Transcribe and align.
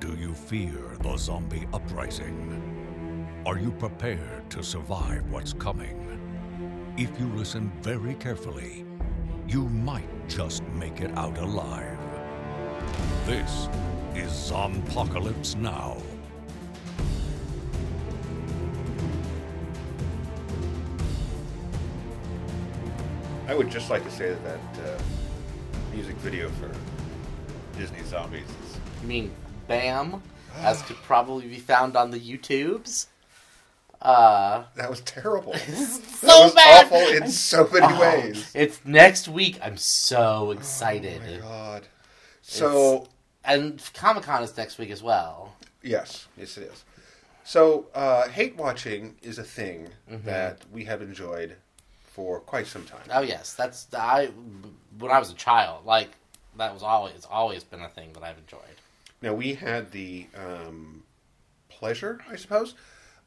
Do 0.00 0.14
you 0.14 0.32
fear 0.32 0.78
the 1.02 1.16
zombie 1.16 1.66
uprising? 1.72 3.42
Are 3.44 3.58
you 3.58 3.72
prepared 3.72 4.48
to 4.50 4.62
survive 4.62 5.28
what's 5.28 5.52
coming? 5.52 5.96
If 6.96 7.18
you 7.18 7.26
listen 7.34 7.72
very 7.82 8.14
carefully, 8.14 8.84
you 9.48 9.68
might 9.68 10.28
just 10.28 10.62
make 10.74 11.00
it 11.00 11.10
out 11.18 11.36
alive. 11.38 11.98
This 13.26 13.68
is 14.14 14.30
Zompocalypse 14.30 15.56
Now. 15.56 15.96
I 23.48 23.54
would 23.54 23.68
just 23.68 23.90
like 23.90 24.04
to 24.04 24.10
say 24.12 24.28
that 24.28 24.44
that 24.44 24.94
uh, 24.94 25.02
music 25.92 26.14
video 26.16 26.48
for 26.50 26.70
Disney 27.76 28.04
Zombies 28.04 28.42
is 28.44 28.76
You 29.02 29.08
mean 29.08 29.34
Bam, 29.68 30.22
as 30.56 30.82
could 30.82 30.96
probably 30.96 31.46
be 31.46 31.58
found 31.58 31.96
on 31.96 32.10
the 32.10 32.18
YouTubes. 32.18 33.06
Uh, 34.00 34.64
that 34.76 34.88
was 34.88 35.00
terrible. 35.02 35.54
so 35.56 36.26
that 36.26 36.42
was 36.44 36.54
bad. 36.54 36.86
awful 36.86 36.98
in 37.16 37.28
so 37.28 37.68
many 37.72 37.86
Oh, 37.90 38.00
ways. 38.00 38.50
It's 38.54 38.80
next 38.84 39.28
week. 39.28 39.58
I'm 39.62 39.76
so 39.76 40.52
excited. 40.52 41.20
Oh 41.24 41.32
my 41.34 41.38
god. 41.40 41.86
So 42.42 43.08
and 43.44 43.82
Comic 43.94 44.22
Con 44.24 44.42
is 44.42 44.56
next 44.56 44.78
week 44.78 44.90
as 44.90 45.02
well. 45.02 45.54
yes, 45.82 46.26
yes 46.36 46.56
it 46.58 46.64
is. 46.72 46.84
So 47.44 47.86
uh, 47.94 48.28
hate 48.28 48.56
watching 48.56 49.16
is 49.22 49.38
a 49.38 49.44
thing 49.44 49.88
Mm-hmm. 50.10 50.26
that 50.26 50.62
we 50.72 50.84
have 50.84 51.02
enjoyed 51.02 51.56
for 52.12 52.40
quite 52.40 52.66
some 52.66 52.84
time. 52.84 53.02
Oh 53.12 53.20
yes, 53.22 53.52
that's 53.54 53.86
I. 53.94 54.30
When 54.98 55.10
I 55.10 55.18
was 55.18 55.30
a 55.30 55.34
child, 55.34 55.84
like 55.84 56.10
that 56.56 56.72
was 56.72 56.82
always 56.82 57.14
it's 57.14 57.26
always 57.30 57.64
been 57.64 57.82
a 57.82 57.88
thing 57.88 58.12
that 58.14 58.22
I've 58.22 58.38
enjoyed. 58.38 58.62
Now 59.22 59.34
we 59.34 59.54
had 59.54 59.90
the 59.92 60.26
um, 60.36 61.02
pleasure, 61.68 62.20
I 62.30 62.36
suppose, 62.36 62.74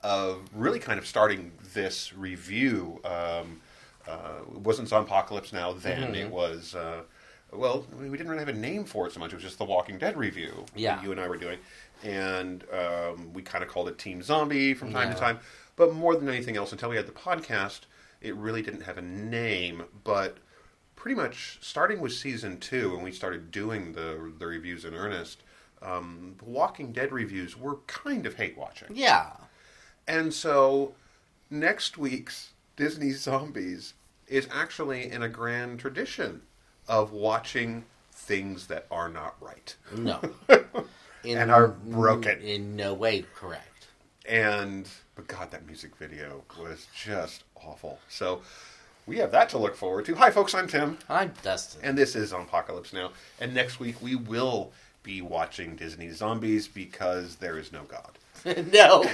of 0.02 0.50
really 0.54 0.80
kind 0.80 0.98
of 1.00 1.06
starting 1.08 1.52
this 1.74 2.14
review. 2.14 3.00
Um, 3.04 3.62
uh, 4.08 4.40
it 4.54 4.60
wasn't 4.62 4.90
Zompocalypse 4.90 5.54
now. 5.54 5.74
Then 5.74 6.16
it 6.16 6.30
was. 6.30 6.76
Uh, 6.76 7.02
well, 7.54 7.86
we 8.00 8.10
didn't 8.12 8.30
really 8.30 8.40
have 8.40 8.48
a 8.56 8.58
name 8.58 8.86
for 8.86 9.08
it 9.08 9.14
so 9.14 9.20
much. 9.20 9.32
It 9.34 9.36
was 9.36 9.44
just 9.44 9.58
the 9.58 9.66
Walking 9.66 9.98
Dead 9.98 10.16
review. 10.18 10.66
that 10.74 10.80
Yeah. 10.80 11.04
you 11.04 11.12
and 11.12 11.20
I 11.20 11.28
were 11.28 11.36
doing, 11.38 11.60
and 12.02 12.64
um, 12.72 13.34
we 13.34 13.42
kind 13.42 13.62
of 13.64 13.70
called 13.70 13.90
it 13.90 13.98
Team 13.98 14.22
Zombie 14.24 14.74
from 14.74 14.92
time 14.94 15.14
to 15.14 15.20
time. 15.20 15.40
But 15.76 15.94
more 15.94 16.16
than 16.16 16.30
anything 16.30 16.56
else, 16.56 16.72
until 16.72 16.90
we 16.90 16.96
had 16.96 17.08
the 17.08 17.12
podcast, 17.12 17.82
it 18.22 18.36
really 18.36 18.62
didn't 18.62 18.82
have 18.84 18.98
a 18.98 19.02
name. 19.02 19.84
But 20.06 20.38
pretty 20.96 21.16
much 21.16 21.58
starting 21.62 22.00
with 22.00 22.14
season 22.14 22.58
two, 22.58 22.92
when 22.96 23.04
we 23.04 23.12
started 23.12 23.52
doing 23.52 23.94
the 23.94 24.32
the 24.40 24.48
reviews 24.48 24.86
in 24.86 24.94
earnest, 24.96 25.44
um, 25.82 26.36
the 26.40 26.46
Walking 26.46 26.92
Dead 26.92 27.12
reviews 27.12 27.58
were 27.58 27.78
kind 27.88 28.26
of 28.26 28.36
hate 28.36 28.58
watching. 28.58 28.90
Yeah, 28.94 29.32
And 30.08 30.34
so 30.34 30.94
next 31.50 31.98
week's 31.98 32.52
Disney 32.76 33.12
Zombies 33.12 33.94
is 34.28 34.48
actually 34.52 35.12
in 35.12 35.22
a 35.24 35.30
grand 35.30 35.80
tradition 35.80 36.42
of 36.88 37.12
watching 37.12 37.86
things 38.14 38.68
that 38.68 38.86
are 38.92 39.10
not 39.10 39.36
right. 39.42 39.76
no, 39.96 40.20
in, 41.24 41.38
And 41.38 41.52
are 41.52 41.68
broken. 41.70 42.40
in 42.42 42.76
no 42.76 42.94
way 42.94 43.26
correct. 43.36 43.88
And 44.28 44.88
but 45.16 45.28
God, 45.28 45.52
that 45.52 45.66
music 45.68 45.96
video 45.96 46.44
was 46.60 46.88
just 46.96 47.44
awful. 47.56 48.00
So 48.08 48.42
we 49.06 49.18
have 49.18 49.32
that 49.32 49.50
to 49.50 49.58
look 49.58 49.76
forward 49.76 50.06
to. 50.06 50.16
Hi, 50.16 50.30
folks. 50.32 50.54
I'm 50.56 50.68
Tim, 50.68 50.98
I'm 51.10 51.34
Dustin. 51.44 51.82
and 51.84 51.98
this 51.98 52.16
is 52.16 52.32
Zompocalypse 52.32 52.94
Now. 52.94 53.12
And 53.40 53.54
next 53.54 53.80
week 53.80 54.02
we 54.02 54.16
will 54.16 54.72
be 55.04 55.22
watching 55.22 55.76
Disney 55.76 56.10
Zombies 56.12 56.68
because 56.68 57.38
there 57.38 57.58
is 57.58 57.72
no 57.72 57.84
God. 57.84 58.18
no, 58.72 59.06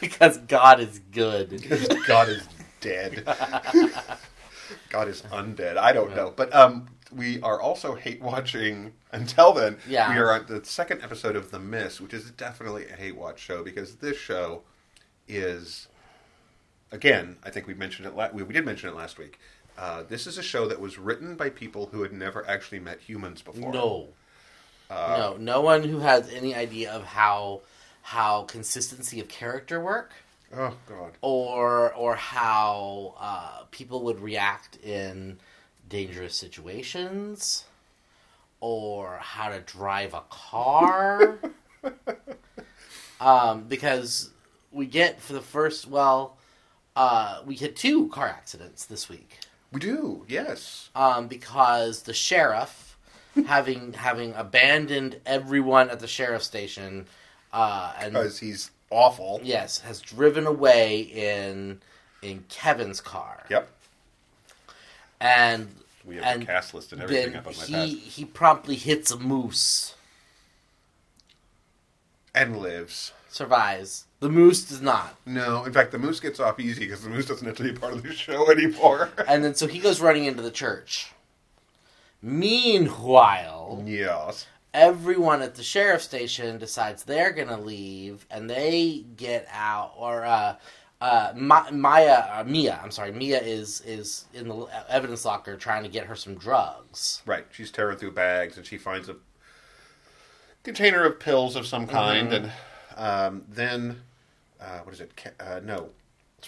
because 0.00 0.38
God 0.38 0.80
is 0.80 1.00
good. 1.12 1.50
Because 1.50 1.88
God 2.06 2.28
is 2.28 2.46
dead. 2.80 3.24
God 4.90 5.08
is 5.08 5.22
undead. 5.22 5.76
I 5.76 5.92
don't 5.92 6.14
know. 6.14 6.32
But 6.34 6.54
um, 6.54 6.88
we 7.14 7.40
are 7.40 7.60
also 7.60 7.94
hate 7.94 8.20
watching 8.20 8.92
until 9.12 9.52
then. 9.52 9.78
Yeah. 9.88 10.12
We 10.12 10.20
are 10.20 10.32
on 10.32 10.46
the 10.46 10.64
second 10.64 11.02
episode 11.02 11.36
of 11.36 11.50
The 11.50 11.58
Mist, 11.58 12.00
which 12.00 12.14
is 12.14 12.30
definitely 12.30 12.86
a 12.88 12.94
hate 12.94 13.16
watch 13.16 13.40
show 13.40 13.64
because 13.64 13.96
this 13.96 14.16
show 14.16 14.62
is, 15.26 15.88
again, 16.92 17.36
I 17.44 17.50
think 17.50 17.66
we 17.66 17.74
mentioned 17.74 18.06
it. 18.06 18.14
La- 18.14 18.30
we, 18.32 18.42
we 18.42 18.54
did 18.54 18.64
mention 18.64 18.88
it 18.88 18.94
last 18.94 19.18
week. 19.18 19.38
Uh, 19.76 20.02
this 20.02 20.26
is 20.26 20.38
a 20.38 20.42
show 20.42 20.66
that 20.66 20.80
was 20.80 20.98
written 20.98 21.36
by 21.36 21.48
people 21.48 21.86
who 21.86 22.02
had 22.02 22.12
never 22.12 22.48
actually 22.48 22.80
met 22.80 23.00
humans 23.00 23.42
before. 23.42 23.72
No, 23.72 24.08
Uh, 24.90 25.16
no, 25.18 25.36
no 25.36 25.60
one 25.60 25.82
who 25.82 26.00
has 26.00 26.30
any 26.32 26.54
idea 26.54 26.90
of 26.90 27.04
how 27.04 27.60
how 28.02 28.42
consistency 28.44 29.20
of 29.20 29.28
character 29.28 29.80
work. 29.80 30.12
Oh 30.56 30.74
God. 30.88 31.12
or 31.20 31.92
or 31.92 32.14
how 32.16 33.14
uh, 33.20 33.64
people 33.70 34.02
would 34.04 34.20
react 34.20 34.76
in 34.82 35.38
dangerous 35.88 36.34
situations, 36.34 37.64
or 38.60 39.18
how 39.20 39.50
to 39.50 39.60
drive 39.60 40.14
a 40.14 40.22
car. 40.30 41.38
um, 43.20 43.64
because 43.64 44.30
we 44.72 44.86
get 44.86 45.20
for 45.20 45.34
the 45.34 45.42
first 45.42 45.86
well, 45.86 46.38
uh, 46.96 47.40
we 47.44 47.56
had 47.56 47.76
two 47.76 48.08
car 48.08 48.28
accidents 48.28 48.86
this 48.86 49.08
week. 49.08 49.40
We 49.70 49.80
do. 49.80 50.24
Yes. 50.28 50.88
Um, 50.94 51.28
because 51.28 52.02
the 52.02 52.14
sheriff, 52.14 52.87
having 53.46 53.92
having 53.92 54.34
abandoned 54.34 55.20
everyone 55.26 55.90
at 55.90 56.00
the 56.00 56.06
sheriff 56.08 56.42
station, 56.42 57.06
uh, 57.52 57.92
and 58.00 58.12
Because 58.14 58.38
he's 58.38 58.70
awful. 58.90 59.40
Yes, 59.42 59.80
has 59.80 60.00
driven 60.00 60.46
away 60.46 61.00
in 61.00 61.80
in 62.22 62.44
Kevin's 62.48 63.00
car. 63.00 63.44
Yep. 63.50 63.68
And 65.20 65.74
We 66.04 66.16
have 66.16 66.24
and 66.24 66.42
the 66.42 66.46
cast 66.46 66.74
list 66.74 66.92
and 66.92 67.02
everything 67.02 67.34
up 67.36 67.46
on 67.46 67.56
my 67.56 67.62
he 67.64 67.72
pad. 67.72 67.88
he 67.88 68.24
promptly 68.24 68.76
hits 68.76 69.10
a 69.10 69.18
moose, 69.18 69.94
And 72.34 72.58
lives. 72.60 73.12
survives. 73.28 74.04
The 74.20 74.28
moose 74.28 74.64
does 74.64 74.80
not. 74.80 75.16
No, 75.26 75.64
in 75.64 75.72
fact, 75.72 75.92
the 75.92 75.98
moose 75.98 76.18
gets 76.18 76.40
off 76.40 76.58
easy 76.58 76.80
because 76.86 77.02
the 77.02 77.08
moose 77.10 77.26
doesn't 77.26 77.46
have 77.46 77.56
to 77.56 77.62
be 77.62 77.72
part 77.72 77.92
of 77.92 78.02
the 78.02 78.12
show 78.12 78.50
anymore. 78.50 79.10
And 79.28 79.44
then 79.44 79.54
so 79.54 79.66
he 79.68 79.78
goes 79.78 80.00
running 80.00 80.24
into 80.24 80.42
the 80.42 80.50
church. 80.50 81.12
Meanwhile, 82.20 83.82
yes. 83.86 84.46
everyone 84.74 85.42
at 85.42 85.54
the 85.54 85.62
sheriff 85.62 86.02
station 86.02 86.58
decides 86.58 87.04
they're 87.04 87.32
gonna 87.32 87.60
leave, 87.60 88.26
and 88.30 88.48
they 88.50 89.04
get 89.16 89.46
out. 89.52 89.92
Or 89.96 90.24
uh, 90.24 90.56
uh, 91.00 91.32
Ma- 91.36 91.70
Maya, 91.70 92.24
uh, 92.32 92.44
Mia, 92.44 92.80
I'm 92.82 92.90
sorry, 92.90 93.12
Mia 93.12 93.40
is 93.40 93.80
is 93.82 94.24
in 94.34 94.48
the 94.48 94.66
evidence 94.88 95.24
locker 95.24 95.56
trying 95.56 95.84
to 95.84 95.88
get 95.88 96.06
her 96.06 96.16
some 96.16 96.34
drugs. 96.34 97.22
Right. 97.24 97.46
She's 97.52 97.70
tearing 97.70 97.98
through 97.98 98.12
bags 98.12 98.56
and 98.56 98.66
she 98.66 98.78
finds 98.78 99.08
a 99.08 99.16
container 100.64 101.04
of 101.04 101.20
pills 101.20 101.54
of 101.56 101.66
some 101.66 101.86
kind. 101.86 102.32
And 102.32 102.52
um, 102.96 103.44
then, 103.48 104.02
uh, 104.60 104.80
what 104.80 104.92
is 104.92 105.00
it? 105.00 105.12
Uh, 105.38 105.60
no. 105.62 105.90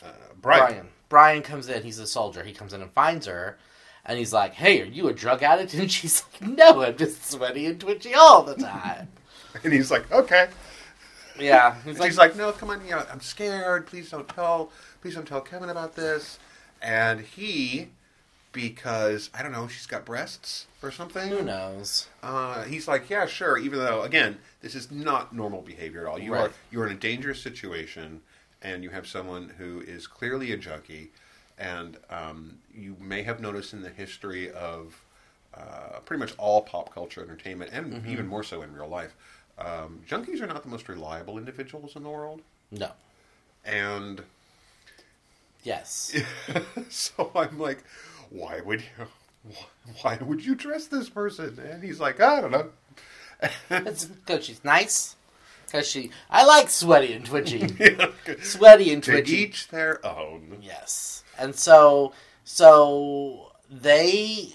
Uh, 0.05 0.09
Brian. 0.41 0.67
Brian. 0.67 0.89
Brian 1.09 1.43
comes 1.43 1.69
in. 1.69 1.83
He's 1.83 1.99
a 1.99 2.07
soldier. 2.07 2.43
He 2.43 2.53
comes 2.53 2.73
in 2.73 2.83
and 2.83 2.91
finds 2.93 3.27
her, 3.27 3.59
and 4.07 4.19
he's 4.19 4.33
like, 4.33 4.55
"Hey, 4.55 4.83
are 4.83 4.87
you 4.87 5.09
a 5.09 5.13
drug 5.13 5.43
addict?" 5.43 5.75
And 5.79 5.91
she's 5.91 6.25
like, 6.41 6.51
"No, 6.57 6.83
I'm 6.83 6.97
just 6.97 7.31
sweaty 7.31 7.67
and 7.67 7.81
twitchy 7.81 8.15
all 8.15 8.43
the 8.43 8.55
time." 8.55 9.09
And 9.65 9.73
he's 9.73 9.91
like, 9.91 10.11
okay. 10.13 10.49
yeah, 11.39 11.75
he's 11.85 11.87
And 11.87 11.99
like, 11.99 12.11
she's 12.11 12.19
like, 12.19 12.37
no, 12.37 12.53
come 12.53 12.71
on, 12.71 12.85
you 12.85 12.93
know, 12.93 13.05
I'm 13.13 13.21
scared. 13.21 13.87
Please 13.87 14.11
don't 14.11 14.29
tell. 14.29 14.71
Please 15.03 15.15
don't 15.17 15.27
tell 15.27 15.41
Kevin 15.41 15.69
about 15.71 15.97
this. 15.97 16.39
And 16.81 17.21
he, 17.21 17.89
because, 18.53 19.31
I 19.35 19.43
don't 19.43 19.53
know, 19.53 19.69
she's 19.69 19.87
got 19.87 20.05
breasts 20.05 20.67
or 20.83 20.91
something. 20.91 21.29
"Who 21.29 21.43
knows?" 21.43 22.09
Uh, 22.23 22.65
he's 22.65 22.87
like, 22.89 23.11
yeah, 23.11 23.27
sure. 23.27 23.59
Even 23.59 23.79
though, 23.81 24.03
again, 24.03 24.39
this 24.61 24.75
is 24.75 24.91
not 24.91 25.35
normal 25.35 25.63
behavior 25.63 26.03
at 26.07 26.07
all. 26.13 26.19
You 26.19 26.35
are 26.35 26.51
you're 26.71 26.87
in 26.87 26.93
a 26.93 26.99
dangerous 26.99 27.41
situation, 27.43 28.21
and 28.63 28.83
you 28.85 28.91
have 28.91 29.07
someone 29.07 29.55
who 29.59 29.81
is 29.81 30.07
clearly 30.07 30.53
a 30.53 30.57
junkie, 30.57 31.11
and 31.61 31.97
um, 32.11 32.59
you 32.75 32.97
may 33.01 33.23
have 33.23 33.39
noticed 33.41 33.73
in 33.73 33.83
the 33.83 33.91
history 33.91 34.51
of 34.51 35.01
uh, 35.55 36.01
pretty 36.05 36.19
much 36.19 36.35
all 36.39 36.63
pop 36.63 36.93
culture 36.93 37.23
entertainment, 37.23 37.71
and 37.73 37.93
Mm-hmm. 37.93 38.11
even 38.11 38.27
more 38.27 38.43
so 38.43 38.63
in 38.63 38.73
real 38.75 38.89
life, 38.89 39.15
um, 39.59 40.01
junkies 40.09 40.41
are 40.41 40.47
not 40.47 40.63
the 40.63 40.69
most 40.69 40.89
reliable 40.89 41.39
individuals 41.39 41.95
in 41.97 42.03
the 42.03 42.09
world, 42.11 42.41
No. 42.73 42.91
and 43.65 44.23
Yes. 45.63 46.17
so 46.89 47.31
I'm 47.35 47.59
like, 47.59 47.85
why 48.31 48.61
would 48.63 48.81
you? 48.81 49.07
Why 50.03 50.17
would 50.21 50.45
you 50.45 50.55
trust 50.55 50.91
this 50.91 51.09
person? 51.11 51.59
And 51.59 51.83
he's 51.83 52.01
like, 52.01 52.21
I 52.21 52.41
don't 52.41 52.51
know. 52.51 52.71
Because 53.69 54.45
she's 54.45 54.63
nice. 54.65 55.17
Because 55.67 55.89
she, 55.89 56.11
I 56.31 56.45
like 56.45 56.69
sweaty 56.71 57.13
and 57.13 57.25
twitchy. 57.25 57.59
Yeah. 57.79 58.09
sweaty 58.43 58.93
and 58.93 59.03
to 59.05 59.13
twitchy. 59.13 59.33
each 59.37 59.69
their 59.69 60.05
own. 60.05 60.59
Yes. 60.63 61.25
And 61.41 61.57
so 61.57 62.13
so 62.45 63.53
they 63.71 64.55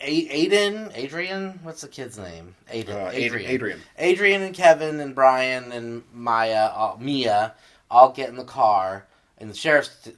A- 0.00 0.28
Aiden, 0.46 0.92
Adrian, 0.94 1.58
what's 1.64 1.80
the 1.80 1.88
kid's 1.88 2.16
name? 2.18 2.54
Aiden, 2.72 2.94
Uh, 3.06 3.10
Adrian, 3.12 3.50
Adrian. 3.50 3.80
Adrian 3.98 4.42
and 4.42 4.54
Kevin 4.54 5.00
and 5.00 5.14
Brian 5.14 5.72
and 5.72 6.04
Maya, 6.12 6.66
uh, 6.72 6.96
Mia, 7.00 7.54
all 7.90 8.12
get 8.12 8.28
in 8.28 8.36
the 8.36 8.44
car, 8.44 9.06
and 9.38 9.50
the 9.50 9.54
sheriff's, 9.54 10.08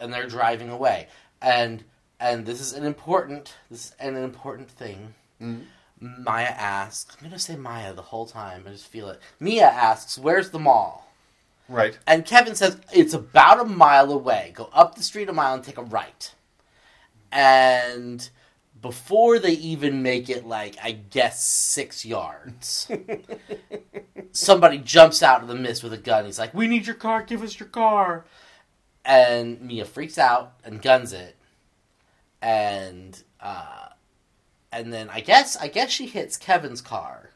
and 0.00 0.12
they're 0.12 0.28
driving 0.28 0.70
away, 0.70 1.08
and 1.42 1.84
and 2.20 2.46
this 2.46 2.60
is 2.60 2.72
an 2.72 2.84
important, 2.84 3.54
this 3.70 3.86
is 3.86 3.92
an 3.98 4.16
important 4.16 4.70
thing. 4.70 5.14
Maya 6.00 6.46
asks, 6.46 7.16
I'm 7.20 7.26
gonna 7.28 7.38
say 7.38 7.56
Maya 7.56 7.92
the 7.92 8.02
whole 8.02 8.26
time. 8.26 8.64
I 8.68 8.70
just 8.70 8.86
feel 8.86 9.08
it. 9.08 9.20
Mia 9.40 9.66
asks, 9.66 10.16
"Where's 10.18 10.50
the 10.50 10.58
mall?" 10.58 11.03
Right. 11.68 11.98
And 12.06 12.24
Kevin 12.24 12.54
says 12.54 12.78
it's 12.92 13.14
about 13.14 13.60
a 13.60 13.64
mile 13.64 14.12
away. 14.12 14.52
Go 14.54 14.68
up 14.72 14.94
the 14.94 15.02
street 15.02 15.28
a 15.28 15.32
mile 15.32 15.54
and 15.54 15.64
take 15.64 15.78
a 15.78 15.82
right. 15.82 16.32
And 17.32 18.28
before 18.80 19.38
they 19.38 19.52
even 19.52 20.02
make 20.02 20.28
it 20.28 20.46
like 20.46 20.76
I 20.82 20.92
guess 20.92 21.42
six 21.42 22.04
yards, 22.04 22.90
somebody 24.32 24.78
jumps 24.78 25.22
out 25.22 25.42
of 25.42 25.48
the 25.48 25.54
mist 25.54 25.82
with 25.82 25.92
a 25.94 25.98
gun. 25.98 26.26
He's 26.26 26.38
like, 26.38 26.52
"We 26.54 26.66
need 26.66 26.86
your 26.86 26.96
car. 26.96 27.22
Give 27.22 27.42
us 27.42 27.58
your 27.58 27.68
car." 27.68 28.26
And 29.06 29.60
Mia 29.62 29.84
freaks 29.84 30.18
out 30.18 30.52
and 30.64 30.82
guns 30.82 31.12
it, 31.12 31.36
and 32.42 33.22
uh, 33.40 33.88
and 34.70 34.92
then 34.92 35.08
I 35.10 35.20
guess 35.20 35.56
I 35.56 35.68
guess 35.68 35.90
she 35.90 36.06
hits 36.06 36.36
Kevin's 36.36 36.82
car. 36.82 37.30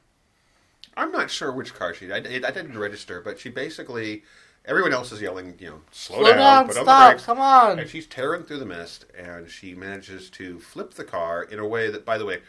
I'm 0.98 1.12
not 1.12 1.30
sure 1.30 1.52
which 1.52 1.74
car 1.74 1.94
she. 1.94 2.12
I, 2.12 2.16
I 2.16 2.20
didn't 2.20 2.76
register, 2.78 3.20
but 3.20 3.38
she 3.40 3.48
basically. 3.50 4.24
Everyone 4.64 4.92
else 4.92 5.12
is 5.12 5.22
yelling, 5.22 5.54
you 5.58 5.68
know, 5.70 5.80
slow, 5.92 6.18
Slow 6.18 6.34
down, 6.34 6.66
put 6.66 6.76
on 6.76 6.84
the 6.84 7.10
brakes. 7.12 7.24
come 7.24 7.40
on. 7.40 7.78
And 7.78 7.88
she's 7.88 8.06
tearing 8.06 8.42
through 8.42 8.58
the 8.58 8.66
mist, 8.66 9.06
and 9.16 9.48
she 9.48 9.74
manages 9.74 10.28
to 10.30 10.58
flip 10.60 10.92
the 10.92 11.04
car 11.04 11.42
in 11.42 11.58
a 11.58 11.66
way 11.66 11.88
that, 11.90 12.04
by 12.04 12.18
the 12.18 12.26
way, 12.26 12.40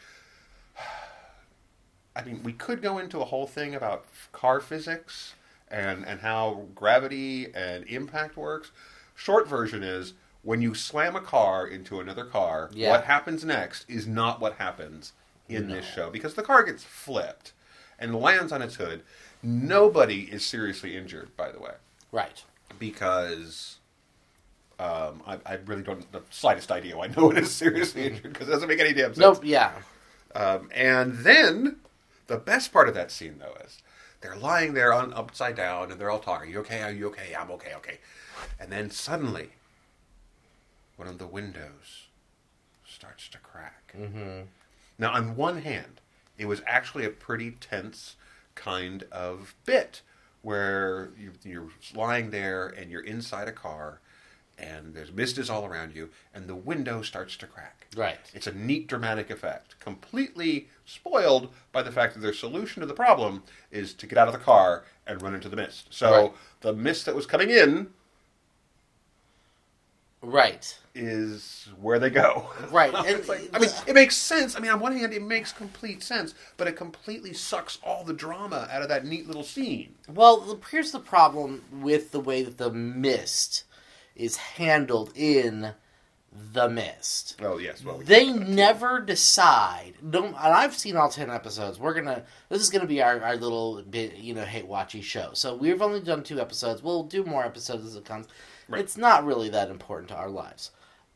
I 2.16 2.24
mean, 2.24 2.42
we 2.44 2.51
could 2.54 2.81
go 2.81 2.98
into 2.98 3.22
a 3.22 3.25
whole 3.25 3.48
thing 3.48 3.74
about 3.75 4.06
car 4.34 4.60
physics 4.60 5.36
and, 5.69 6.06
and 6.06 6.19
how 6.19 6.66
gravity 6.75 7.54
and 7.56 7.86
impact 7.86 8.36
works. 8.36 8.72
Short 9.16 9.48
version 9.48 9.84
is 9.84 10.13
when 10.42 10.62
you 10.62 10.74
slam 10.74 11.16
a 11.16 11.22
car 11.22 11.66
into 11.68 12.00
another 12.02 12.25
car, 12.25 12.69
Yeah. 12.74 12.90
what 12.90 13.06
happens 13.06 13.45
next 13.45 13.90
is 13.90 14.07
not 14.07 14.42
what 14.42 14.56
happens 14.56 15.13
in 15.48 15.68
this 15.69 15.86
show 15.86 16.10
because 16.10 16.34
the 16.36 16.44
car 16.44 16.63
gets 16.63 16.84
flipped 16.84 17.54
and 18.00 18.16
lands 18.16 18.51
on 18.51 18.62
its 18.62 18.75
hood. 18.75 19.01
Nobody 19.44 20.22
is 20.31 20.46
seriously 20.46 20.96
injured, 20.98 21.36
by 21.38 21.51
the 21.51 21.60
way 21.60 21.72
Right. 22.12 22.44
because 22.78 23.78
um, 24.80 25.22
I, 25.28 25.38
I 25.46 25.54
really 25.66 25.84
don't 25.84 25.98
have 26.00 26.12
the 26.12 26.22
slightest 26.30 26.72
idea 26.72 26.98
why 26.98 27.07
no 27.18 27.28
one 27.28 27.38
is 27.38 27.51
seriously 27.51 28.06
injured 28.07 28.34
because 28.34 28.48
it 28.48 28.51
doesn't 28.51 28.68
make 28.69 28.80
any 28.80 28.94
damn 28.94 29.13
sense. 29.13 29.18
Nope. 29.19 29.42
Yeah. 29.44 29.72
Um, 30.36 30.69
and 30.74 31.19
then 31.19 31.78
the 32.28 32.38
best 32.38 32.72
part 32.72 32.88
of 32.88 32.94
that 32.96 33.12
scene 33.12 33.40
though 33.40 33.56
is 33.66 33.80
they're 34.22 34.36
lying 34.36 34.74
there 34.74 34.94
on 34.94 35.13
upside 35.13 35.56
down 35.56 35.92
and 35.92 36.00
they're 36.00 36.10
all 36.12 36.19
talking. 36.19 36.52
You 36.52 36.60
okay? 36.60 36.81
Are 36.84 36.92
you 36.92 37.07
okay? 37.07 37.34
I'm 37.38 37.52
okay. 37.52 37.74
Okay. 37.78 38.00
And 38.60 38.72
then 38.72 38.90
suddenly, 38.92 39.50
one 40.98 41.07
of 41.07 41.18
the 41.18 41.28
windows 41.28 42.07
starts 42.86 43.28
to 43.30 43.38
crack. 43.38 43.94
Mm-hmm. 43.98 44.42
Now, 44.98 45.13
on 45.13 45.36
one 45.38 45.62
hand, 45.62 46.02
it 46.39 46.47
was 46.47 46.62
actually 46.65 47.06
a 47.06 47.09
pretty 47.09 47.51
tense 47.51 48.15
kind 48.56 49.03
of 49.12 49.53
bit 49.65 50.01
where 50.41 51.12
you, 51.18 51.31
you're 51.44 51.69
lying 51.94 52.31
there 52.31 52.68
and 52.69 52.89
you're 52.89 53.03
inside 53.03 53.47
a 53.47 53.51
car 53.51 54.00
and 54.57 54.94
there's 54.94 55.12
mist 55.12 55.38
is 55.38 55.50
all 55.50 55.65
around 55.65 55.95
you 55.95 56.09
and 56.33 56.47
the 56.47 56.56
window 56.56 57.01
starts 57.01 57.38
to 57.38 57.45
crack. 57.45 57.88
Right. 57.95 58.18
It's 58.33 58.47
a 58.47 58.53
neat 58.53 58.88
dramatic 58.88 59.30
effect, 59.30 59.80
completely 59.80 60.68
spoiled 60.86 61.53
by 61.71 61.81
the 61.83 61.91
fact 61.91 62.13
that 62.13 62.21
their 62.21 62.33
solution 62.33 62.81
to 62.81 62.85
the 62.85 62.94
problem 62.94 63.44
is 63.71 63.94
to 63.95 64.07
get 64.07 64.18
out 64.18 64.27
of 64.27 64.33
the 64.33 64.39
car 64.39 64.83
and 65.06 65.21
run 65.21 65.33
into 65.35 65.50
the 65.50 65.56
mist. 65.56 65.88
So 65.92 66.12
Right. 66.12 66.33
the 66.62 66.74
mist 66.74 67.06
that 67.06 67.15
was 67.15 67.25
coming 67.25 67.50
in 67.50 67.89
Right. 70.21 70.77
is 70.95 71.69
where 71.80 71.98
they 71.98 72.10
go. 72.10 72.50
Right. 72.71 72.94
And 72.94 73.07
It's 73.07 73.30
like- 73.30 73.50
I 73.54 73.60
mean, 73.60 73.69
it 73.88 73.94
makes 73.94 74.16
sense. 74.18 74.56
I 74.56 74.60
mean, 74.60 74.69
on 74.71 74.80
one 74.80 74.95
hand, 74.98 75.13
it 75.13 75.21
makes 75.21 75.51
complete 75.54 76.04
sense, 76.04 76.33
but 76.57 76.68
it 76.68 76.75
completely 76.75 77.33
sucks 77.33 77.77
all 77.83 78.04
the 78.04 78.13
drama 78.13 78.68
out 78.71 78.81
of 78.81 78.89
that 78.89 79.06
neat 79.06 79.27
little 79.27 79.44
scene. 79.44 79.95
Well, 80.07 80.60
here's 80.69 80.92
the 80.92 81.00
problem 81.00 81.63
with 81.71 82.12
the 82.12 82.19
way 82.19 82.44
that 82.44 82.57
the 82.57 82.69
mist 82.71 83.63
is 84.16 84.36
handled 84.36 85.13
in 85.16 85.74
the 86.54 86.69
mist. 86.69 87.38
Oh 87.42 87.57
yes, 87.57 87.83
well, 87.83 87.98
we 87.98 88.04
They 88.04 88.31
never 88.31 89.00
decide. 89.00 89.94
No, 90.01 90.25
and 90.25 90.36
I've 90.36 90.75
seen 90.77 90.95
all 90.95 91.10
ten 91.10 91.31
episodes. 91.31 91.80
We're 91.80 91.94
gonna. 91.95 92.24
This 92.50 92.62
is 92.62 92.69
gonna 92.69 92.86
be 92.86 93.01
our, 93.01 93.19
our 93.24 93.36
little 93.36 93.81
bit, 93.81 94.16
you 94.18 94.36
know, 94.36 94.44
hate 94.45 94.68
watchy 94.69 95.01
show. 95.01 95.31
So 95.33 95.56
we've 95.56 95.81
only 95.81 96.01
done 96.01 96.21
two 96.24 96.39
episodes. 96.39 96.83
We'll 96.83 97.04
do 97.04 97.24
more 97.24 97.44
episodes 97.44 97.83
as 97.86 97.95
it 97.95 98.06
comes. 98.06 98.27
Right. 98.69 98.81
It's 98.81 98.98
not 98.98 99.25
really 99.25 99.50
that 99.50 99.69
important 99.69 100.10
to 100.10 100.16
our 100.16 100.30
lives. 100.30 100.71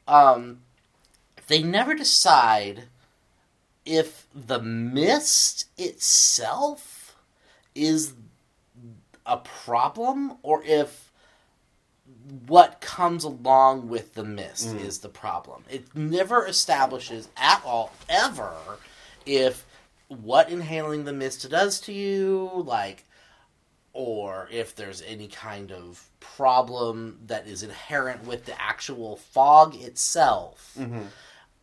Um, 0.08 0.62
they 1.48 1.62
never 1.62 1.94
decide 1.94 2.86
if 3.86 4.28
the 4.34 4.60
mist 4.60 5.68
itself 5.78 7.16
is 7.76 8.14
a 9.26 9.38
problem 9.38 10.38
or 10.42 10.64
if 10.64 11.12
what 12.48 12.82
comes 12.82 13.24
along 13.24 13.90
with 13.90 14.14
the 14.14 14.24
mist 14.24 14.76
is 14.76 15.00
the 15.00 15.10
problem. 15.10 15.64
It 15.70 15.96
never 15.96 16.46
establishes 16.48 17.28
at 17.36 17.62
all, 17.66 17.92
ever, 18.10 18.54
if 19.26 19.66
what 20.08 20.50
inhaling 20.50 21.04
the 21.04 21.14
mist 21.14 21.50
does 21.50 21.80
to 21.82 21.94
you, 21.94 22.50
like, 22.66 23.06
or 23.94 24.48
if 24.52 24.76
there's 24.76 25.02
any 25.04 25.28
kind 25.28 25.72
of 25.72 26.08
problem 26.20 27.20
that 27.28 27.48
is 27.48 27.62
inherent 27.64 28.26
with 28.26 28.46
the 28.46 28.60
actual 28.62 29.16
fog 29.16 29.76
itself, 29.76 30.78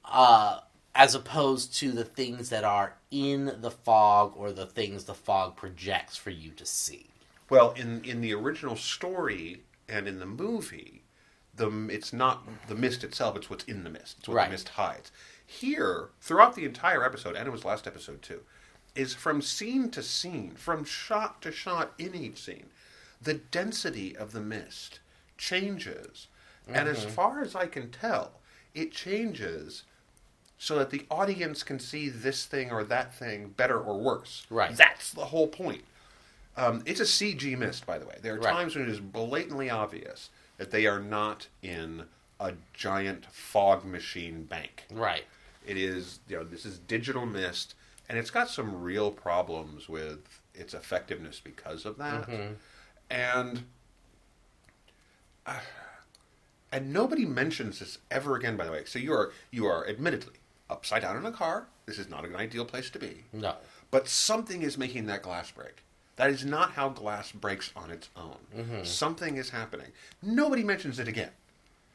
uh, 0.04 0.60
as 0.94 1.14
opposed 1.14 1.74
to 1.76 1.92
the 1.92 2.04
things 2.04 2.48
that 2.50 2.64
are 2.64 2.94
in 3.10 3.52
the 3.60 3.70
fog 3.70 4.32
or 4.36 4.52
the 4.52 4.66
things 4.66 5.04
the 5.04 5.14
fog 5.14 5.56
projects 5.56 6.16
for 6.16 6.30
you 6.30 6.50
to 6.52 6.66
see. 6.66 7.06
Well, 7.48 7.72
in 7.72 8.04
in 8.04 8.20
the 8.20 8.32
original 8.34 8.76
story 8.76 9.62
and 9.88 10.06
in 10.06 10.20
the 10.20 10.26
movie, 10.26 11.02
the 11.54 11.68
it's 11.90 12.12
not 12.12 12.46
the 12.68 12.74
mist 12.76 13.02
itself; 13.02 13.36
it's 13.36 13.50
what's 13.50 13.64
in 13.64 13.82
the 13.84 13.90
mist. 13.90 14.16
It's 14.20 14.28
what 14.28 14.36
Right. 14.36 14.44
the 14.46 14.52
mist 14.52 14.68
hides. 14.70 15.10
Here, 15.44 16.10
throughout 16.20 16.54
the 16.54 16.64
entire 16.64 17.04
episode, 17.04 17.34
and 17.34 17.48
it 17.48 17.50
was 17.50 17.64
last 17.64 17.88
episode 17.88 18.22
too, 18.22 18.42
is 19.00 19.14
from 19.14 19.40
scene 19.40 19.90
to 19.90 20.02
scene, 20.02 20.52
from 20.54 20.84
shot 20.84 21.40
to 21.40 21.50
shot 21.50 21.92
in 21.98 22.14
each 22.14 22.36
scene, 22.38 22.66
the 23.22 23.34
density 23.34 24.14
of 24.14 24.32
the 24.32 24.40
mist 24.40 25.00
changes, 25.38 26.26
and 26.68 26.86
as 26.88 27.04
far 27.04 27.40
as 27.42 27.56
I 27.56 27.66
can 27.66 27.90
tell, 27.90 28.32
it 28.74 28.92
changes 28.92 29.82
so 30.58 30.78
that 30.78 30.90
the 30.90 31.06
audience 31.10 31.62
can 31.62 31.78
see 31.80 32.08
this 32.10 32.44
thing 32.44 32.70
or 32.70 32.84
that 32.84 33.14
thing 33.14 33.48
better 33.56 33.80
or 33.80 33.98
worse. 33.98 34.46
Right. 34.50 34.76
That's 34.76 35.10
the 35.12 35.24
whole 35.24 35.48
point. 35.48 35.82
Um, 36.56 36.82
it's 36.84 37.00
a 37.00 37.04
CG 37.06 37.56
mist, 37.56 37.86
by 37.86 37.98
the 37.98 38.04
way. 38.06 38.18
There 38.20 38.34
are 38.34 38.38
Right. 38.38 38.52
times 38.52 38.76
when 38.76 38.84
it 38.84 38.90
is 38.90 39.00
blatantly 39.00 39.70
obvious 39.70 40.28
that 40.58 40.70
they 40.70 40.86
are 40.86 41.00
not 41.00 41.46
in 41.62 42.04
a 42.38 42.52
giant 42.74 43.24
fog 43.32 43.84
machine 43.84 44.44
bank. 44.44 44.84
Right. 44.90 45.24
It 45.66 45.78
is, 45.78 46.20
you 46.28 46.36
know, 46.36 46.44
this 46.44 46.66
is 46.66 46.78
digital 46.78 47.24
mist, 47.24 47.74
and 48.10 48.18
it's 48.18 48.30
got 48.30 48.50
some 48.50 48.82
real 48.82 49.12
problems 49.12 49.88
with 49.88 50.40
its 50.52 50.74
effectiveness 50.74 51.40
because 51.42 51.84
of 51.86 51.96
that. 51.98 52.28
And 53.08 53.62
uh, 55.46 55.60
and 56.72 56.92
nobody 56.92 57.24
mentions 57.24 57.78
this 57.78 57.98
ever 58.10 58.34
again. 58.34 58.56
By 58.56 58.64
the 58.66 58.72
way, 58.72 58.82
so 58.84 58.98
you 58.98 59.12
are 59.12 59.30
you 59.52 59.64
are 59.66 59.88
admittedly 59.88 60.34
upside 60.68 61.02
down 61.02 61.16
in 61.16 61.24
a 61.24 61.30
car. 61.30 61.68
This 61.86 61.98
is 62.00 62.10
not 62.10 62.24
an 62.24 62.34
ideal 62.34 62.64
place 62.64 62.90
to 62.90 62.98
be. 62.98 63.24
No. 63.32 63.54
But 63.92 64.08
something 64.08 64.62
is 64.62 64.76
making 64.76 65.06
that 65.06 65.22
glass 65.22 65.52
break. 65.52 65.82
That 66.16 66.30
is 66.30 66.44
not 66.44 66.72
how 66.72 66.88
glass 66.88 67.30
breaks 67.32 67.70
on 67.76 67.90
its 67.90 68.08
own. 68.16 68.84
Something 68.84 69.36
is 69.36 69.50
happening. 69.50 69.88
Nobody 70.20 70.64
mentions 70.64 70.98
it 70.98 71.06
again. 71.08 71.30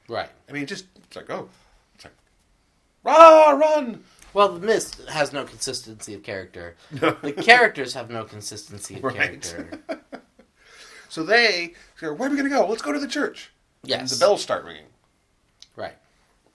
Right. 0.08 0.30
I 0.50 0.54
mean, 0.54 0.66
just 0.66 0.86
it's 1.04 1.16
like 1.18 1.30
oh, 1.30 1.50
it's 1.94 2.06
like 2.06 2.14
rah 3.04 3.50
run. 3.52 4.04
Well, 4.36 4.50
the 4.50 4.60
mist 4.60 5.01
has 5.08 5.32
no 5.32 5.46
consistency 5.46 6.13
of 6.13 6.22
character. 6.22 6.75
the 6.92 7.34
characters 7.42 7.94
have 7.94 8.10
no 8.10 8.25
consistency 8.25 8.98
of 8.98 9.04
Right. 9.06 9.15
character. 9.42 9.80
So 11.08 11.24
they 11.24 11.75
say, 11.98 12.08
where 12.08 12.27
are 12.27 12.32
we 12.32 12.36
going 12.36 12.50
to 12.50 12.50
go? 12.50 12.68
Let's 12.68 12.82
go 12.82 12.92
to 12.92 13.00
the 13.00 13.08
church. 13.08 13.54
Yes. 13.84 14.01
And 14.01 14.10
the 14.10 14.18
bells 14.18 14.42
start 14.44 14.65
ringing. 14.65 14.88
Right. 15.77 15.94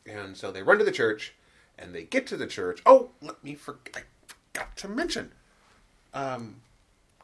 And 0.04 0.36
so 0.36 0.52
they 0.52 0.62
run 0.62 0.76
to 0.78 0.84
the 0.84 0.92
church, 0.92 1.32
and 1.78 1.94
they 1.94 2.02
get 2.02 2.26
to 2.26 2.36
the 2.36 2.46
church. 2.46 2.82
Oh, 2.84 3.08
let 3.22 3.42
me 3.42 3.54
forget. 3.54 3.96
I 3.96 4.02
forgot 4.52 4.76
to 4.78 4.88
mention. 4.88 5.32
Um, 6.12 6.56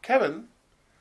Kevin 0.01 0.45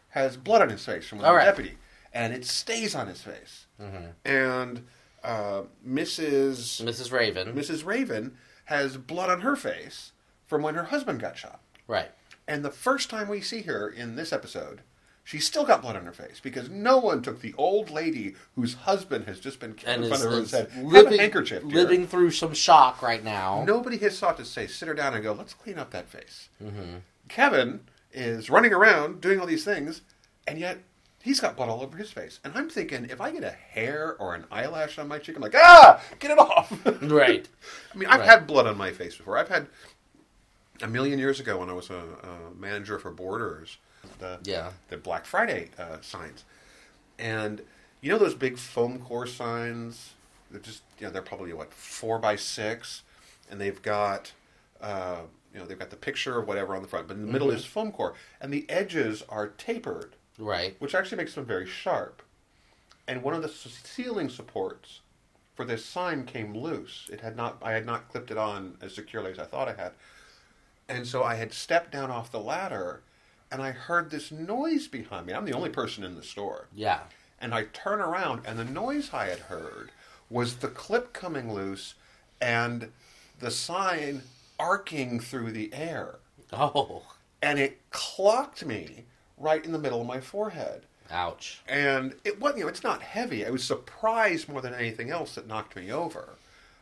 has 0.10 0.36
blood 0.36 0.62
on 0.62 0.70
his 0.70 0.84
face 0.84 1.08
from 1.08 1.20
the 1.20 1.32
right. 1.32 1.46
deputy, 1.46 1.78
and 2.12 2.34
it 2.34 2.44
stays 2.44 2.96
on 2.96 3.08
his 3.08 3.22
face. 3.22 3.68
Mm-hmm. 3.82 4.06
And 4.26 4.86
uh, 5.24 5.62
Mrs. 5.88 6.84
Mrs. 6.84 7.14
Raven. 7.14 7.54
Mrs. 7.54 7.86
Raven 7.86 8.36
has 8.66 8.98
blood 8.98 9.30
on 9.30 9.42
her 9.42 9.56
face 9.56 10.12
from 10.46 10.62
when 10.62 10.76
her 10.76 10.86
husband 10.86 11.20
got 11.20 11.38
shot. 11.38 11.62
Right. 11.88 12.12
And 12.48 12.64
the 12.64 12.72
first 12.72 13.10
time 13.10 13.28
we 13.28 13.42
see 13.42 13.64
her 13.64 13.90
in 13.90 14.16
this 14.16 14.32
episode, 14.32 14.82
she's 15.24 15.46
still 15.46 15.66
got 15.66 15.82
blood 15.82 15.96
on 15.96 16.06
her 16.06 16.12
face 16.12 16.40
because 16.42 16.70
no 16.70 16.98
one 16.98 17.22
took 17.22 17.42
the 17.42 17.56
old 17.58 17.90
lady 17.90 18.36
whose 18.56 18.74
husband 18.76 19.26
has 19.26 19.40
just 19.40 19.60
been 19.60 19.74
killed 19.74 19.96
And 19.96 20.04
in 20.04 20.10
front 20.10 20.24
of 20.24 20.32
her 20.32 20.38
and 20.38 20.48
said, 20.48 20.70
"Have 20.70 20.84
living, 20.86 21.14
a 21.14 21.22
handkerchief, 21.22 21.64
dear." 21.64 21.72
living 21.72 22.08
through 22.08 22.32
some 22.32 22.54
shock 22.54 23.02
right 23.02 23.24
now. 23.24 23.64
Nobody 23.66 23.98
has 23.98 24.18
sought 24.18 24.38
to 24.38 24.46
say, 24.46 24.68
sit 24.68 24.88
her 24.88 24.94
down 24.94 25.14
and 25.16 25.24
go, 25.24 25.34
let's 25.34 25.54
clean 25.54 25.80
up 25.80 25.92
that 25.92 26.08
face. 26.10 26.50
Mm-hmm. 26.64 26.98
Kevin 27.28 27.82
is 28.12 28.50
running 28.50 28.74
around 28.74 29.22
doing 29.22 29.40
all 29.40 29.48
these 29.48 29.66
things, 29.66 30.02
and 30.48 30.60
yet 30.60 30.80
he's 31.26 31.40
got 31.40 31.56
blood 31.58 31.70
all 31.70 31.82
over 31.82 31.98
his 31.98 32.12
face. 32.12 32.40
And 32.44 32.54
I'm 32.56 32.70
thinking, 32.70 33.08
if 33.10 33.20
I 33.20 33.32
get 33.32 33.44
a 33.44 33.50
hair 33.50 34.16
or 34.20 34.36
an 34.36 34.46
eyelash 34.52 35.00
on 35.00 35.08
my 35.08 35.18
cheek, 35.18 35.36
I'm 35.36 35.42
like, 35.42 35.56
ah, 35.56 36.00
get 36.20 36.30
it 36.32 36.38
off. 36.38 36.72
Right. 37.02 37.48
I 37.94 37.98
mean, 37.98 38.08
I've 38.08 38.20
Right. 38.22 38.30
had 38.30 38.46
blood 38.48 38.68
on 38.68 38.78
my 38.78 38.92
face 38.92 39.18
before. 39.18 39.38
I've 39.38 39.50
had 39.50 39.68
a 40.82 40.88
million 40.88 41.18
years 41.20 41.40
ago 41.40 41.58
when 41.60 41.70
I 41.70 41.74
was 41.74 41.90
a, 41.90 41.96
a 42.24 42.56
manager 42.60 43.00
for 43.00 43.10
Borders, 43.12 43.78
the, 44.20 44.40
Yeah. 44.44 44.72
the 44.90 44.98
Black 44.98 45.26
Friday 45.26 45.70
uh, 45.80 45.98
signs. 46.02 46.44
And 47.18 47.62
you 48.02 48.12
know 48.12 48.18
those 48.20 48.36
big 48.36 48.58
foam 48.60 49.00
core 49.00 49.26
signs? 49.26 50.12
They're 50.52 50.60
just, 50.62 50.84
you 51.00 51.08
know, 51.08 51.12
they're 51.12 51.22
probably 51.24 51.52
what, 51.54 51.74
four 51.74 52.20
by 52.20 52.36
six? 52.36 53.02
And 53.50 53.60
they've 53.60 53.82
got, 53.82 54.32
uh, 54.80 55.22
you 55.54 55.60
know, 55.60 55.66
they've 55.66 55.80
got 55.80 55.90
the 55.90 55.96
picture 55.96 56.38
of 56.38 56.48
whatever 56.48 56.76
on 56.76 56.82
the 56.84 56.88
front, 56.88 57.08
but 57.08 57.16
in 57.18 57.26
the 57.26 57.32
middle 57.32 57.48
Mhm. 57.48 57.56
is 57.56 57.66
foam 57.66 57.92
core. 57.92 58.14
And 58.40 58.54
the 58.54 58.70
edges 58.70 59.24
are 59.28 59.48
tapered 59.48 60.16
Right. 60.38 60.76
which 60.80 60.94
actually 60.96 61.18
makes 61.18 61.34
them 61.36 61.46
very 61.46 61.66
sharp. 61.68 62.22
And 63.08 63.24
one 63.24 63.34
of 63.34 63.42
the 63.42 63.50
ceiling 63.50 64.30
supports 64.30 65.02
for 65.56 65.64
this 65.66 65.86
sign 65.86 66.26
came 66.26 66.56
loose. 66.58 67.10
It 67.12 67.22
had 67.22 67.36
not. 67.36 67.58
I 67.62 67.72
had 67.72 67.86
not 67.86 68.10
clipped 68.10 68.32
it 68.32 68.38
on 68.38 68.78
as 68.82 68.94
securely 68.96 69.32
as 69.32 69.40
I 69.40 69.46
thought 69.46 69.70
I 69.70 69.74
had, 69.76 69.94
and 70.90 71.08
so 71.08 71.24
I 71.24 71.36
had 71.36 71.54
stepped 71.54 71.92
down 71.92 72.12
off 72.12 72.32
the 72.32 72.40
ladder, 72.42 73.02
and 73.52 73.62
I 73.62 73.72
heard 73.72 74.10
this 74.10 74.32
noise 74.32 74.88
behind 74.88 75.28
me. 75.28 75.34
I'm 75.34 75.46
the 75.46 75.54
only 75.54 75.70
person 75.70 76.04
in 76.04 76.16
the 76.16 76.24
store, 76.24 76.68
Yeah. 76.74 77.02
and 77.40 77.54
I 77.54 77.66
turn 77.66 78.02
around, 78.02 78.42
and 78.46 78.58
the 78.60 78.66
noise 78.66 79.12
I 79.14 79.28
had 79.28 79.40
heard 79.40 79.92
was 80.30 80.58
the 80.58 80.68
clip 80.68 81.14
coming 81.14 81.54
loose, 81.54 81.94
and 82.42 82.92
the 83.40 83.52
sign 83.52 84.24
arcing 84.60 85.20
through 85.20 85.52
the 85.52 85.72
air, 85.74 86.16
Oh. 86.52 87.04
and 87.42 87.60
it 87.60 87.90
clocked 87.92 88.66
me 88.66 89.06
right 89.38 89.64
in 89.64 89.72
the 89.72 89.80
middle 89.80 90.02
of 90.02 90.08
my 90.08 90.20
forehead. 90.22 90.86
Ouch. 91.12 91.62
And 91.68 92.16
it 92.24 92.40
wasn't—you 92.40 92.64
know, 92.64 92.70
it's 92.70 92.84
not 92.84 93.02
heavy. 93.02 93.46
I 93.46 93.50
was 93.52 93.64
surprised 93.64 94.50
more 94.50 94.62
than 94.62 94.74
anything 94.74 95.12
else 95.12 95.36
that 95.36 95.48
knocked 95.48 95.76
me 95.76 95.92
over. 95.92 96.30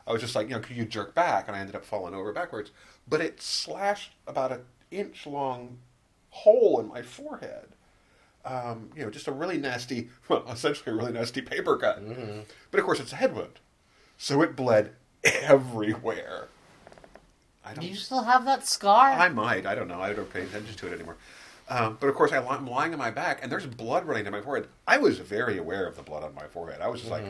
I 0.08 0.12
was 0.14 0.22
just 0.22 0.36
like, 0.36 0.48
you 0.48 0.56
know, 0.56 0.60
could 0.60 0.76
you 0.78 0.86
jerk 0.86 1.14
back? 1.14 1.48
And 1.48 1.56
I 1.56 1.60
ended 1.60 1.76
up 1.76 1.86
falling 1.86 2.14
over 2.14 2.32
backwards. 2.34 2.72
But 3.08 3.22
it 3.22 3.42
slashed 3.42 4.12
about 4.28 4.52
an 4.52 4.62
inch 4.92 5.26
long 5.26 5.78
hole 6.30 6.80
in 6.80 6.88
my 6.88 7.02
forehead. 7.02 7.68
Um, 8.46 8.90
you 8.96 9.04
know, 9.04 9.10
just 9.10 9.28
a 9.28 9.32
really 9.32 9.58
nasty, 9.58 10.10
well, 10.28 10.46
essentially 10.50 10.94
a 10.94 10.96
really 10.98 11.14
nasty 11.14 11.42
paper 11.42 11.78
cut. 11.78 12.02
But 12.72 12.80
of 12.80 12.86
course, 12.86 13.00
it's 13.00 13.14
a 13.14 13.18
head 13.18 13.36
wound. 13.36 13.60
So 14.18 14.42
it 14.42 14.56
bled 14.56 14.92
everywhere. 15.24 16.48
I 17.66 17.74
Do 17.74 17.88
you 17.88 17.96
still 17.96 18.24
have 18.24 18.44
that 18.46 18.68
scar? 18.68 19.12
I 19.12 19.30
might. 19.30 19.66
I 19.66 19.74
don't 19.74 19.88
know. 19.88 20.02
I 20.02 20.12
don't 20.12 20.32
pay 20.32 20.42
attention 20.42 20.76
to 20.76 20.88
it 20.88 20.94
anymore. 20.94 21.16
Um, 21.70 21.98
but 22.00 22.08
of 22.08 22.16
course, 22.16 22.32
I'm 22.32 22.68
lying 22.68 22.94
on 22.94 23.00
my 23.00 23.12
back, 23.12 23.40
and 23.42 23.52
there's 23.52 23.66
blood 23.66 24.06
running 24.06 24.24
down 24.26 24.34
my 24.34 24.42
forehead. 24.42 24.68
I 24.88 24.98
was 24.98 25.20
very 25.20 25.58
aware 25.58 25.86
of 25.88 25.96
the 25.96 26.04
blood 26.04 26.24
on 26.24 26.34
my 26.36 26.46
forehead. 26.48 26.82
I 26.82 26.88
was 26.88 27.00
just 27.00 27.12
like, 27.12 27.24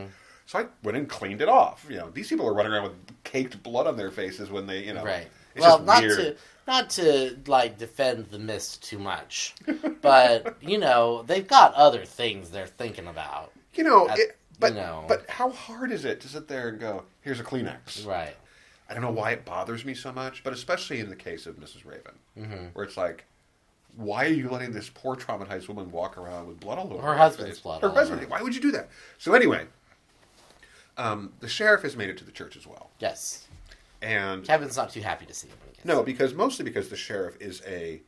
so 0.46 0.58
I 0.58 0.66
went 0.82 0.96
and 0.98 1.08
cleaned 1.08 1.40
it 1.40 1.48
off. 1.48 1.86
You 1.88 1.96
know, 1.96 2.10
these 2.10 2.28
people 2.28 2.46
are 2.46 2.52
running 2.54 2.72
around 2.72 2.82
with 2.84 2.92
caked 3.24 3.62
blood 3.62 3.86
on 3.86 3.96
their 3.96 4.10
faces 4.10 4.50
when 4.50 4.66
they, 4.66 4.84
you 4.84 4.92
know, 4.94 5.04
Right. 5.04 5.28
It's 5.54 5.62
well, 5.64 5.76
just 5.78 5.86
not 5.86 6.02
weird. 6.02 6.18
to 6.18 6.36
not 6.66 6.90
to 6.90 7.38
like 7.46 7.78
defend 7.78 8.26
the 8.26 8.38
mist 8.40 8.82
too 8.82 8.98
much, 8.98 9.54
but 10.02 10.56
you 10.60 10.78
know 10.78 11.22
they've 11.22 11.46
got 11.46 11.72
other 11.74 12.04
things 12.04 12.50
they're 12.50 12.66
thinking 12.66 13.06
about. 13.06 13.52
You 13.74 13.84
know, 13.84 14.08
At- 14.08 14.18
it, 14.18 14.36
but 14.58 14.72
you 14.72 14.80
know. 14.80 15.04
but 15.06 15.30
how 15.30 15.50
hard 15.50 15.92
is 15.92 16.04
it 16.04 16.20
to 16.22 16.28
sit 16.28 16.48
there 16.48 16.68
and 16.68 16.80
go, 16.80 17.04
here's 17.20 17.38
a 17.38 17.44
Kleenex? 17.44 18.04
Right. 18.04 18.34
I 18.90 18.94
don't 18.94 19.02
know 19.02 19.12
why 19.12 19.30
it 19.30 19.44
bothers 19.44 19.84
me 19.84 19.94
so 19.94 20.12
much, 20.12 20.42
but 20.42 20.52
especially 20.52 20.98
in 21.00 21.08
the 21.08 21.16
case 21.16 21.46
of 21.46 21.56
Mrs. 21.56 21.84
Raven, 21.86 22.12
Mm-hmm. 22.38 22.66
where 22.74 22.84
it's 22.84 22.96
like, 22.96 23.24
why 23.96 24.24
are 24.24 24.28
you 24.28 24.48
letting 24.48 24.72
this 24.72 24.90
poor 24.92 25.16
traumatized 25.16 25.68
woman 25.68 25.90
walk 25.90 26.16
around 26.18 26.46
with 26.48 26.60
blood 26.60 26.78
all 26.78 26.92
over 26.92 27.02
Her 27.02 27.12
her 27.12 27.16
husband's 27.18 27.52
face? 27.52 27.60
blood 27.60 27.82
Her 27.82 27.90
husband. 27.90 28.20
over. 28.22 28.30
Why 28.30 28.42
would 28.42 28.54
you 28.54 28.60
do 28.60 28.72
that? 28.72 28.88
So 29.18 29.34
anyway, 29.34 29.66
um, 30.96 31.32
the 31.40 31.48
sheriff 31.48 31.82
has 31.82 31.96
made 31.96 32.08
it 32.10 32.18
to 32.18 32.24
the 32.24 32.32
church 32.32 32.56
as 32.56 32.66
well, 32.66 32.90
Yes. 32.98 33.46
and 34.02 34.44
Kevin's 34.44 34.76
not 34.76 34.90
too 34.90 35.00
happy 35.00 35.26
to 35.26 35.34
see 35.34 35.48
him. 35.48 35.56
No, 35.84 36.02
because 36.02 36.32
mostly 36.34 36.64
because 36.64 36.88
the 36.88 36.96
sheriff 36.96 37.36
is 37.40 37.62
a 37.66 38.00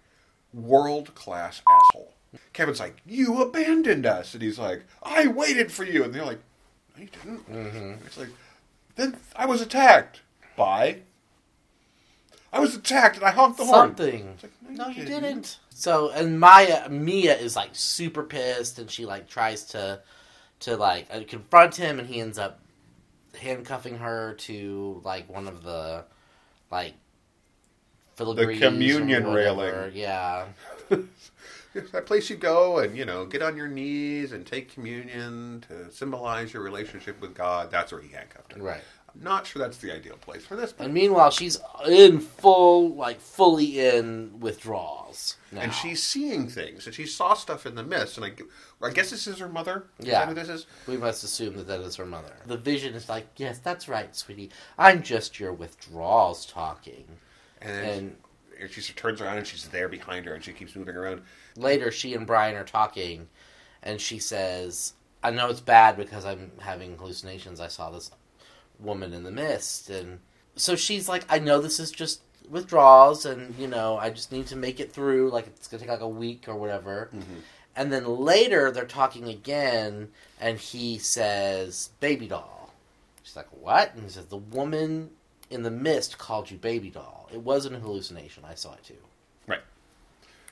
world 0.55 1.15
class 1.15 1.61
asshole. 1.69 2.15
Kevin's 2.53 2.81
like, 2.81 3.01
"You 3.07 3.43
abandoned 3.43 4.07
us," 4.07 4.35
and 4.35 4.43
he's 4.43 4.59
like, 4.59 4.85
"I 5.03 5.27
waited 5.27 5.71
for 5.73 5.85
you," 5.85 6.05
and 6.05 6.13
they're 6.15 6.25
like, 6.25 6.41
"No, 6.97 7.03
you 7.03 7.09
didn't." 7.09 7.51
Mm-hmm. 7.53 8.07
It's 8.07 8.17
like, 8.19 8.29
then 8.97 9.17
I 9.35 9.47
was 9.47 9.61
attacked 9.61 10.21
by. 10.57 11.01
I 12.57 12.61
was 12.61 12.75
attacked 12.75 13.17
and 13.17 13.25
I 13.25 13.31
honked 13.31 13.59
the 13.59 13.65
horn. 13.65 13.89
Something. 13.97 14.35
Like, 14.43 14.53
No, 14.71 14.89
you 14.89 15.05
didn't. 15.05 15.23
didn't. 15.23 15.59
So 15.71 16.11
and 16.11 16.41
Maya 16.41 16.89
Mia 16.89 17.37
is 17.37 17.55
like 17.57 17.71
super 17.73 18.23
pissed, 18.23 18.79
and 18.79 18.91
she 18.91 19.05
like 19.07 19.29
tries 19.29 19.65
to 19.67 20.01
to 20.61 20.77
like 20.77 21.07
uh, 21.13 21.21
confront 21.29 21.77
him, 21.77 21.99
and 21.99 22.09
he 22.09 22.21
ends 22.21 22.39
up 22.39 22.61
handcuffing 23.39 23.99
her 23.99 24.35
to 24.35 25.01
like 25.05 25.29
one 25.29 25.47
of 25.47 25.63
the 25.63 26.05
like 26.71 26.95
filigrees 28.17 28.57
or 28.57 28.71
communion 28.71 29.27
whatever. 29.29 29.61
railing. 29.63 29.93
Yeah. 29.95 30.47
That 31.93 32.07
place 32.07 32.31
you 32.31 32.37
go 32.37 32.79
and 32.79 32.97
you 32.97 33.05
know 33.05 33.27
get 33.27 33.43
on 33.43 33.55
your 33.55 33.69
knees 33.69 34.33
and 34.33 34.47
take 34.47 34.73
communion 34.73 35.63
to 35.69 35.93
symbolize 35.93 36.55
your 36.55 36.63
relationship 36.63 37.21
with 37.21 37.35
God. 37.35 37.71
That's 37.71 37.93
where 37.93 38.01
he 38.01 38.09
handcuffed 38.09 38.55
her. 38.55 38.63
Right. 38.63 38.81
Not 39.19 39.47
sure 39.47 39.61
that's 39.63 39.79
the 39.79 39.93
ideal 39.95 40.17
place 40.17 40.45
for 40.45 40.57
this. 40.57 40.73
But 40.73 40.85
And 40.85 40.95
meanwhile, 40.95 41.31
she's 41.31 41.59
in 41.89 42.21
full, 42.21 42.95
like 42.95 43.21
fully 43.21 43.81
in 43.81 44.39
withdrawals. 44.41 45.37
Now. 45.53 45.63
and 45.63 45.73
she's 45.73 46.03
seeing 46.03 46.49
things 46.49 46.85
and 46.87 46.95
she 46.95 47.07
saw 47.07 47.33
stuff 47.35 47.65
in 47.65 47.75
the 47.77 47.83
mist 47.83 48.19
and 48.19 48.27
I, 48.27 48.33
I 48.87 48.91
guess 48.91 49.11
this 49.11 49.27
is 49.27 49.39
her 49.39 49.49
mother. 49.49 49.87
Is 49.99 50.07
Yeah. 50.07 50.31
this 50.33 50.49
is? 50.51 50.67
We 50.87 50.97
must 50.99 51.25
assume 51.25 51.57
that 51.57 51.67
that 51.69 51.81
is 51.81 51.97
her 51.97 52.05
mother. 52.05 52.33
The 52.47 52.59
vision 52.59 52.95
is 52.95 53.09
like, 53.09 53.27
yes, 53.37 53.59
that's 53.59 53.89
right, 53.89 54.15
sweetie. 54.15 54.51
I'm 54.77 55.03
just 55.03 55.41
your 55.41 55.53
withdrawals 55.55 56.45
talking. 56.45 57.07
And, 57.63 57.87
And 57.87 58.17
and 58.61 58.71
she 58.71 58.93
turns 58.93 59.21
around 59.21 59.39
and 59.39 59.47
she's 59.47 59.69
there 59.69 59.89
behind 59.89 60.27
her 60.27 60.35
and 60.35 60.45
she 60.45 60.53
keeps 60.53 60.77
moving 60.77 60.97
around. 60.97 61.23
later, 61.57 61.91
she 61.91 62.13
and 62.15 62.27
Brian 62.27 62.55
are 62.57 62.65
talking, 62.65 63.29
and 63.83 64.01
she 64.01 64.19
says, 64.19 64.95
"I 65.23 65.31
know 65.31 65.49
it's 65.51 65.61
bad 65.61 65.97
because 65.97 66.25
I'm 66.25 66.53
having 66.61 66.97
hallucinations. 66.99 67.61
I 67.61 67.69
saw 67.69 67.91
this 67.91 68.11
woman 68.81 69.13
in 69.13 69.25
the 69.25 69.31
mist, 69.31 69.91
and 69.91 70.21
so 70.57 70.75
she's 70.77 71.09
like, 71.09 71.25
I 71.29 71.39
know 71.39 71.61
this 71.61 71.79
is 71.81 71.91
just 71.91 72.21
withdrawals, 72.49 73.27
and 73.27 73.55
you 73.59 73.67
know, 73.67 73.99
I 73.99 74.11
just 74.11 74.33
need 74.33 74.47
to 74.49 74.57
make 74.57 74.81
it 74.81 74.93
through. 74.93 75.31
Like 75.31 75.47
it's 75.49 75.69
gonna 75.69 75.81
take 75.81 75.91
like 75.91 76.01
a 76.01 76.09
week 76.09 76.45
or 76.49 76.55
whatever." 76.57 77.11
And 77.79 77.93
then 77.93 78.07
later, 78.07 78.71
they're 78.71 78.87
talking 78.87 79.29
again, 79.29 80.09
and 80.41 80.59
he 80.59 80.99
says, 80.99 81.91
"Baby 82.01 82.27
doll." 82.29 82.73
She's 83.23 83.37
like, 83.37 83.49
"What?" 83.51 83.93
And 83.95 84.03
he 84.05 84.09
says, 84.09 84.27
"The 84.27 84.37
woman 84.39 85.11
in 85.51 85.63
the 85.63 85.71
mist 85.71 86.17
called 86.19 86.51
you 86.51 86.57
baby 86.57 86.91
doll. 86.91 87.29
It 87.33 87.41
wasn't 87.41 87.77
a 87.77 87.79
hallucination. 87.79 88.45
I 88.47 88.55
saw 88.55 88.73
it 88.75 88.85
too." 88.85 88.95
Right. 89.47 89.61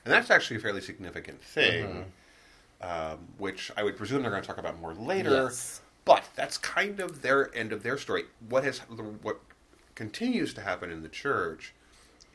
And 0.03 0.13
that's 0.13 0.29
actually 0.29 0.57
a 0.57 0.59
fairly 0.59 0.81
significant 0.81 1.41
thing, 1.41 2.05
Mm-hmm. 2.83 3.13
um, 3.13 3.19
which 3.39 3.71
I 3.75 3.81
would 3.83 3.97
presume 3.97 4.21
they're 4.21 4.29
going 4.29 4.43
to 4.43 4.47
talk 4.47 4.59
about 4.59 4.79
more 4.79 4.93
later. 4.93 5.31
Yes. 5.31 5.81
But 6.05 6.29
that's 6.35 6.57
kind 6.57 6.99
of 6.99 7.21
their 7.23 7.53
end 7.55 7.73
of 7.73 7.81
their 7.83 7.97
story. 7.97 8.25
What 8.47 8.63
has 8.63 8.79
what 8.79 9.39
continues 9.95 10.53
to 10.53 10.61
happen 10.61 10.91
in 10.91 11.01
the 11.01 11.09
church 11.09 11.73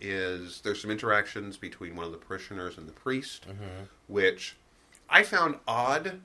is 0.00 0.60
there's 0.62 0.80
some 0.80 0.90
interactions 0.90 1.56
between 1.56 1.94
one 1.94 2.06
of 2.06 2.12
the 2.12 2.18
parishioners 2.18 2.78
and 2.78 2.88
the 2.88 2.92
priest, 2.92 3.46
Mm-hmm. 3.48 3.84
which 4.08 4.56
I 5.08 5.22
found 5.22 5.56
odd 5.68 6.20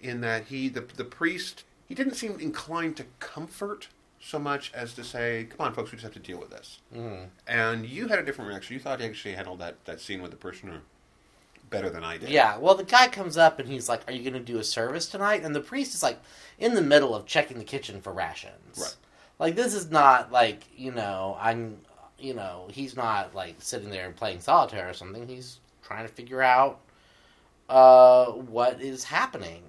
in 0.00 0.20
that 0.22 0.46
he 0.46 0.68
the 0.68 0.80
the 0.96 1.04
priest 1.04 1.64
he 1.86 1.94
didn't 1.94 2.14
seem 2.14 2.38
inclined 2.40 2.96
to 2.98 3.04
comfort 3.20 3.88
so 4.20 4.38
much 4.38 4.72
as 4.74 4.94
to 4.94 5.04
say, 5.04 5.46
"Come 5.50 5.66
on, 5.66 5.74
folks, 5.74 5.92
we 5.92 5.96
just 5.96 6.04
have 6.04 6.12
to 6.14 6.18
deal 6.18 6.38
with 6.40 6.50
this." 6.50 6.80
Mm-hmm. 6.94 7.24
And 7.46 7.86
you 7.86 8.08
had 8.08 8.18
a 8.18 8.24
different 8.24 8.48
reaction. 8.48 8.74
You 8.74 8.80
thought 8.80 9.00
he 9.00 9.06
actually 9.06 9.34
handled 9.34 9.60
that, 9.60 9.84
that 9.84 10.00
scene 10.00 10.20
with 10.20 10.32
the 10.32 10.36
parishioner 10.36 10.80
better 11.70 11.90
than 11.90 12.04
I 12.04 12.18
did. 12.18 12.28
Yeah, 12.30 12.58
well, 12.58 12.74
the 12.74 12.84
guy 12.84 13.08
comes 13.08 13.36
up 13.36 13.58
and 13.58 13.68
he's 13.68 13.88
like, 13.88 14.02
"Are 14.08 14.12
you 14.12 14.22
going 14.22 14.32
to 14.44 14.52
do 14.52 14.58
a 14.58 14.64
service 14.64 15.06
tonight?" 15.08 15.42
And 15.44 15.54
the 15.54 15.60
priest 15.60 15.94
is 15.94 16.02
like, 16.02 16.18
in 16.58 16.74
the 16.74 16.82
middle 16.82 17.14
of 17.14 17.26
checking 17.26 17.58
the 17.58 17.64
kitchen 17.64 18.00
for 18.00 18.12
rations. 18.12 18.78
Right. 18.78 18.96
Like 19.38 19.54
this 19.56 19.74
is 19.74 19.90
not 19.90 20.32
like 20.32 20.64
you 20.76 20.90
know 20.92 21.36
I'm, 21.40 21.78
you 22.18 22.34
know, 22.34 22.68
he's 22.70 22.96
not 22.96 23.34
like 23.34 23.56
sitting 23.60 23.90
there 23.90 24.06
and 24.06 24.16
playing 24.16 24.40
solitaire 24.40 24.88
or 24.88 24.94
something. 24.94 25.26
He's 25.28 25.60
trying 25.82 26.06
to 26.06 26.12
figure 26.12 26.42
out 26.42 26.80
uh, 27.68 28.26
what 28.26 28.80
is 28.80 29.04
happening. 29.04 29.62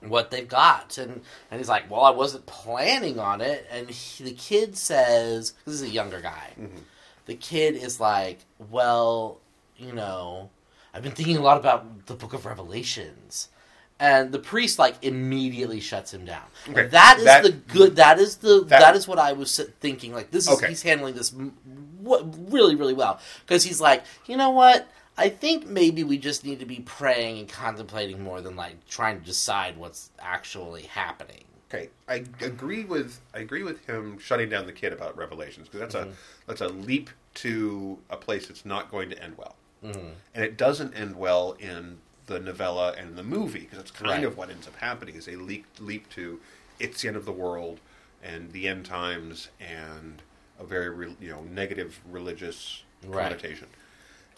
what 0.00 0.30
they've 0.30 0.48
got 0.48 0.98
and 0.98 1.22
and 1.50 1.58
he's 1.58 1.70
like 1.70 1.90
well 1.90 2.02
i 2.02 2.10
wasn't 2.10 2.44
planning 2.44 3.18
on 3.18 3.40
it 3.40 3.66
and 3.70 3.88
he, 3.88 4.24
the 4.24 4.32
kid 4.32 4.76
says 4.76 5.54
this 5.64 5.74
is 5.74 5.82
a 5.82 5.88
younger 5.88 6.20
guy 6.20 6.52
the 7.24 7.34
kid 7.34 7.74
is 7.74 7.98
like 7.98 8.40
well 8.70 9.40
you 9.78 9.92
know 9.92 10.50
i've 10.96 11.02
been 11.02 11.12
thinking 11.12 11.36
a 11.36 11.40
lot 11.42 11.58
about 11.58 12.06
the 12.06 12.14
book 12.14 12.32
of 12.32 12.46
revelations. 12.46 13.48
And 13.98 14.30
the 14.30 14.38
priest 14.38 14.78
like 14.78 14.96
immediately 15.02 15.80
shuts 15.80 16.12
him 16.12 16.26
down. 16.26 16.42
Okay, 16.68 16.86
that 16.88 17.16
is 17.18 17.24
that- 17.24 17.42
the 17.42 17.52
good 17.52 17.96
that 17.96 18.18
is 18.18 18.36
the 18.36 18.60
that- 18.64 18.80
that 18.80 18.96
is 18.96 19.06
what 19.08 19.18
i 19.18 19.32
was 19.32 19.58
thinking. 19.80 20.12
Like 20.12 20.30
this 20.30 20.46
is 20.48 20.54
Okay. 20.58 20.68
he's 20.68 20.82
handling 20.82 21.14
this 21.14 21.32
really 22.02 22.74
really 22.74 22.94
well. 22.94 23.20
Because 23.46 23.62
he's 23.64 23.80
like 23.80 24.04
you 24.26 24.36
know 24.36 24.50
what? 24.50 24.88
I 25.18 25.30
think 25.30 25.66
maybe 25.66 26.04
we 26.04 26.18
just 26.18 26.44
need 26.44 26.60
to 26.60 26.66
be 26.66 26.80
praying 26.80 27.38
and 27.38 27.48
contemplating 27.48 28.22
more 28.22 28.42
than 28.42 28.54
like 28.54 28.86
trying 28.86 29.18
to 29.20 29.24
decide 29.24 29.78
what's 29.78 30.10
actually 30.18 30.82
happening. 30.82 31.44
Okay, 31.70 31.88
I 32.06 32.16
agree 32.42 32.84
with 32.84 33.20
I 33.34 33.38
agree 33.38 33.62
with 33.62 33.84
him 33.86 34.18
shutting 34.18 34.50
down 34.50 34.66
the 34.66 34.72
kid 34.72 34.92
about 34.92 35.16
Revelations 35.16 35.68
because 35.68 35.80
that's 35.80 35.94
Mm-hmm. 35.94 36.10
a 36.10 36.46
that's 36.46 36.60
a 36.60 36.68
leap 36.68 37.08
to 37.36 37.98
a 38.10 38.16
place 38.16 38.46
that's 38.46 38.64
not 38.66 38.90
going 38.90 39.08
to 39.10 39.22
end 39.22 39.36
well, 39.38 39.56
Mm-hmm. 39.84 40.08
and 40.34 40.44
it 40.44 40.56
doesn't 40.56 40.94
end 40.94 41.16
well 41.16 41.52
in 41.60 41.98
the 42.26 42.40
novella 42.40 42.92
and 42.98 43.16
the 43.16 43.22
movie 43.22 43.60
because 43.60 43.78
that's 43.78 43.90
kind 43.90 44.10
Right. 44.10 44.24
of 44.24 44.36
what 44.36 44.50
ends 44.50 44.66
up 44.66 44.74
happening 44.76 45.14
is 45.14 45.26
they 45.26 45.36
leap 45.36 45.66
leap 45.78 46.08
to 46.10 46.40
it's 46.80 47.02
the 47.02 47.08
end 47.08 47.16
of 47.16 47.24
the 47.24 47.32
world 47.32 47.78
and 48.22 48.50
the 48.52 48.66
end 48.68 48.86
times 48.86 49.48
and 49.60 50.22
a 50.58 50.64
very 50.64 50.88
re, 50.90 51.14
you 51.20 51.28
know 51.30 51.42
negative 51.42 52.00
religious 52.10 52.82
Right. 53.06 53.24
connotation. 53.24 53.68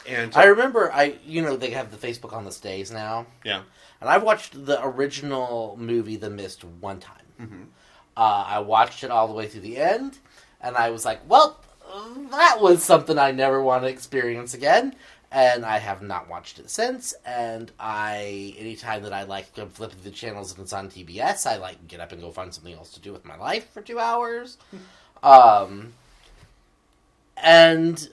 And 0.09 0.35
so- 0.35 0.41
I 0.41 0.45
remember 0.47 0.93
I 0.93 1.15
you 1.25 1.41
know 1.41 1.57
they 1.57 1.71
have 1.71 1.91
the 1.91 2.07
Facebook 2.07 2.33
on 2.33 2.45
the 2.45 2.53
stays 2.53 2.91
now, 2.91 3.27
yeah, 3.45 3.63
and 4.01 4.11
I've 4.11 4.23
watched 4.25 4.67
the 4.67 4.85
original 4.85 5.77
movie 5.81 6.17
The 6.17 6.31
Mist 6.31 6.65
one 6.65 6.99
time. 7.01 7.27
Mm-hmm. 7.41 7.63
Uh, 8.17 8.45
I 8.49 8.59
watched 8.59 9.05
it 9.05 9.11
all 9.13 9.29
the 9.29 9.35
way 9.35 9.47
through 9.47 9.61
the 9.63 9.77
end, 9.79 10.19
and 10.61 10.77
I 10.77 10.91
was 10.91 11.05
like, 11.05 11.21
well, 11.29 11.61
that 12.33 12.59
was 12.61 12.83
something 12.83 13.17
I 13.19 13.31
never 13.31 13.63
want 13.63 13.85
to 13.85 13.89
experience 13.89 14.55
again. 14.55 14.95
And 15.31 15.65
I 15.65 15.79
have 15.79 16.01
not 16.01 16.29
watched 16.29 16.59
it 16.59 16.71
since. 16.71 17.15
And 17.27 17.71
I, 17.79 18.55
anytime 18.59 19.03
that 19.03 19.13
I 19.13 19.25
like 19.25 19.55
go 19.55 19.67
flip 19.67 19.93
through 19.93 20.11
the 20.11 20.11
channels 20.11 20.53
and 20.53 20.63
it's 20.63 20.73
on 20.73 20.89
TBS, 20.89 21.47
I 21.47 21.57
like 21.57 21.87
get 21.87 22.01
up 22.01 22.13
and 22.13 22.21
go 22.21 22.31
find 22.31 22.53
something 22.53 22.73
else 22.73 22.93
to 22.95 23.01
do 23.01 23.13
with 23.13 23.25
my 23.25 23.37
life 23.37 23.71
for 23.73 23.83
two 23.83 23.99
hours. 23.99 24.57
um, 25.23 25.93
and 27.37 28.09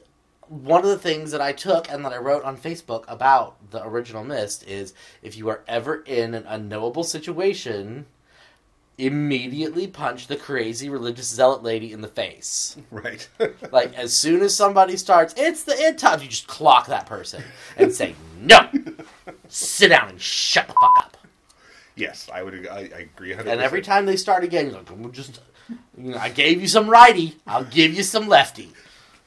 one 0.47 0.83
of 0.83 0.89
the 0.89 0.97
things 0.97 1.31
that 1.31 1.41
I 1.41 1.53
took 1.53 1.89
and 1.89 2.05
that 2.05 2.13
I 2.13 2.17
wrote 2.17 2.43
on 2.43 2.57
Facebook 2.57 3.03
about 3.07 3.71
the 3.71 3.85
original 3.85 4.23
Mist 4.23 4.67
is 4.67 4.93
if 5.21 5.37
you 5.37 5.49
are 5.49 5.63
ever 5.67 6.03
in 6.05 6.33
an 6.33 6.45
unknowable 6.47 7.03
situation, 7.03 8.05
immediately 8.97 9.87
punch 9.87 10.27
the 10.27 10.35
crazy 10.37 10.89
religious 10.89 11.27
zealot 11.27 11.63
lady 11.63 11.91
in 11.91 12.01
the 12.01 12.07
face. 12.07 12.77
right. 12.91 13.27
Like 13.71 13.93
as 13.95 14.15
soon 14.15 14.41
as 14.41 14.55
somebody 14.55 14.95
starts, 14.95 15.33
it's 15.37 15.63
the 15.63 15.75
end 15.77 15.99
times, 15.99 16.23
you 16.23 16.29
just 16.29 16.47
clock 16.47 16.87
that 16.87 17.05
person 17.05 17.43
and 17.77 17.91
say, 17.91 18.15
"No, 18.39 18.69
sit 19.49 19.89
down 19.89 20.09
and 20.09 20.21
shut 20.21 20.67
the 20.67 20.73
fuck 20.73 20.93
up." 20.99 21.17
yes, 21.95 22.29
I 22.33 22.43
would 22.43 22.67
I, 22.67 22.77
I 22.77 22.81
agree. 23.15 23.33
100%. 23.33 23.45
And 23.47 23.61
every 23.61 23.81
time 23.81 24.05
they 24.05 24.15
start 24.17 24.43
again, 24.43 24.67
you're 24.67 24.75
like, 24.75 24.89
"We'll 24.95 25.09
just, 25.09 25.41
you 25.97 26.11
know, 26.11 26.17
I 26.17 26.29
gave 26.29 26.61
you 26.61 26.67
some 26.67 26.89
righty, 26.89 27.35
I'll 27.47 27.65
give 27.65 27.93
you 27.93 28.03
some 28.03 28.27
lefty." 28.27 28.71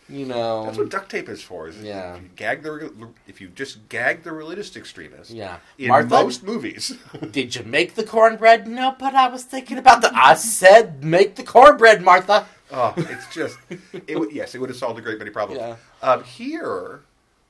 You 0.09 0.25
know, 0.25 0.65
That's 0.65 0.79
what 0.79 0.89
duct 0.89 1.11
tape 1.11 1.29
is 1.29 1.43
for. 1.43 1.69
Is 1.69 1.83
Yeah. 1.83 2.15
If 2.17 2.23
you 2.23 2.29
gag 2.37 2.63
the 2.63 3.09
if 3.27 3.41
you 3.41 3.49
just 3.49 3.89
gag 3.89 4.23
the 4.23 4.33
religious 4.33 4.75
extremist. 4.77 5.31
Yeah. 5.31 5.59
In 5.77 5.89
Martha? 5.89 6.09
most 6.09 6.43
movies. 6.43 6.97
Did 7.31 7.55
you 7.55 7.63
make 7.65 7.95
the 7.95 8.05
cornbread? 8.05 8.67
No, 8.67 8.97
but 8.99 9.15
I 9.15 9.29
was 9.29 9.45
thinking 9.45 9.77
about 9.79 10.01
the. 10.03 10.11
I 10.15 10.35
said 10.35 11.05
make 11.05 11.37
the 11.37 11.43
cornbread, 11.43 12.03
Martha. 12.03 12.47
oh, 12.73 12.95
it's 12.99 13.33
just 13.35 13.59
it 13.93 14.33
yes, 14.33 14.55
it 14.55 14.59
would 14.61 14.71
have 14.71 14.79
solved 14.79 14.99
a 14.99 15.03
great 15.03 15.19
many 15.19 15.31
problems. 15.31 15.61
Yeah. 15.61 15.77
Um, 16.09 16.25
here, 16.25 17.01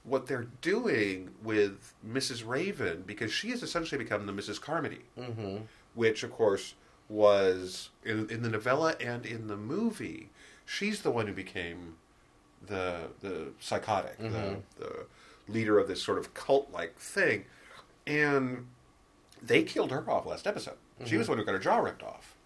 what 0.04 0.26
they're 0.26 0.48
doing 0.60 1.30
with 1.42 1.94
Mrs. 2.06 2.46
Raven 2.46 3.04
because 3.06 3.32
she 3.32 3.50
has 3.50 3.62
essentially 3.62 4.02
become 4.02 4.26
the 4.26 4.32
Mrs. 4.32 4.60
Carmody, 4.60 5.02
Mm-hmm. 5.18 5.58
which 5.94 6.22
of 6.24 6.32
course 6.32 6.74
was 7.08 7.90
in, 8.04 8.28
in 8.30 8.42
the 8.42 8.48
novella 8.48 8.94
and 9.00 9.24
in 9.24 9.46
the 9.46 9.56
movie. 9.56 10.30
She's 10.66 11.02
the 11.02 11.10
one 11.10 11.26
who 11.26 11.32
became 11.32 11.96
the 12.66 13.08
the 13.20 13.48
psychotic, 13.60 14.18
the, 14.18 14.24
mm-hmm. 14.24 14.60
the 14.78 15.06
leader 15.48 15.78
of 15.78 15.88
this 15.88 16.02
sort 16.02 16.18
of 16.18 16.34
cult 16.34 16.70
like 16.72 16.96
thing, 16.98 17.44
and 18.06 18.66
they 19.42 19.62
killed 19.62 19.90
her 19.90 20.08
off 20.10 20.26
last 20.26 20.46
episode. 20.46 20.76
She 21.04 21.16
was 21.16 21.26
mm-hmm. 21.26 21.26
the 21.26 21.30
one 21.30 21.38
who 21.38 21.44
got 21.44 21.52
her 21.52 21.58
jaw 21.58 21.78
ripped 21.78 22.02
off, 22.02 22.36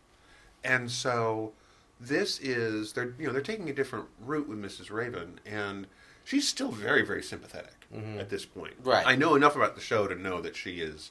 and 0.62 0.90
so 0.90 1.53
this 2.01 2.38
is 2.40 2.92
they're 2.92 3.14
you 3.18 3.27
know 3.27 3.33
they're 3.33 3.42
taking 3.42 3.70
a 3.70 3.75
different 3.75 4.07
route 4.20 4.48
with 4.48 4.59
Mrs. 4.59 4.90
Raven, 4.90 5.40
and 5.46 5.87
she's 6.25 6.46
still 6.48 6.70
very 6.70 7.05
very 7.05 7.22
sympathetic 7.22 7.87
mm-hmm. 7.94 8.18
at 8.18 8.29
this 8.29 8.44
point. 8.44 8.75
Right. 8.83 9.07
I 9.07 9.16
know 9.16 9.35
enough 9.35 9.57
about 9.57 9.75
the 9.75 9.81
show 9.81 10.07
to 10.07 10.14
know 10.14 10.40
that 10.40 10.57
she 10.57 10.81
is 10.81 11.11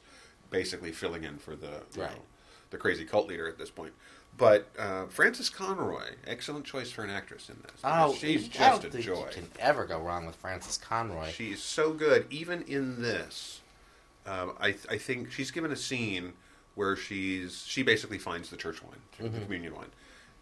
basically 0.49 0.91
filling 0.91 1.23
in 1.23 1.37
for 1.37 1.55
the 1.55 1.83
you 1.95 2.03
Right. 2.03 2.11
know, 2.11 2.21
the 2.69 2.77
crazy 2.77 3.05
cult 3.05 3.27
leader 3.27 3.47
at 3.47 3.57
this 3.57 3.69
point. 3.69 3.93
But 4.37 4.69
uh, 4.79 5.05
Frances 5.07 5.49
Conroy, 5.49 6.03
excellent 6.25 6.65
choice 6.65 6.89
for 6.89 7.03
an 7.03 7.09
actress 7.11 7.49
in 7.49 7.57
this. 7.61 7.79
Oh, 7.83 8.15
she's 8.15 8.45
I 8.45 8.47
just 8.47 8.81
don't 8.81 8.85
a 8.85 8.91
think 8.93 9.05
joy. 9.05 9.17
you 9.17 9.25
can 9.31 9.47
ever 9.59 9.85
go 9.85 9.99
wrong 9.99 10.25
with 10.25 10.35
Frances 10.35 10.77
Conroy. 10.77 11.29
She 11.29 11.51
is 11.51 11.61
so 11.61 11.91
good, 11.93 12.25
even 12.31 12.63
in 12.63 13.01
this. 13.01 13.61
Um, 14.25 14.53
I 14.59 14.75
I 14.89 14.97
think 14.97 15.31
she's 15.31 15.51
given 15.51 15.71
a 15.71 15.75
scene 15.75 16.33
where 16.75 16.95
she's 16.95 17.63
she 17.67 17.83
basically 17.83 18.17
finds 18.17 18.49
the 18.49 18.57
church 18.57 18.81
wine, 18.81 18.95
Mm-hmm. 19.19 19.35
the 19.35 19.41
communion 19.41 19.75
wine, 19.75 19.89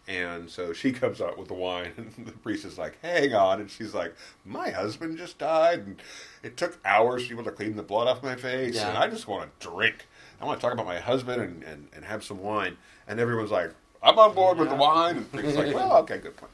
and 0.08 0.48
so 0.48 0.72
she 0.72 0.92
comes 1.02 1.20
out 1.20 1.36
with 1.36 1.48
the 1.48 1.54
wine, 1.54 1.92
and 1.96 2.26
the 2.26 2.32
priest 2.32 2.64
is 2.64 2.78
like, 2.78 2.96
"Hang 3.02 3.34
on," 3.34 3.60
and 3.60 3.70
she's 3.70 3.92
like, 3.92 4.14
"My 4.46 4.70
husband 4.70 5.18
just 5.18 5.38
died, 5.38 5.80
and 5.80 6.02
it 6.42 6.56
took 6.56 6.78
hours 6.86 7.22
for 7.24 7.28
people 7.30 7.44
to 7.44 7.50
clean 7.50 7.76
the 7.76 7.82
blood 7.82 8.06
off 8.06 8.22
my 8.22 8.36
face, 8.36 8.76
Yeah. 8.76 8.88
and 8.90 8.98
I 8.98 9.08
just 9.08 9.26
want 9.28 9.58
to 9.60 9.68
drink. 9.68 10.06
I 10.40 10.44
want 10.44 10.60
to 10.60 10.64
talk 10.64 10.72
about 10.72 10.86
my 10.86 10.98
husband 10.98 11.42
and, 11.42 11.62
and, 11.62 11.88
and 11.94 12.04
have 12.04 12.24
some 12.24 12.40
wine." 12.40 12.76
And 13.06 13.20
everyone's 13.20 13.50
like, 13.50 13.72
"I'm 14.02 14.18
on 14.18 14.34
board 14.34 14.58
with 14.58 14.68
the 14.68 14.76
wine," 14.76 15.16
and 15.18 15.32
priest's 15.32 15.56
like, 15.56 15.74
"Well, 15.74 15.96
okay, 16.02 16.18
good 16.18 16.36
point." 16.36 16.52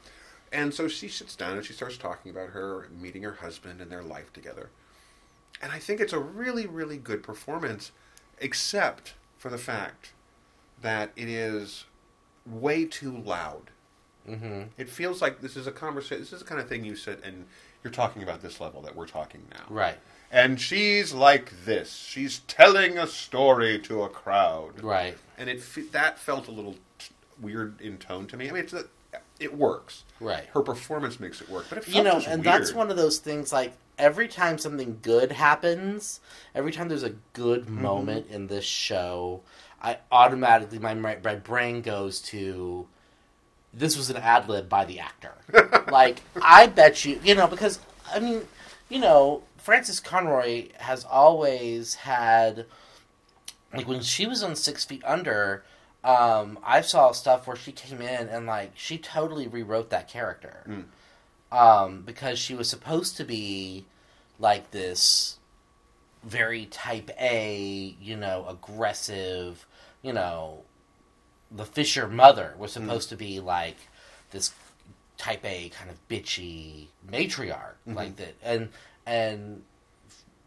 And 0.51 0.73
so 0.73 0.87
she 0.87 1.07
sits 1.07 1.35
down 1.35 1.57
and 1.57 1.65
she 1.65 1.73
starts 1.73 1.97
talking 1.97 2.31
about 2.31 2.49
her 2.49 2.87
meeting 2.99 3.23
her 3.23 3.33
husband 3.33 3.81
and 3.81 3.91
their 3.91 4.03
life 4.03 4.31
together. 4.31 4.69
And 5.61 5.71
I 5.71 5.79
think 5.79 5.99
it's 5.99 6.13
a 6.13 6.19
really, 6.19 6.67
really 6.67 6.97
good 6.97 7.23
performance, 7.23 7.91
except 8.39 9.15
for 9.37 9.49
the 9.49 9.57
fact 9.57 10.13
that 10.81 11.11
it 11.15 11.27
is 11.27 11.85
way 12.45 12.85
too 12.85 13.15
loud. 13.17 13.71
Mm-hmm. 14.29 14.63
It 14.77 14.89
feels 14.89 15.21
like 15.21 15.41
this 15.41 15.55
is 15.55 15.67
a 15.67 15.71
conversation. 15.71 16.19
This 16.19 16.33
is 16.33 16.39
the 16.39 16.45
kind 16.45 16.61
of 16.61 16.67
thing 16.67 16.83
you 16.85 16.95
sit 16.95 17.21
and 17.23 17.45
you're 17.83 17.93
talking 17.93 18.23
about 18.23 18.41
this 18.41 18.59
level 18.59 18.81
that 18.81 18.95
we're 18.95 19.07
talking 19.07 19.41
now. 19.51 19.63
Right, 19.69 19.97
And 20.31 20.59
she's 20.59 21.13
like 21.13 21.65
this. 21.65 21.95
She's 21.95 22.39
telling 22.39 22.97
a 22.97 23.07
story 23.07 23.79
to 23.79 24.03
a 24.03 24.09
crowd. 24.09 24.83
right, 24.83 25.17
And 25.37 25.49
it 25.49 25.61
that 25.93 26.19
felt 26.19 26.47
a 26.47 26.51
little 26.51 26.75
t- 26.99 27.13
weird 27.41 27.79
in 27.81 27.97
tone 27.97 28.27
to 28.27 28.37
me. 28.37 28.49
I 28.49 28.51
mean, 28.51 28.63
it's 28.63 28.73
a, 28.73 28.85
it 29.39 29.55
works. 29.55 30.03
right. 30.19 30.45
Her 30.53 30.61
performance 30.61 31.19
makes 31.19 31.39
it 31.41 31.49
work, 31.49 31.67
but 31.69 31.77
it 31.77 31.85
felt 31.85 31.95
you 31.95 32.03
know, 32.03 32.15
just 32.15 32.27
and 32.27 32.43
weird. 32.43 32.61
that's 32.61 32.73
one 32.73 32.89
of 32.91 32.97
those 32.97 33.19
things. 33.19 33.53
Like 33.53 33.73
every 33.97 34.27
time 34.27 34.57
something 34.57 34.99
good 35.01 35.31
happens, 35.31 36.19
every 36.53 36.71
time 36.73 36.89
there's 36.89 37.03
a 37.03 37.15
good 37.33 37.61
Mm-hmm. 37.65 37.81
moment 37.81 38.27
in 38.29 38.47
this 38.47 38.65
show, 38.65 39.41
I 39.81 39.99
automatically 40.11 40.79
my 40.79 40.93
my 40.93 41.17
my 41.23 41.35
brain 41.35 41.81
goes 41.81 42.19
to 42.23 42.87
this 43.73 43.95
was 43.95 44.09
an 44.09 44.17
ad 44.17 44.49
lib 44.49 44.67
by 44.67 44.83
the 44.85 44.99
actor. 44.99 45.33
like 45.91 46.21
I 46.41 46.67
bet 46.67 47.05
you, 47.05 47.19
you 47.23 47.35
know, 47.35 47.47
because 47.47 47.79
I 48.11 48.19
mean, 48.19 48.41
you 48.89 48.99
know, 48.99 49.43
Frances 49.67 49.99
Conroy 49.99 50.69
has 50.77 51.03
always 51.03 51.95
had 51.95 52.67
like 53.73 53.85
when 53.85 53.99
she 53.99 54.25
was 54.25 54.41
on 54.41 54.55
Six 54.55 54.85
Feet 54.85 55.03
Under. 55.03 55.65
Um, 56.05 56.57
I 56.63 56.79
saw 56.79 57.11
stuff 57.11 57.45
where 57.45 57.57
she 57.57 57.73
came 57.73 58.01
in 58.01 58.29
and 58.29 58.45
like 58.45 58.71
she 58.75 58.97
totally 58.97 59.45
rewrote 59.45 59.89
that 59.89 60.07
character. 60.07 60.85
Um, 61.51 62.03
because 62.05 62.39
she 62.39 62.55
was 62.55 62.69
supposed 62.69 63.17
to 63.17 63.25
be 63.25 63.83
like 64.39 64.71
this 64.71 65.37
very 66.23 66.67
type 66.67 67.11
A, 67.19 67.93
you 68.01 68.15
know, 68.15 68.45
aggressive, 68.47 69.67
you 70.01 70.13
know, 70.13 70.63
the 71.51 71.65
Fisher 71.65 72.07
mother 72.07 72.55
was 72.57 72.71
supposed 72.71 73.09
to 73.09 73.17
be 73.17 73.41
like 73.41 73.75
this 74.31 74.53
type 75.17 75.43
A 75.43 75.67
kind 75.77 75.89
of 75.89 75.97
bitchy 76.07 76.87
matriarch 77.11 77.75
like 77.85 78.15
that, 78.15 78.35
and 78.41 78.69
and 79.07 79.63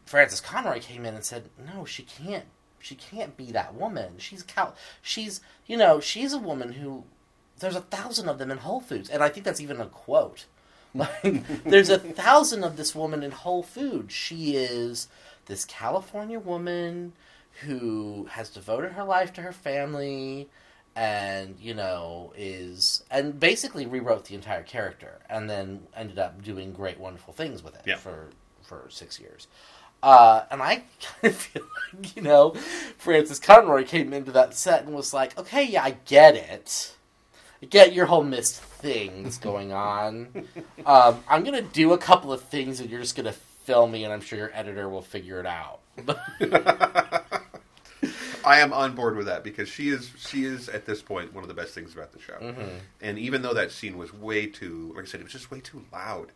Frances 0.07 0.41
Conroy 0.41 0.81
came 0.81 1.05
in 1.05 1.15
and 1.15 1.25
said, 1.25 1.49
"No, 1.75 1.85
she 1.85 2.03
can't. 2.05 2.45
She 2.79 2.95
can't 2.95 3.37
be 3.37 3.51
that 3.53 3.75
woman. 3.75 4.15
She's 4.19 4.43
cow. 4.43 4.75
She's 5.03 5.41
you 5.67 5.77
know, 5.77 5.99
she's 6.01 6.33
a 6.33 6.39
woman 6.39 6.73
who 6.73 7.05
there's 7.59 7.77
a 7.77 7.81
thousand 7.81 8.29
of 8.29 8.39
them 8.39 8.51
in 8.51 8.59
Whole 8.59 8.81
Foods, 8.81 9.11
and 9.11 9.23
I 9.23 9.29
think 9.29 9.45
that's 9.45 9.61
even 9.61 9.81
a 9.81 9.87
quote. 9.87 10.47
Like, 10.93 11.63
there's 11.63 11.89
a 11.89 12.01
thousand 12.01 12.65
of 12.65 12.77
this 12.77 12.97
woman 12.97 13.23
in 13.23 13.31
Whole 13.31 13.63
Foods. 13.63 14.13
She 14.13 14.57
is 14.57 15.07
this 15.47 15.65
California 15.65 16.41
woman. 16.41 17.13
who 17.65 18.27
has 18.33 18.51
devoted 18.51 18.93
her 18.93 19.05
life 19.05 19.33
to 19.35 19.43
her 19.43 19.53
family 19.53 20.49
and 20.97 21.57
you 21.61 21.75
know 21.75 22.33
is 22.37 23.05
and 23.11 23.39
basically 23.39 23.87
rewrote 23.87 24.25
the 24.25 24.35
entire 24.35 24.63
character 24.65 25.19
and 25.29 25.49
then 25.49 25.81
ended 25.95 26.19
up 26.19 26.43
doing 26.43 26.73
great 26.73 26.99
wonderful 26.99 27.33
things 27.33 27.63
with 27.63 27.75
it 27.77 27.83
Yeah. 27.87 27.97
for 27.97 28.31
for 28.71 28.89
six 28.89 29.19
years 29.19 29.49
uh, 30.03 30.45
and 30.51 30.63
I 30.63 30.77
kind 31.23 31.35
of 31.35 31.37
feel 31.37 31.63
like, 31.93 32.17
you 32.17 32.23
know, 32.23 32.53
Frances 32.99 33.39
Conroy 33.39 33.85
came 33.85 34.13
into 34.13 34.33
that 34.33 34.55
set 34.55 34.85
and 34.85 34.95
was 34.95 35.13
like, 35.13 35.39
okay, 35.39 35.65
yeah, 35.65 35.85
I 35.85 35.97
get 36.07 36.37
it. 36.37 36.95
I 37.63 37.67
get 37.67 37.93
your 37.93 38.07
whole 38.07 38.25
mist 38.25 38.61
thing 38.61 39.25
that's 39.25 39.37
going 39.51 39.73
on. 39.73 40.47
um, 40.87 41.23
I'm 41.29 41.45
going 41.45 41.63
to 41.63 41.71
do 41.71 41.93
a 41.93 41.99
couple 41.99 42.33
of 42.33 42.41
things 42.43 42.81
and 42.81 42.89
you're 42.89 43.01
just 43.01 43.15
going 43.17 43.27
to 43.27 43.33
film 43.33 43.93
me, 43.93 44.05
and 44.05 44.13
I'm 44.13 44.23
sure 44.23 44.39
your 44.39 44.51
editor 44.55 44.89
will 44.89 45.03
figure 45.03 45.39
it 45.39 45.47
out. 45.47 45.81
I 48.43 48.61
am 48.61 48.73
on 48.73 48.95
board 48.95 49.17
with 49.17 49.27
that 49.27 49.45
because 49.45 49.69
she 49.69 49.91
is 49.91 50.11
she 50.17 50.45
is 50.45 50.71
at 50.71 50.87
this 50.87 51.03
point 51.03 51.35
one 51.35 51.45
of 51.45 51.49
the 51.49 51.55
best 51.55 51.75
things 51.75 51.93
about 51.93 52.13
the 52.13 52.19
show. 52.19 52.39
Mm-hmm. 52.41 52.79
And 53.03 53.19
even 53.19 53.43
though 53.43 53.53
that 53.53 53.71
scene 53.71 53.99
was 53.99 54.15
way 54.15 54.47
too, 54.47 54.95
like 54.97 55.05
I 55.05 55.07
said, 55.07 55.21
it 55.21 55.25
was 55.25 55.33
just 55.35 55.51
way 55.51 55.61
too 55.61 55.85
loud. 55.93 56.33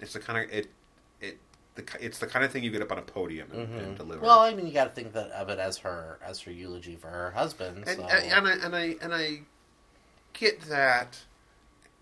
It's 0.00 0.14
the 0.14 0.20
kind 0.20 0.42
of 0.42 0.50
it 0.50 0.70
it 1.20 1.38
the 1.74 1.84
it's 2.00 2.18
the 2.18 2.26
kind 2.26 2.44
of 2.44 2.50
thing 2.50 2.62
you 2.62 2.70
get 2.70 2.82
up 2.82 2.92
on 2.92 2.98
a 2.98 3.02
podium 3.02 3.48
and, 3.52 3.80
and 3.80 3.96
deliver. 3.96 4.16
Mm-hmm. 4.16 4.26
well, 4.26 4.40
I 4.40 4.54
mean, 4.54 4.66
you 4.66 4.72
got 4.72 4.84
to 4.84 4.90
think 4.90 5.12
that 5.14 5.30
of 5.30 5.48
it 5.48 5.58
as 5.58 5.78
her 5.78 6.18
as 6.24 6.40
her 6.40 6.50
eulogy 6.50 6.96
for 6.96 7.08
her 7.08 7.30
husband. 7.30 7.84
and, 7.86 7.96
so. 7.96 8.04
and, 8.04 8.32
and 8.32 8.48
I 8.48 8.52
and 8.52 8.76
I 8.76 8.96
and 9.00 9.14
I 9.14 9.40
get 10.34 10.62
that, 10.62 11.20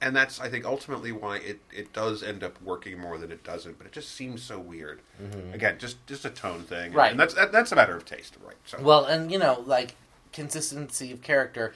and 0.00 0.14
that's 0.14 0.40
I 0.40 0.48
think 0.48 0.64
ultimately 0.64 1.12
why 1.12 1.36
it, 1.36 1.60
it 1.72 1.92
does 1.92 2.22
end 2.22 2.42
up 2.42 2.60
working 2.62 2.98
more 2.98 3.16
than 3.18 3.30
it 3.30 3.44
doesn't. 3.44 3.78
But 3.78 3.86
it 3.86 3.92
just 3.92 4.12
seems 4.14 4.42
so 4.42 4.58
weird. 4.58 5.00
Again, 5.52 5.76
just 5.78 6.04
just 6.06 6.24
a 6.24 6.30
tone 6.30 6.62
thing, 6.62 6.90
Mm-hmm. 6.90 6.98
Right. 6.98 7.10
And 7.12 7.20
that's 7.20 7.34
that, 7.34 7.52
that's 7.52 7.70
a 7.70 7.76
matter 7.76 7.96
of 7.96 8.04
taste, 8.04 8.36
right? 8.44 8.56
So 8.66 8.78
Well, 8.82 9.04
and 9.04 9.30
you 9.30 9.38
know, 9.38 9.62
like 9.66 9.94
consistency 10.32 11.12
of 11.12 11.22
character. 11.22 11.74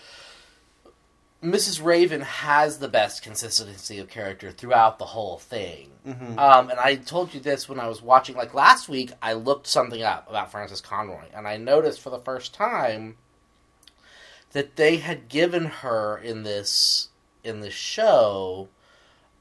Mrs. 1.44 1.85
Raven 1.85 2.22
has 2.22 2.78
the 2.78 2.88
best 2.88 3.22
consistency 3.22 3.98
of 3.98 4.09
character 4.09 4.50
throughout 4.50 4.98
the 4.98 5.04
whole 5.04 5.37
thing. 5.38 5.90
Um, 6.38 6.70
and 6.70 6.80
I 6.80 6.96
told 6.96 7.35
you 7.35 7.40
this 7.40 7.68
when 7.68 7.78
I 7.78 7.87
was 7.87 8.00
watching. 8.02 8.35
Like 8.35 8.54
last 8.54 8.88
week, 8.88 9.12
I 9.20 9.35
looked 9.35 9.66
something 9.66 10.02
up 10.02 10.28
about 10.28 10.50
Frances 10.50 10.80
Conroy, 10.80 11.24
and 11.35 11.46
I 11.46 11.57
noticed 11.59 12.00
for 12.00 12.11
the 12.11 12.18
first 12.18 12.54
time 12.54 13.16
that 14.52 14.76
they 14.76 14.96
had 14.96 15.28
given 15.28 15.66
her 15.66 16.16
in 16.16 16.42
this 16.44 17.09
in 17.42 17.61
the 17.61 17.70
show. 17.70 18.68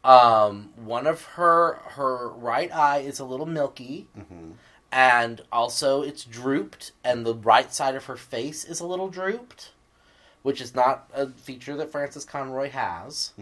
Um, 0.03 0.71
one 0.75 1.07
of 1.07 1.23
her 1.23 1.75
her 1.91 2.29
right 2.29 2.73
eye 2.75 2.99
is 2.99 3.19
a 3.19 3.25
little 3.25 3.45
milky 3.45 4.07
and 4.91 5.41
also 5.51 6.01
it's 6.03 6.23
drooped, 6.23 6.91
and 7.03 7.25
the 7.25 7.33
right 7.33 7.73
side 7.73 7.95
of 7.95 8.05
her 8.05 8.15
face 8.15 8.63
is 8.63 8.79
a 8.79 8.85
little 8.85 9.09
drooped, 9.09 9.71
which 10.43 10.61
is 10.61 10.75
not 10.75 11.09
a 11.13 11.27
feature 11.29 11.75
that 11.75 11.91
Frances 11.91 12.25
Conroy 12.25 12.69
has. 12.69 13.33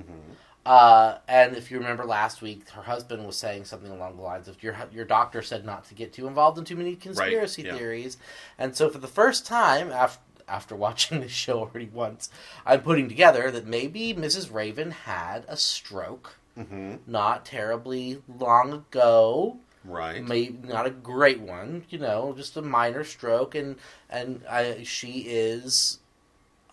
Uh, 0.65 1.17
and 1.27 1.55
if 1.55 1.71
you 1.71 1.77
remember 1.77 2.05
last 2.05 2.41
week, 2.41 2.69
her 2.69 2.83
husband 2.83 3.25
was 3.25 3.35
saying 3.35 3.65
something 3.65 3.91
along 3.91 4.15
the 4.15 4.21
lines 4.21 4.47
of 4.47 4.61
your 4.61 4.75
your 4.93 5.05
doctor 5.05 5.41
said 5.41 5.65
not 5.65 5.85
to 5.85 5.95
get 5.95 6.13
too 6.13 6.27
involved 6.27 6.57
in 6.57 6.63
too 6.63 6.75
many 6.75 6.95
conspiracy 6.95 7.63
yeah. 7.63 7.75
theories, 7.75 8.17
and 8.59 8.75
so 8.75 8.87
for 8.89 8.99
the 8.99 9.07
first 9.07 9.45
time 9.45 9.91
after 9.91 10.21
after 10.47 10.75
watching 10.75 11.19
this 11.21 11.31
show 11.31 11.59
already 11.59 11.89
once, 11.91 12.29
I'm 12.65 12.81
putting 12.81 13.09
together 13.09 13.49
that 13.49 13.65
maybe 13.65 14.13
Mrs. 14.13 14.53
Raven 14.53 14.91
had 14.91 15.45
a 15.47 15.57
stroke 15.57 16.35
Mhm. 16.57 16.99
not 17.07 17.45
terribly 17.45 18.21
long 18.27 18.73
ago 18.73 19.57
right. 19.85 20.21
maybe 20.23 20.67
not 20.67 20.85
a 20.85 20.89
great 20.91 21.39
one, 21.39 21.85
you 21.89 21.97
know, 21.97 22.33
just 22.35 22.57
a 22.57 22.61
minor 22.61 23.03
stroke, 23.03 23.55
and 23.55 23.77
and 24.09 24.43
I, 24.49 24.83
she 24.83 25.21
is 25.27 25.99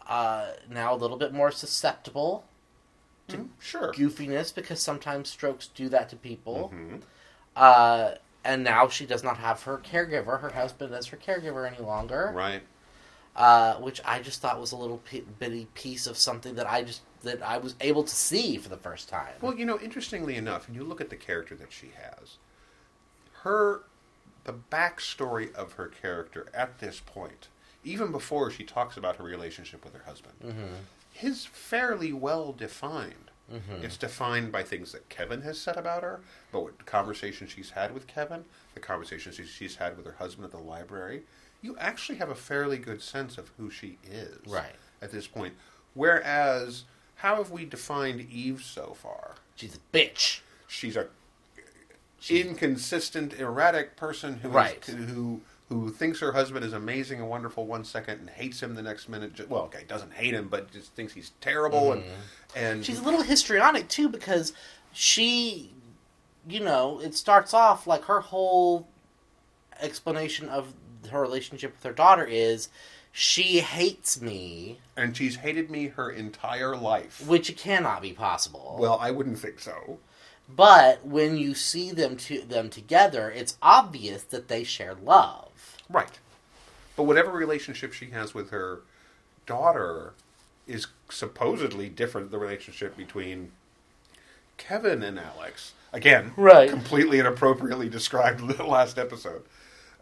uh, 0.09 0.53
now 0.71 0.94
a 0.94 0.97
little 0.97 1.16
bit 1.16 1.33
more 1.33 1.51
susceptible 1.51 2.44
Mm, 3.29 3.49
sure. 3.61 3.92
goofiness 3.92 4.55
because 4.55 4.81
sometimes 4.81 5.29
strokes 5.29 5.66
do 5.66 5.90
that 5.90 6.09
to 6.09 6.16
people. 6.16 6.73
Mhm. 6.75 7.03
Uh, 7.55 8.14
and 8.42 8.64
now 8.64 8.88
she 8.88 9.05
does 9.05 9.23
not 9.23 9.37
have 9.37 9.62
her 9.64 9.77
caregiver, 9.77 10.40
her 10.40 10.49
husband, 10.51 10.94
as 10.94 11.09
her 11.09 11.16
caregiver 11.18 11.66
any 11.71 11.79
longer. 11.85 12.33
Right. 12.35 12.62
Uh, 13.37 13.75
which 13.77 14.01
I 14.05 14.21
just 14.21 14.40
thought 14.40 14.59
was 14.59 14.73
a 14.73 14.77
little 14.77 14.99
p- 14.99 15.21
bitty 15.38 15.66
piece 15.75 16.07
of 16.07 16.16
something 16.16 16.55
that 16.55 16.66
I 16.66 16.83
just 16.83 17.03
that 17.23 17.42
I 17.42 17.59
was 17.59 17.75
able 17.81 18.03
to 18.05 18.14
see 18.14 18.57
for 18.57 18.68
the 18.71 18.77
first 18.79 19.09
time. 19.09 19.35
Well, 19.42 19.55
you 19.55 19.64
know, 19.66 19.79
interestingly 19.79 20.37
enough, 20.37 20.66
and 20.66 20.75
you 20.75 20.83
look 20.85 21.01
at 21.01 21.11
the 21.11 21.16
character 21.16 21.55
that 21.57 21.73
she 21.73 21.90
has, 22.01 22.38
her, 23.42 23.83
the 24.44 24.55
backstory 24.55 25.53
of 25.55 25.73
her 25.75 25.88
character 25.88 26.47
at 26.55 26.79
this 26.79 27.01
point, 27.05 27.49
even 27.88 28.12
before 28.12 28.51
she 28.51 28.64
talks 28.64 28.96
about 28.96 29.16
her 29.16 29.24
relationship 29.24 29.85
with 29.85 29.94
her 29.94 30.03
husband, 30.05 30.35
mm-hmm. 30.44 31.27
is 31.27 31.46
fairly 31.46 32.12
well 32.12 32.53
defined. 32.53 33.31
Mm-hmm. 33.53 33.83
It's 33.83 33.96
defined 33.96 34.53
by 34.53 34.62
things 34.62 34.92
that 34.92 35.09
Kevin 35.09 35.40
has 35.42 35.59
said 35.59 35.79
about 35.79 36.03
her, 36.03 36.20
but 36.53 36.61
what 36.61 36.85
conversations 36.85 37.51
she's 37.51 37.70
had 37.70 37.94
with 37.94 38.07
Kevin, 38.07 38.44
the 38.74 38.81
conversations 38.81 39.37
she- 39.37 39.44
she's 39.46 39.77
had 39.77 39.96
with 39.96 40.05
her 40.05 40.16
husband 40.18 40.44
at 40.44 40.51
the 40.51 40.59
library. 40.59 41.22
You 41.62 41.77
actually 41.79 42.18
have 42.18 42.29
a 42.29 42.35
fairly 42.35 42.77
good 42.77 43.01
sense 43.01 43.38
of 43.38 43.51
who 43.57 43.70
she 43.70 43.96
is 44.05 44.46
Right. 44.46 44.77
at 45.01 45.11
this 45.12 45.27
point. 45.27 45.55
Whereas, 45.94 46.85
how 47.16 47.37
have 47.37 47.51
we 47.51 47.64
defined 47.64 48.20
Eve 48.31 48.62
so 48.62 48.94
far? 49.01 49.37
She's 49.57 49.74
a 49.77 49.96
bitch. 49.96 50.40
She's 50.68 50.94
a 50.96 51.09
inconsistent, 52.29 53.33
erratic 53.40 53.96
person 53.96 54.40
who 54.40 54.48
is- 54.48 54.55
Right. 54.55 54.85
who 54.85 55.40
who 55.69 55.91
thinks 55.91 56.21
her 56.21 56.33
husband 56.33 56.65
is 56.65 56.73
amazing 56.73 57.21
and 57.21 57.29
wonderful 57.29 57.67
one 57.67 57.85
second 57.85 58.21
and 58.21 58.31
hates 58.31 58.63
him 58.63 58.75
the 58.75 58.83
next 58.83 59.09
minute. 59.09 59.35
Ju- 59.35 59.47
Well, 59.49 59.63
okay, 59.65 59.85
doesn't 59.87 60.13
hate 60.15 60.33
him, 60.35 60.49
but 60.49 60.71
just 60.73 60.95
thinks 60.95 61.13
he's 61.13 61.33
terrible 61.41 61.93
and 61.93 62.03
mm-hmm. 62.03 62.13
and 62.59 62.85
She's 62.85 63.01
a 63.01 63.05
little 63.05 63.23
histrionic 63.23 63.89
too 63.89 64.09
because 64.09 64.53
she, 64.93 65.73
you 66.49 66.61
know, 66.61 67.01
it 67.01 67.15
starts 67.15 67.53
off 67.53 67.87
like 67.87 68.05
her 68.05 68.21
whole 68.21 68.89
explanation 69.81 70.49
of 70.49 70.73
her 71.11 71.21
relationship 71.21 71.73
with 71.75 71.83
her 71.85 71.93
daughter 71.93 72.25
is 72.25 72.69
she 73.13 73.61
hates 73.61 74.21
me, 74.21 74.79
and 74.97 75.17
she's 75.17 75.37
hated 75.37 75.71
me 75.71 75.89
her 75.89 76.11
entire 76.11 76.77
life. 76.77 77.27
which 77.27 77.57
cannot 77.57 78.03
be 78.03 78.13
possible. 78.13 78.77
Well, 78.79 78.99
I 79.01 79.11
wouldn't 79.11 79.39
think 79.39 79.61
so. 79.61 79.99
but 80.49 81.05
when 81.05 81.37
you 81.37 81.55
see 81.55 81.91
them 81.91 82.17
to 82.17 82.41
them 82.43 82.71
together, 82.71 83.31
it's 83.31 83.57
obvious 83.63 84.23
that 84.25 84.49
they 84.49 84.63
share 84.65 84.95
love. 84.95 85.48
Right. 85.88 86.18
But 86.96 87.05
whatever 87.05 87.31
relationship 87.31 87.92
she 87.92 88.07
has 88.11 88.35
with 88.35 88.51
her 88.51 88.81
daughter 89.46 90.12
is 90.66 90.88
supposedly 91.09 91.88
different 91.88 92.31
than 92.31 92.38
the 92.40 92.44
relationship 92.44 92.96
between 92.96 93.53
Kevin 94.57 95.03
and 95.03 95.18
Alex. 95.18 95.72
Again, 95.92 96.33
Right. 96.37 96.68
completely 96.68 97.18
inappropriately 97.18 97.88
described 97.98 98.40
in 98.40 98.48
the 98.48 98.64
last 98.64 98.98
episode. 98.98 99.44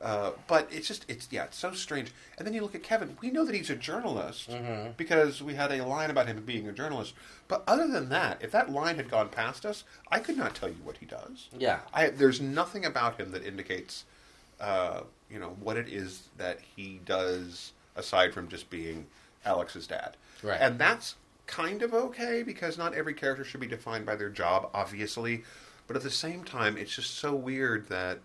Uh, 0.00 0.32
but 0.46 0.68
it's 0.70 0.86
just, 0.88 1.06
it's, 1.08 1.26
yeah, 1.30 1.44
it's 1.44 1.56
so 1.56 1.72
strange. 1.72 2.12
And 2.36 2.46
then 2.46 2.52
you 2.52 2.60
look 2.60 2.74
at 2.74 2.82
Kevin. 2.82 3.16
We 3.22 3.30
know 3.30 3.44
that 3.46 3.54
he's 3.54 3.70
a 3.70 3.76
journalist 3.76 4.50
because 4.96 5.42
we 5.42 5.54
had 5.54 5.72
a 5.72 5.84
line 5.86 6.10
about 6.10 6.26
him 6.26 6.42
being 6.44 6.68
a 6.68 6.72
journalist. 6.72 7.14
But 7.48 7.62
other 7.66 7.88
than 7.88 8.10
that, 8.10 8.38
if 8.42 8.50
that 8.52 8.70
line 8.70 8.96
had 8.96 9.10
gone 9.10 9.30
past 9.30 9.64
us, 9.64 9.84
I 10.10 10.18
could 10.18 10.36
not 10.36 10.54
tell 10.54 10.68
you 10.68 10.76
what 10.84 10.98
he 10.98 11.06
does. 11.06 11.48
Yeah. 11.56 11.80
I, 11.94 12.08
there's 12.10 12.42
nothing 12.42 12.84
about 12.84 13.18
him 13.18 13.30
that 13.32 13.46
indicates, 13.46 14.04
uh, 14.60 15.00
you 15.30 15.38
know, 15.38 15.56
what 15.60 15.76
it 15.76 15.88
is 15.88 16.28
that 16.38 16.58
he 16.76 17.00
does 17.04 17.72
aside 17.96 18.32
from 18.32 18.48
just 18.48 18.70
being 18.70 19.06
Alex's 19.44 19.86
dad. 19.86 20.16
Right. 20.42 20.58
And 20.60 20.78
that's 20.78 21.16
kind 21.46 21.82
of 21.82 21.94
okay 21.94 22.42
because 22.42 22.76
not 22.76 22.94
every 22.94 23.14
character 23.14 23.44
should 23.44 23.60
be 23.60 23.66
defined 23.66 24.06
by 24.06 24.16
their 24.16 24.28
job, 24.30 24.70
obviously. 24.74 25.44
But 25.86 25.96
at 25.96 26.02
the 26.02 26.10
same 26.10 26.44
time, 26.44 26.76
it's 26.76 26.94
just 26.94 27.14
so 27.18 27.34
weird 27.34 27.88
that 27.88 28.18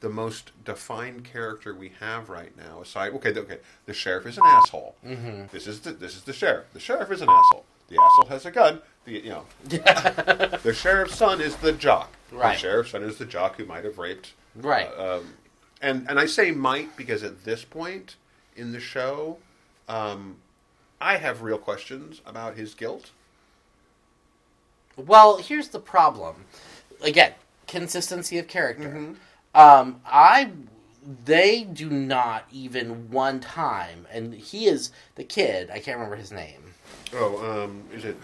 the 0.00 0.08
most 0.08 0.52
defined 0.64 1.24
character 1.24 1.74
we 1.74 1.92
have 2.00 2.28
right 2.28 2.56
now, 2.56 2.80
aside, 2.80 3.12
okay, 3.14 3.32
the- 3.32 3.40
okay, 3.40 3.58
the 3.86 3.92
sheriff 3.92 4.26
is 4.26 4.38
an 4.38 4.44
asshole. 4.46 4.94
Mm-hmm. 5.04 5.46
This 5.52 5.66
is 5.66 5.80
the 5.80 5.92
this 5.92 6.14
is 6.16 6.22
the 6.22 6.32
sheriff. 6.32 6.66
The 6.72 6.80
sheriff 6.80 7.10
is 7.10 7.20
an 7.20 7.28
asshole. 7.28 7.64
The 7.88 7.96
asshole 8.00 8.26
has 8.28 8.46
a 8.46 8.50
gun. 8.50 8.80
The 9.04 9.12
you 9.12 9.30
know, 9.30 9.44
the 9.64 10.74
sheriff's 10.74 11.16
son 11.16 11.40
is 11.40 11.56
the 11.56 11.72
jock. 11.72 12.12
Right. 12.30 12.52
The 12.52 12.58
sheriff's 12.58 12.90
son 12.92 13.02
is 13.02 13.18
the 13.18 13.24
jock 13.26 13.56
who 13.56 13.64
might 13.66 13.84
have 13.84 13.98
raped. 13.98 14.32
Right. 14.54 14.88
uh, 14.96 15.16
um, 15.18 15.34
and 15.80 16.06
and 16.08 16.18
I 16.18 16.26
say 16.26 16.50
might 16.50 16.96
because 16.96 17.22
at 17.22 17.44
this 17.44 17.64
point 17.64 18.16
in 18.56 18.72
the 18.72 18.80
show, 18.80 19.38
um, 19.88 20.36
I 21.00 21.16
have 21.16 21.42
real 21.42 21.58
questions 21.58 22.20
about 22.26 22.56
his 22.56 22.74
guilt. 22.74 23.10
Well, 24.96 25.38
here's 25.38 25.68
the 25.68 25.78
problem. 25.78 26.44
Again, 27.02 27.32
consistency 27.68 28.38
of 28.38 28.48
character. 28.48 29.14
Um, 29.54 30.00
I 30.04 30.50
they 31.24 31.64
do 31.64 31.88
not 31.88 32.44
even 32.52 33.10
one 33.10 33.40
time, 33.40 34.06
and 34.10 34.34
he 34.34 34.66
is 34.66 34.90
the 35.14 35.24
kid. 35.24 35.70
I 35.70 35.78
can't 35.78 35.96
remember 35.96 36.16
his 36.16 36.32
name. 36.32 36.74
Oh, 37.14 37.64
um, 37.64 37.84
is 37.94 38.04
it? 38.04 38.16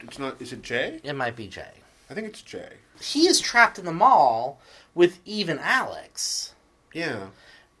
It's 0.00 0.18
not. 0.18 0.40
Is 0.40 0.52
it 0.52 0.62
Jay? 0.62 1.00
It 1.02 1.14
might 1.14 1.36
be 1.36 1.48
Jay. 1.48 1.72
I 2.08 2.14
think 2.14 2.26
it's 2.26 2.42
Jay. 2.42 2.74
He 3.00 3.26
is 3.26 3.40
trapped 3.40 3.78
in 3.78 3.84
the 3.84 3.92
mall 3.92 4.60
with 4.94 5.18
even 5.24 5.58
Alex, 5.58 6.54
Yeah. 6.92 7.26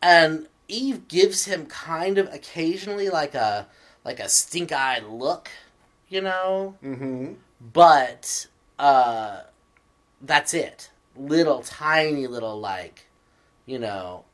and 0.02 0.46
Eve 0.68 1.08
gives 1.08 1.46
him 1.46 1.66
kind 1.66 2.18
of 2.18 2.32
occasionally 2.32 3.08
like 3.08 3.34
a 3.34 3.66
like 4.04 4.20
a 4.20 4.28
stink 4.28 4.72
eyed 4.72 5.04
look, 5.04 5.50
you 6.08 6.20
know. 6.20 6.76
Mm-hmm. 6.84 7.34
But 7.72 8.46
uh, 8.78 9.40
that's 10.20 10.54
it. 10.54 10.90
Little 11.16 11.60
tiny 11.62 12.26
little 12.26 12.58
like, 12.60 13.06
you 13.66 13.78
know, 13.78 14.24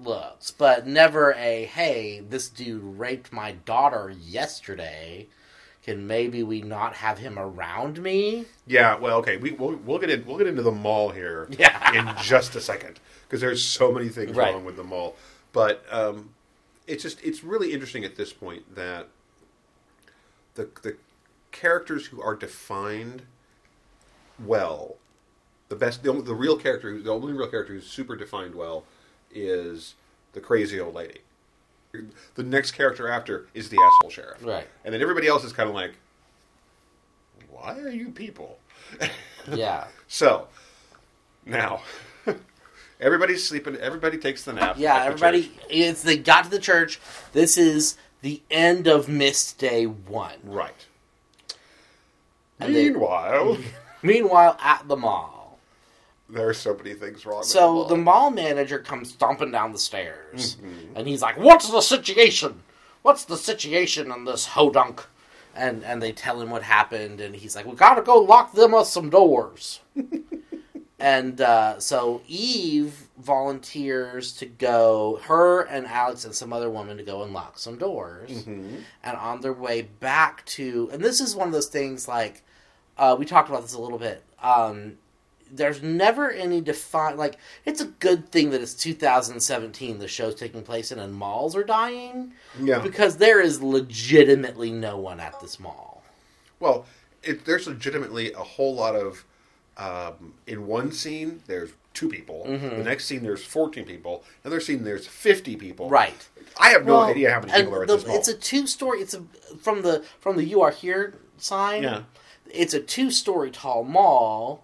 looks, 0.00 0.50
but 0.50 0.86
never 0.86 1.32
a 1.34 1.64
hey, 1.64 2.20
this 2.28 2.48
dude 2.48 2.98
raped 2.98 3.32
my 3.32 3.52
daughter 3.52 4.12
yesterday. 4.20 5.28
Can 5.82 6.06
maybe 6.06 6.44
we 6.44 6.62
not 6.62 6.94
have 6.94 7.18
him 7.18 7.38
around 7.38 8.00
me? 8.00 8.44
Yeah, 8.66 8.96
well, 8.98 9.18
okay, 9.18 9.36
we 9.36 9.50
we'll, 9.50 9.74
we'll 9.84 9.98
get 9.98 10.10
in, 10.10 10.24
we'll 10.24 10.38
get 10.38 10.46
into 10.46 10.62
the 10.62 10.70
mall 10.70 11.10
here 11.10 11.48
Yeah. 11.58 11.92
in 12.16 12.22
just 12.22 12.54
a 12.54 12.60
second 12.60 13.00
because 13.26 13.40
there's 13.40 13.64
so 13.64 13.90
many 13.90 14.08
things 14.08 14.36
Right. 14.36 14.54
wrong 14.54 14.64
with 14.64 14.76
the 14.76 14.84
mall. 14.84 15.16
But 15.52 15.84
um, 15.90 16.30
it's 16.86 17.02
just 17.02 17.20
it's 17.24 17.42
really 17.42 17.72
interesting 17.72 18.04
at 18.04 18.16
this 18.16 18.32
point 18.32 18.74
that 18.76 19.08
the 20.54 20.68
the 20.82 20.96
characters 21.50 22.06
who 22.06 22.22
are 22.22 22.34
defined 22.36 23.22
well, 24.42 24.96
the 25.68 25.76
best 25.76 26.02
the, 26.02 26.10
only, 26.10 26.22
the 26.22 26.34
real 26.34 26.56
character, 26.56 26.98
the 27.00 27.10
only 27.10 27.32
real 27.32 27.48
character 27.48 27.74
who's 27.74 27.86
super 27.86 28.16
defined 28.16 28.54
well 28.54 28.84
is 29.34 29.94
the 30.32 30.40
crazy 30.40 30.78
old 30.80 30.94
lady. 30.94 31.20
The 32.34 32.42
next 32.42 32.72
character 32.72 33.08
after 33.08 33.46
is 33.52 33.68
the 33.68 33.76
asshole 33.76 34.10
sheriff, 34.10 34.38
Right. 34.42 34.66
And 34.84 34.94
then 34.94 35.02
everybody 35.02 35.26
else 35.26 35.44
is 35.44 35.52
kind 35.52 35.68
of 35.68 35.74
like, 35.74 35.92
why 37.50 37.78
are 37.78 37.90
you 37.90 38.10
people? 38.10 38.58
Yeah. 39.52 39.88
So 40.06 40.46
now 41.44 41.82
everybody's 43.00 43.44
sleeping. 43.44 43.74
Everybody 43.76 44.16
takes 44.16 44.44
the 44.44 44.52
nap. 44.52 44.76
Yeah, 44.78 44.94
at 44.94 44.98
the 45.00 45.06
everybody. 45.06 45.52
It's 45.68 46.02
they 46.04 46.16
got 46.16 46.44
to 46.44 46.50
the 46.50 46.60
church. 46.60 47.00
This 47.32 47.58
is 47.58 47.96
the 48.20 48.40
end 48.52 48.86
of 48.86 49.08
Mist 49.08 49.58
Day 49.58 49.86
One. 49.86 50.36
right. 50.44 50.86
And 52.60 52.72
they- 52.72 52.90
Meanwhile, 52.90 53.58
Meanwhile, 54.02 54.56
at 54.60 54.86
the 54.86 54.96
mall, 54.96 55.41
there 56.32 56.48
are 56.48 56.54
so 56.54 56.74
many 56.74 56.94
things 56.94 57.24
wrong. 57.26 57.42
so 57.44 57.82
the 57.84 57.90
the 57.90 57.96
mall. 57.96 58.22
mall 58.22 58.30
manager 58.30 58.78
comes 58.78 59.10
stomping 59.12 59.50
down 59.52 59.72
the 59.72 59.78
stairs, 59.78 60.56
Mm-hmm. 60.56 60.96
and 60.96 61.06
he's 61.06 61.22
like, 61.22 61.36
"What's 61.38 61.70
the 61.70 61.80
situation? 61.80 62.62
What's 63.02 63.24
the 63.24 63.36
situation 63.36 64.10
on 64.10 64.24
this 64.24 64.48
hodunk?" 64.48 65.04
And 65.54 65.84
and 65.84 66.02
they 66.02 66.12
tell 66.12 66.40
him 66.40 66.50
what 66.50 66.62
happened, 66.62 67.20
and 67.20 67.36
he's 67.36 67.54
like, 67.54 67.66
"We 67.66 67.74
gotta 67.76 68.02
go 68.02 68.18
lock 68.18 68.52
them 68.54 68.74
up 68.74 68.86
some 68.86 69.10
doors." 69.10 69.80
and 70.98 71.40
uh, 71.40 71.78
so 71.80 72.22
Eve 72.28 73.08
volunteers 73.18 74.32
to 74.38 74.46
go, 74.46 75.20
her 75.24 75.62
and 75.62 75.86
Alex 75.86 76.24
and 76.24 76.34
some 76.34 76.52
other 76.52 76.70
woman 76.70 76.96
to 76.96 77.02
go 77.02 77.22
and 77.22 77.32
lock 77.32 77.58
some 77.58 77.76
doors. 77.76 78.30
Mm-hmm. 78.30 78.76
And 79.02 79.16
on 79.16 79.40
their 79.40 79.52
way 79.52 79.82
back 79.82 80.44
to, 80.46 80.88
and 80.92 81.02
this 81.02 81.20
is 81.20 81.34
one 81.36 81.48
of 81.48 81.52
those 81.52 81.66
things 81.68 82.06
like 82.08 82.42
uh, 82.98 83.16
we 83.18 83.24
talked 83.24 83.48
about 83.48 83.62
this 83.62 83.74
a 83.74 83.80
little 83.80 83.98
bit. 83.98 84.22
Um, 84.42 84.94
there's 85.54 85.82
never 85.82 86.30
any 86.30 86.60
defined 86.60 87.18
like 87.18 87.36
it's 87.66 87.80
a 87.80 87.86
good 87.86 88.30
thing 88.30 88.50
that 88.50 88.62
it's 88.62 88.74
2017 88.74 89.98
the 89.98 90.08
show's 90.08 90.34
taking 90.34 90.62
place 90.62 90.90
in 90.90 90.98
and 90.98 91.14
malls 91.14 91.54
are 91.54 91.62
dying 91.64 92.32
yeah. 92.60 92.78
because 92.78 93.18
there 93.18 93.40
is 93.40 93.62
legitimately 93.62 94.70
no 94.72 94.96
one 94.96 95.20
at 95.20 95.38
this 95.40 95.60
mall 95.60 96.02
Well, 96.58 96.86
it, 97.22 97.44
there's 97.44 97.66
legitimately 97.66 98.32
a 98.32 98.38
whole 98.38 98.74
lot 98.74 98.96
of. 98.96 99.24
Um, 99.76 100.34
in 100.46 100.66
one 100.66 100.92
scene, 100.92 101.42
there's 101.46 101.70
two 101.94 102.08
people. 102.08 102.44
Mm-hmm. 102.46 102.76
The 102.78 102.84
next 102.84 103.06
scene, 103.06 103.22
there's 103.22 103.42
14 103.44 103.84
people. 103.86 104.22
Another 104.44 104.60
scene, 104.60 104.84
there's 104.84 105.06
50 105.06 105.56
people. 105.56 105.88
right 105.88 106.28
I 106.60 106.68
have 106.70 106.84
no 106.84 106.92
Well, 106.98 107.04
idea 107.04 107.32
how 107.32 107.40
many 107.40 107.52
people 107.52 107.74
are 107.76 107.82
at 107.82 107.88
the- 107.88 107.96
this 107.96 108.06
mall. 108.06 108.16
it's 108.16 108.28
a 108.28 108.34
two 108.34 108.66
story 108.66 109.00
it's 109.00 109.14
a 109.14 109.22
from 109.60 109.80
the 109.82 110.04
from 110.20 110.36
the 110.36 110.44
you 110.44 110.60
are 110.60 110.70
here 110.70 111.14
sign 111.38 111.82
Yeah. 111.84 112.02
it's 112.50 112.74
a 112.74 112.80
two 112.80 113.10
story 113.10 113.50
tall 113.50 113.82
mall 113.84 114.62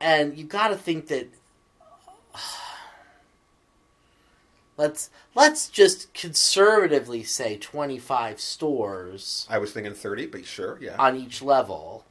and 0.00 0.36
you 0.36 0.44
got 0.44 0.68
to 0.68 0.76
think 0.76 1.08
that 1.08 1.28
let's 4.76 5.10
let's 5.34 5.68
just 5.68 6.12
conservatively 6.14 7.22
say 7.22 7.56
25 7.56 8.40
stores 8.40 9.46
I 9.50 9.58
was 9.58 9.72
thinking 9.72 9.94
30, 9.94 10.26
but 10.26 10.44
sure, 10.46 10.78
yeah. 10.80 10.96
on 10.98 11.16
each 11.16 11.42
level 11.42 12.04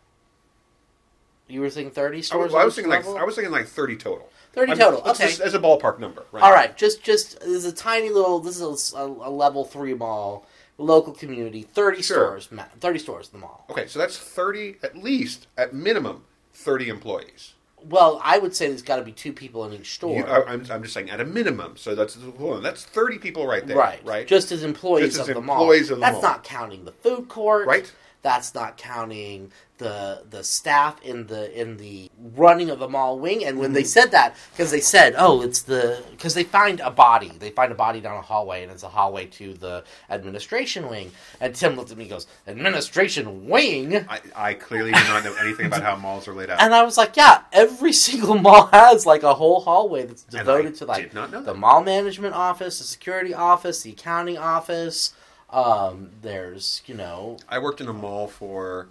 you 1.47 1.62
were 1.62 1.69
thinking 1.69 1.91
30 1.91 2.17
I 2.17 2.21
stores 2.21 2.43
was, 2.52 2.56
I 2.56 2.60
on 2.60 2.65
was 2.65 2.75
thinking 2.75 2.91
like? 2.91 3.06
I 3.08 3.23
was 3.23 3.36
thinking 3.36 3.52
like 3.52 3.65
30 3.65 3.95
total. 3.97 4.30
30 4.54 4.71
I'm- 4.71 4.80
total, 4.80 4.99
okay. 5.12 5.28
Just, 5.28 5.41
as 5.41 5.54
a 5.54 5.60
ballpark 5.60 5.99
number, 5.99 6.25
right? 6.32 6.43
all 6.43 6.52
right 6.52 6.75
just 6.78 7.04
just 7.04 7.39
this 7.39 7.49
is 7.49 7.65
a 7.65 7.71
tiny 7.71 8.10
little 8.10 8.39
this 8.39 8.60
is 8.60 8.93
a, 8.93 8.99
a 8.99 9.30
level 9.32 9.63
3 9.65 9.93
mall 9.95 10.45
local 10.78 11.12
community 11.13 11.63
30 11.63 12.02
Sure. 12.02 12.39
stores 12.39 12.49
30 12.80 12.99
stores 12.99 13.30
in 13.34 13.39
the 13.39 13.45
mall 13.45 13.65
Okay, 13.69 13.86
so 13.88 13.99
that's 13.99 14.17
30, 14.17 14.78
at 14.82 14.95
least, 14.95 15.47
at 15.58 15.73
minimum, 15.73 16.23
30 16.54 16.88
employees. 16.89 17.54
Well, 17.87 18.19
I 18.23 18.37
would 18.37 18.55
say 18.55 18.67
there's 18.67 18.81
got 18.81 18.97
to 18.97 19.03
be 19.03 19.11
two 19.11 19.33
people 19.33 19.65
in 19.65 19.73
each 19.73 19.93
store. 19.93 20.17
You, 20.17 20.25
I, 20.25 20.45
I'm, 20.45 20.65
I'm 20.69 20.81
just 20.81 20.93
saying, 20.93 21.09
at 21.09 21.21
a 21.21 21.25
minimum. 21.25 21.77
So 21.77 21.95
that's 21.95 22.17
that's 22.61 22.83
30 22.85 23.17
people 23.19 23.47
right 23.47 23.65
there. 23.65 23.77
right. 23.77 24.01
Right? 24.05 24.27
Just 24.27 24.51
as 24.51 24.63
employees 24.63 25.15
Just 25.15 25.21
as 25.21 25.29
of 25.29 25.35
the 25.35 25.39
employees 25.41 25.89
mall. 25.89 25.93
of 25.93 25.99
the 25.99 26.05
That's 26.05 26.13
mall. 26.21 26.21
not 26.23 26.43
counting 26.43 26.85
the 26.85 26.91
food 26.91 27.29
court. 27.29 27.67
Right. 27.67 27.91
That's 28.21 28.53
not 28.53 28.77
counting 28.77 29.51
the 29.77 30.23
the 30.29 30.43
staff 30.43 31.01
in 31.03 31.27
the 31.27 31.58
in 31.60 31.77
the 31.77 32.12
running 32.36 32.69
of 32.69 32.79
the 32.79 32.89
mall 32.89 33.17
wing. 33.17 33.45
And 33.45 33.58
when 33.58 33.71
they 33.71 33.82
Mm-hmm. 33.84 33.88
said 33.88 34.12
that, 34.12 34.36
because 34.51 34.71
they 34.71 34.82
said, 34.82 35.15
"Oh, 35.17 35.41
it's 35.41 35.62
the," 35.62 36.03
because 36.12 36.34
they 36.34 36.43
find 36.43 36.82
a 36.82 36.91
body. 36.91 37.32
They 37.39 37.49
find 37.49 37.71
a 37.71 37.75
body 37.75 38.01
down 38.01 38.17
a 38.17 38.21
hallway, 38.21 38.62
and 38.63 38.71
it's 38.73 38.84
a 38.84 38.89
hallway 38.89 39.27
to 39.27 39.53
the 39.53 39.86
administration 40.10 40.89
wing. 40.89 41.12
And 41.39 41.55
Tim 41.55 41.77
looked 41.77 41.91
at 41.91 41.97
me, 41.97 42.03
and 42.03 42.12
goes, 42.12 42.27
"Administration 42.45 43.47
wing." 43.47 44.05
I, 44.10 44.19
I 44.36 44.53
clearly 44.53 44.91
do 44.91 44.99
not 45.05 45.23
know 45.23 45.34
anything 45.41 45.67
about 45.67 45.82
how 45.82 45.95
malls 45.95 46.27
are 46.27 46.34
laid 46.34 46.49
out. 46.49 46.62
And 46.62 46.73
I 46.73 46.84
was 46.84 46.97
like, 46.97 47.15
yeah, 47.15 47.43
every 47.53 47.93
single 47.93 48.36
mall 48.39 48.67
has 48.67 49.05
like 49.05 49.23
a 49.23 49.34
whole 49.34 49.62
hallway 49.62 50.05
that's 50.05 50.23
devoted 50.23 50.75
to 50.75 50.86
like 50.86 51.03
did 51.03 51.13
not 51.13 51.32
know 51.32 51.41
the 51.41 51.53
mall 51.53 51.82
management 51.84 52.36
office, 52.36 52.79
the 52.79 52.84
security 52.84 53.34
office, 53.34 53.82
the 53.84 53.91
accounting 53.91 54.38
office. 54.38 55.13
Um, 55.51 56.12
there's, 56.21 56.81
you 56.85 56.95
know, 56.95 57.38
I 57.47 57.59
worked 57.59 57.81
in 57.81 57.88
a 57.88 57.93
mall 57.93 58.27
for 58.27 58.88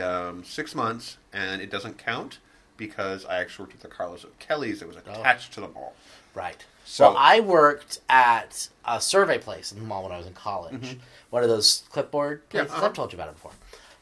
um, 0.00 0.42
six 0.44 0.74
months, 0.74 1.18
and 1.32 1.60
it 1.60 1.70
doesn't 1.70 1.98
count 1.98 2.38
because 2.76 3.24
I 3.26 3.38
actually 3.40 3.64
worked 3.64 3.74
at 3.74 3.80
the 3.82 3.88
Carlos 3.88 4.24
O'Kelly's 4.24 4.80
that 4.80 4.88
was 4.88 4.96
Oh. 4.96 5.20
attached 5.20 5.52
to 5.54 5.60
the 5.60 5.68
mall. 5.68 5.94
right. 6.34 6.64
So- 6.84 7.08
well, 7.10 7.16
I 7.18 7.40
worked 7.40 8.00
at 8.08 8.68
a 8.86 8.98
survey 9.00 9.36
place 9.38 9.72
in 9.72 9.78
the 9.80 9.84
mall 9.84 10.04
when 10.04 10.12
I 10.12 10.16
was 10.16 10.26
in 10.26 10.32
college. 10.32 10.96
One 11.28 11.42
of 11.42 11.50
those 11.50 11.82
clipboard 11.90 12.42
Mm-hmm. 12.48 12.56
Yeah, 12.56 12.62
uh-huh. 12.64 12.86
I've 12.86 12.92
told 12.94 13.12
you 13.12 13.16
about 13.18 13.28
it 13.28 13.34
before. 13.34 13.52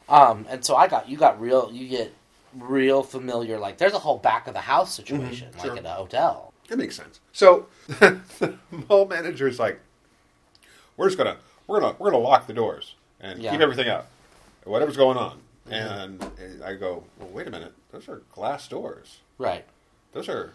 Um, 0.07 0.45
and 0.49 0.63
so 0.63 0.75
I 0.77 0.87
got 0.87 1.09
you 1.09 1.17
got 1.17 1.41
real 1.41 1.69
you 1.73 1.89
get 1.89 2.13
real 2.57 3.03
familiar. 3.03 3.57
Like 3.59 3.77
there's 3.77 3.91
a 3.93 3.99
whole 3.99 4.17
back 4.19 4.47
of 4.47 4.53
the 4.53 4.61
house 4.61 4.93
situation, 4.95 5.49
Mm-hmm. 5.49 5.59
sure. 5.59 5.69
like 5.71 5.79
at 5.79 5.85
a 5.85 5.89
hotel. 5.95 6.53
That 6.69 6.77
makes 6.77 6.95
sense. 6.95 7.19
So 7.33 7.65
the 7.87 8.57
mall 8.87 9.05
manager 9.05 9.47
is 9.49 9.59
like, 9.59 9.81
"We're 10.95 11.07
just 11.07 11.17
gonna 11.17 11.37
we're 11.67 11.79
gonna 11.79 11.95
we're 11.99 12.11
gonna 12.11 12.23
lock 12.23 12.47
the 12.47 12.53
doors 12.53 12.95
and 13.19 13.41
Yeah. 13.41 13.51
keep 13.51 13.61
everything 13.61 13.87
out, 13.89 14.07
whatever's 14.63 14.97
going 14.97 15.17
on." 15.17 15.41
Mm-hmm. 15.69 16.41
And 16.41 16.63
I 16.63 16.73
go, 16.75 17.03
"Well, 17.19 17.29
wait 17.29 17.47
a 17.47 17.51
minute. 17.51 17.73
Those 17.91 18.07
are 18.09 18.21
glass 18.33 18.67
doors. 18.67 19.19
Right. 19.37 19.65
Those 20.13 20.29
are 20.29 20.53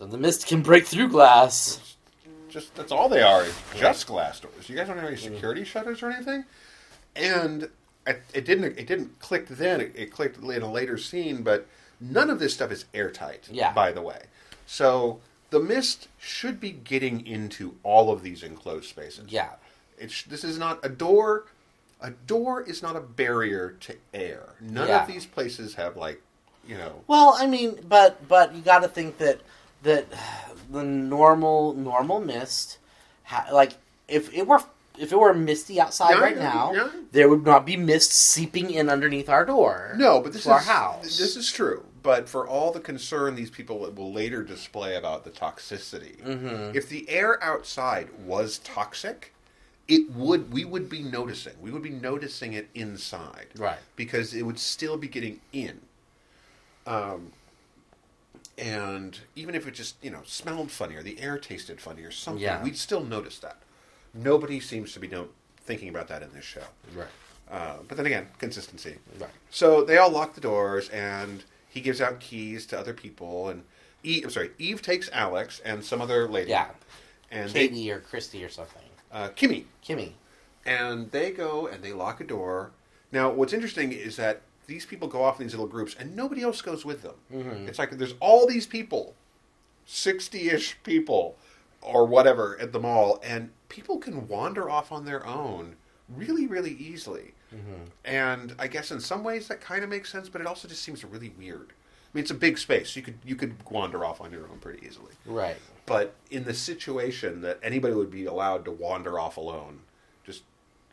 And 0.00 0.12
the 0.12 0.18
mist 0.18 0.46
can 0.46 0.62
break 0.62 0.86
through 0.86 1.08
glass. 1.08 1.96
just 2.48 2.74
that's 2.74 2.92
all 2.92 3.08
they 3.08 3.22
are 3.22 3.44
is 3.44 3.54
just 3.76 4.06
glass 4.06 4.40
doors. 4.40 4.68
You 4.68 4.76
guys 4.76 4.88
don't 4.88 4.96
have 4.96 5.06
any 5.06 5.16
mm-hmm. 5.16 5.34
security 5.34 5.64
shutters 5.64 6.02
or 6.02 6.10
anything." 6.10 6.44
And 7.16 7.68
it, 8.06 8.22
it 8.34 8.44
didn't 8.44 8.78
it 8.78 8.86
didn't 8.86 9.18
click 9.18 9.48
then. 9.48 9.80
It, 9.80 9.92
it 9.94 10.12
clicked 10.12 10.38
in 10.38 10.62
a 10.62 10.70
later 10.70 10.98
scene, 10.98 11.42
but 11.42 11.66
none 12.00 12.30
of 12.30 12.38
this 12.38 12.54
stuff 12.54 12.70
is 12.70 12.84
airtight. 12.94 13.48
Yeah. 13.50 13.72
By 13.72 13.92
the 13.92 14.02
way, 14.02 14.24
so 14.66 15.20
the 15.50 15.60
mist 15.60 16.08
should 16.18 16.60
be 16.60 16.70
getting 16.70 17.26
into 17.26 17.76
all 17.82 18.10
of 18.12 18.22
these 18.22 18.42
enclosed 18.42 18.88
spaces. 18.88 19.30
Yeah. 19.30 19.50
It's 20.00 20.22
this 20.24 20.42
is 20.44 20.58
not 20.58 20.80
a 20.82 20.88
door. 20.88 21.44
A 22.00 22.10
door 22.10 22.62
is 22.62 22.82
not 22.82 22.96
a 22.96 23.00
barrier 23.00 23.76
to 23.80 23.94
air. 24.14 24.54
None 24.60 24.88
Yeah. 24.88 25.02
of 25.02 25.08
these 25.08 25.26
places 25.26 25.74
have 25.74 25.96
like, 25.96 26.22
you 26.66 26.76
know. 26.78 27.02
Well, 27.06 27.34
I 27.38 27.46
mean, 27.46 27.80
but 27.88 28.26
but 28.26 28.54
you 28.54 28.62
got 28.62 28.80
to 28.80 28.88
think 28.88 29.18
that 29.18 29.40
that 29.82 30.06
the 30.70 30.82
normal 30.82 31.74
normal 31.74 32.20
mist, 32.20 32.78
ha- 33.24 33.48
like 33.52 33.72
if 34.08 34.32
it 34.34 34.46
were 34.46 34.62
if 34.98 35.12
it 35.12 35.18
were 35.18 35.32
misty 35.34 35.80
outside 35.80 36.10
Yeah, 36.14 36.20
right 36.20 36.36
yeah, 36.36 36.42
now, 36.42 36.72
yeah. 36.72 36.88
there 37.12 37.28
would 37.28 37.44
not 37.44 37.64
be 37.66 37.76
mist 37.76 38.12
seeping 38.12 38.70
in 38.70 38.88
underneath 38.88 39.28
our 39.28 39.44
door. 39.44 39.94
No, 39.96 40.20
but 40.20 40.32
this 40.32 40.44
to 40.44 40.52
our 40.52 40.58
house. 40.60 41.18
this 41.18 41.36
is 41.36 41.50
true. 41.52 41.84
But 42.02 42.30
for 42.30 42.48
all 42.48 42.72
the 42.72 42.80
concern 42.80 43.34
these 43.34 43.50
people 43.50 43.78
will 43.78 44.12
later 44.12 44.42
display 44.42 44.96
about 44.96 45.24
the 45.24 45.30
toxicity, 45.30 46.16
Mm-hmm. 46.22 46.74
if 46.76 46.88
the 46.88 47.08
air 47.10 47.42
outside 47.44 48.08
was 48.24 48.58
toxic, 48.58 49.34
it 49.90 50.10
would 50.12 50.52
we 50.52 50.64
would 50.64 50.88
be 50.88 51.02
noticing. 51.02 51.52
We 51.60 51.70
would 51.70 51.82
be 51.82 51.90
noticing 51.90 52.52
it 52.54 52.68
inside, 52.74 53.48
Right. 53.56 53.78
Because 53.96 54.32
it 54.32 54.42
would 54.42 54.58
still 54.58 54.96
be 54.96 55.08
getting 55.08 55.40
in. 55.52 55.80
Um, 56.86 57.32
and 58.56 59.18
even 59.36 59.54
if 59.54 59.66
it 59.66 59.72
just 59.74 59.96
you 60.02 60.10
know 60.10 60.20
smelled 60.24 60.70
funny 60.70 60.94
or 60.94 61.02
the 61.02 61.20
air 61.20 61.38
tasted 61.38 61.80
funny 61.80 62.02
or 62.02 62.10
something, 62.10 62.42
Yeah. 62.42 62.62
we'd 62.62 62.76
still 62.78 63.02
notice 63.02 63.38
that. 63.40 63.56
Nobody 64.14 64.60
seems 64.60 64.92
to 64.94 65.00
be 65.00 65.08
no- 65.08 65.28
thinking 65.56 65.88
about 65.88 66.08
that 66.08 66.22
in 66.22 66.32
this 66.32 66.44
show. 66.44 66.64
Right. 66.94 67.06
Uh, 67.50 67.78
but 67.88 67.96
then 67.96 68.06
again, 68.06 68.28
consistency. 68.38 68.96
Right. 69.18 69.30
So 69.50 69.84
they 69.84 69.98
all 69.98 70.10
lock 70.10 70.34
the 70.34 70.40
doors, 70.40 70.88
and 70.90 71.42
he 71.68 71.80
gives 71.80 72.00
out 72.00 72.20
keys 72.20 72.64
to 72.66 72.78
other 72.78 72.94
people. 72.94 73.48
And 73.48 73.64
Eve, 74.04 74.24
I'm 74.24 74.30
sorry, 74.30 74.50
Eve 74.58 74.82
takes 74.82 75.10
Alex 75.12 75.60
and 75.64 75.84
some 75.84 76.00
other 76.00 76.28
lady. 76.28 76.50
Yeah. 76.50 76.68
And 77.30 77.50
they, 77.50 77.68
Katie 77.68 77.90
or 77.90 78.00
Christy 78.00 78.44
or 78.44 78.48
something. 78.48 78.82
Uh, 79.12 79.28
Kimmy, 79.30 79.64
Kimmy. 79.84 80.12
and 80.64 81.10
they 81.10 81.30
go 81.30 81.66
and 81.66 81.82
they 81.82 81.92
lock 81.92 82.20
a 82.20 82.24
door. 82.24 82.72
Now, 83.12 83.30
what's 83.30 83.52
interesting 83.52 83.92
is 83.92 84.16
that 84.16 84.42
these 84.66 84.86
people 84.86 85.08
go 85.08 85.24
off 85.24 85.40
in 85.40 85.46
these 85.46 85.54
little 85.54 85.66
groups, 85.66 85.96
and 85.98 86.14
nobody 86.14 86.42
else 86.42 86.62
goes 86.62 86.84
with 86.84 87.02
them. 87.02 87.16
Mm-hmm. 87.32 87.66
It's 87.66 87.78
like 87.78 87.90
there's 87.90 88.14
all 88.20 88.46
these 88.46 88.66
people, 88.66 89.14
sixty-ish 89.84 90.82
people, 90.84 91.36
or 91.82 92.06
whatever 92.06 92.56
at 92.60 92.72
the 92.72 92.78
mall, 92.78 93.18
and 93.22 93.50
people 93.68 93.98
can 93.98 94.28
wander 94.28 94.70
off 94.70 94.92
on 94.92 95.04
their 95.04 95.26
own 95.26 95.76
really, 96.08 96.46
really 96.46 96.74
easily. 96.74 97.34
Mm-hmm. 97.52 97.84
And 98.04 98.54
I 98.60 98.68
guess 98.68 98.92
in 98.92 99.00
some 99.00 99.24
ways 99.24 99.48
that 99.48 99.60
kind 99.60 99.82
of 99.82 99.90
makes 99.90 100.12
sense, 100.12 100.28
but 100.28 100.40
it 100.40 100.46
also 100.46 100.68
just 100.68 100.82
seems 100.82 101.04
really 101.04 101.32
weird. 101.36 101.72
I 101.72 102.16
mean, 102.16 102.22
it's 102.22 102.30
a 102.30 102.34
big 102.34 102.58
space. 102.58 102.94
You 102.94 103.02
could 103.02 103.18
you 103.24 103.34
could 103.34 103.54
wander 103.68 104.04
off 104.04 104.20
on 104.20 104.30
your 104.30 104.42
own 104.48 104.58
pretty 104.60 104.86
easily. 104.86 105.14
Right. 105.26 105.56
But 105.86 106.14
in 106.30 106.44
the 106.44 106.54
situation 106.54 107.40
that 107.42 107.58
anybody 107.62 107.94
would 107.94 108.10
be 108.10 108.24
allowed 108.26 108.64
to 108.66 108.70
wander 108.70 109.18
off 109.18 109.36
alone, 109.36 109.80
just 110.24 110.42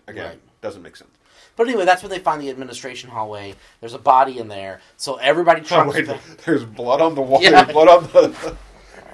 again 0.07 0.25
Right. 0.29 0.39
doesn't 0.61 0.81
make 0.81 0.95
sense. 0.95 1.11
But 1.55 1.67
anyway, 1.67 1.85
that's 1.85 2.01
when 2.03 2.11
they 2.11 2.19
find 2.19 2.41
the 2.41 2.49
administration 2.49 3.09
hallway. 3.09 3.55
There's 3.79 3.93
a 3.93 3.99
body 3.99 4.37
in 4.39 4.47
there, 4.47 4.81
so 4.95 5.15
everybody 5.15 5.61
Oh, 5.61 5.65
trunks 5.65 5.95
wait, 5.95 6.07
back. 6.07 6.21
there's 6.45 6.63
blood 6.63 7.01
on 7.01 7.15
the 7.15 7.21
wall. 7.21 7.41
Yeah. 7.41 7.63
There's 7.63 7.73
blood 7.73 7.87
on 7.87 8.03
the. 8.11 8.57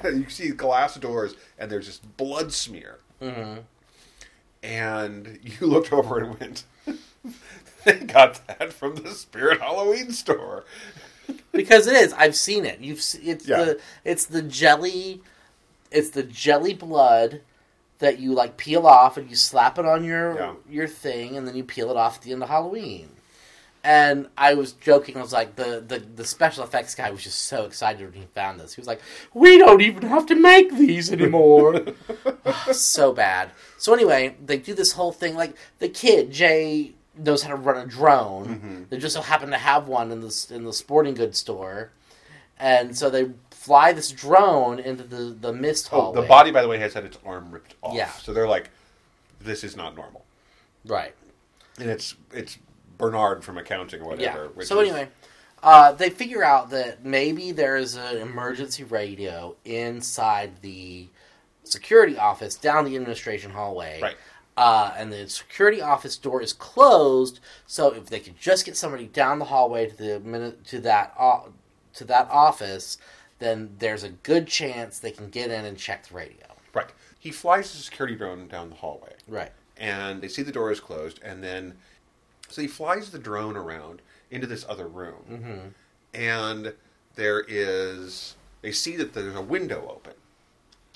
you 0.17 0.29
see 0.29 0.49
glass 0.49 0.95
doors, 0.95 1.35
and 1.57 1.69
there's 1.71 1.85
just 1.85 2.17
blood 2.17 2.51
smear. 2.53 2.99
Mm-hmm. 3.21 3.59
And 4.61 5.39
you 5.43 5.67
looked 5.67 5.91
over 5.91 6.19
and 6.19 6.39
went, 6.39 6.63
"They 7.83 7.93
got 7.99 8.45
that 8.47 8.71
from 8.73 8.95
the 8.95 9.11
Spirit 9.11 9.61
Halloween 9.61 10.11
store." 10.11 10.63
because 11.53 11.87
it 11.87 11.95
is. 11.95 12.11
I've 12.13 12.35
seen 12.35 12.65
it. 12.65 12.79
You've 12.79 12.97
it's 12.99 13.47
Yeah. 13.47 13.63
the 13.63 13.79
it's 14.03 14.25
the 14.25 14.41
jelly, 14.41 15.21
it's 15.93 16.09
the 16.09 16.23
jelly 16.23 16.73
blood 16.73 17.41
that 17.99 18.19
you 18.19 18.33
like 18.33 18.57
peel 18.57 18.85
off 18.85 19.15
and 19.17 19.29
you 19.29 19.35
slap 19.35 19.77
it 19.79 19.85
on 19.85 20.03
your 20.03 20.35
Yeah. 20.35 20.53
your 20.69 20.87
thing 20.87 21.37
and 21.37 21.47
then 21.47 21.55
you 21.55 21.63
peel 21.63 21.89
it 21.91 21.95
off 21.97 22.17
at 22.17 22.21
the 22.23 22.33
end 22.33 22.43
of 22.43 22.49
Halloween. 22.49 23.09
And 23.85 24.27
I 24.37 24.53
was 24.53 24.71
joking. 24.71 25.17
I 25.17 25.21
was 25.21 25.33
like, 25.33 25.57
the, 25.57 25.83
the, 25.85 25.99
the 25.99 26.23
special 26.23 26.63
effects 26.63 26.95
guy 26.95 27.11
was 27.11 27.21
just 27.21 27.39
so 27.43 27.65
excited 27.65 28.05
when 28.05 28.13
he 28.21 28.25
found 28.33 28.57
this. 28.57 28.73
He 28.73 28.79
was 28.79 28.87
like, 28.87 29.01
"We 29.33 29.57
don't 29.57 29.81
even 29.81 30.03
have 30.03 30.25
to 30.27 30.35
make 30.35 30.71
these 30.73 31.11
anymore." 31.11 31.83
so 32.71 33.11
bad. 33.11 33.51
So 33.77 33.93
anyway, 33.93 34.37
they 34.43 34.57
do 34.57 34.73
this 34.73 34.93
whole 34.93 35.11
thing. 35.11 35.35
Like 35.35 35.55
the 35.79 35.89
kid 35.89 36.31
Jay 36.31 36.93
knows 37.17 37.43
how 37.43 37.49
to 37.49 37.55
run 37.57 37.77
a 37.77 37.85
drone. 37.85 38.45
Mm-hmm. 38.47 38.83
They 38.89 38.97
just 38.97 39.15
so 39.15 39.21
happen 39.21 39.49
to 39.51 39.57
have 39.57 39.89
one 39.89 40.11
in 40.13 40.21
the 40.21 40.47
in 40.49 40.63
the 40.63 40.71
sporting 40.73 41.13
goods 41.13 41.39
store, 41.39 41.91
and 42.57 42.97
so 42.97 43.09
they 43.09 43.31
fly 43.63 43.93
this 43.93 44.11
drone 44.11 44.77
into 44.79 45.03
the 45.03 45.35
the 45.39 45.53
mist 45.53 45.89
Oh, 45.91 46.01
hallway. 46.01 46.21
the 46.21 46.27
body, 46.27 46.51
by 46.51 46.61
the 46.61 46.67
way, 46.67 46.77
has 46.79 46.93
had 46.93 47.05
its 47.05 47.17
arm 47.25 47.51
ripped 47.51 47.75
off. 47.81 47.93
Yeah. 47.95 48.11
So 48.11 48.33
they're 48.33 48.47
like, 48.47 48.69
"This 49.39 49.63
is 49.63 49.75
not 49.77 49.95
normal," 49.95 50.25
right? 50.85 51.13
and 51.79 51.89
it's 51.89 52.15
it's 52.31 52.57
Bernard 52.97 53.43
from 53.43 53.57
accounting 53.57 54.01
or 54.01 54.09
whatever. 54.09 54.51
Yeah. 54.57 54.63
So 54.65 54.79
is- 54.81 54.89
anyway, 54.89 55.09
uh, 55.63 55.93
they 55.93 56.09
figure 56.09 56.43
out 56.43 56.69
that 56.71 57.03
maybe 57.05 57.51
there 57.51 57.77
is 57.77 57.95
an 57.95 58.17
emergency 58.17 58.83
radio 58.83 59.55
inside 59.65 60.61
the 60.61 61.07
security 61.63 62.17
office 62.17 62.55
down 62.55 62.83
the 62.85 62.95
administration 62.95 63.51
hallway. 63.51 63.99
Right. 64.01 64.17
Uh, 64.55 64.93
and 64.97 65.11
the 65.11 65.27
security 65.29 65.81
office 65.81 66.15
door 66.17 66.39
is 66.41 66.53
closed, 66.53 67.39
so 67.65 67.91
if 67.93 68.05
they 68.07 68.19
could 68.19 68.37
just 68.37 68.65
get 68.65 68.77
somebody 68.77 69.07
down 69.07 69.39
the 69.39 69.45
hallway 69.45 69.87
to 69.89 69.95
the 69.97 70.55
to 70.67 70.79
that 70.81 71.13
o- 71.19 71.51
to 71.95 72.03
that 72.05 72.27
office, 72.29 72.97
then 73.43 73.75
there's 73.79 74.03
a 74.03 74.09
good 74.09 74.47
chance 74.47 74.99
they 74.99 75.11
can 75.11 75.29
get 75.29 75.51
in 75.51 75.65
and 75.65 75.77
check 75.77 76.07
the 76.07 76.15
radio. 76.15 76.45
right, 76.73 76.87
he 77.19 77.31
flies 77.31 77.71
the 77.71 77.77
security 77.79 78.15
drone 78.15 78.47
down 78.47 78.69
the 78.69 78.75
hallway. 78.75 79.13
Right. 79.27 79.51
and 79.77 80.21
they 80.21 80.27
see 80.27 80.41
the 80.43 80.51
door 80.51 80.71
is 80.71 80.79
closed, 80.79 81.19
and 81.23 81.43
then 81.43 81.73
so 82.49 82.61
he 82.61 82.67
flies 82.67 83.09
the 83.11 83.19
drone 83.19 83.55
around 83.57 84.01
into 84.31 84.47
this 84.47 84.65
other 84.69 84.87
room, 84.87 85.23
Mm-hmm. 85.29 85.67
and 86.13 86.73
there 87.15 87.43
is 87.47 88.35
they 88.61 88.71
see 88.71 88.95
that 88.97 89.13
there's 89.13 89.35
a 89.35 89.41
window 89.41 89.87
open, 89.89 90.13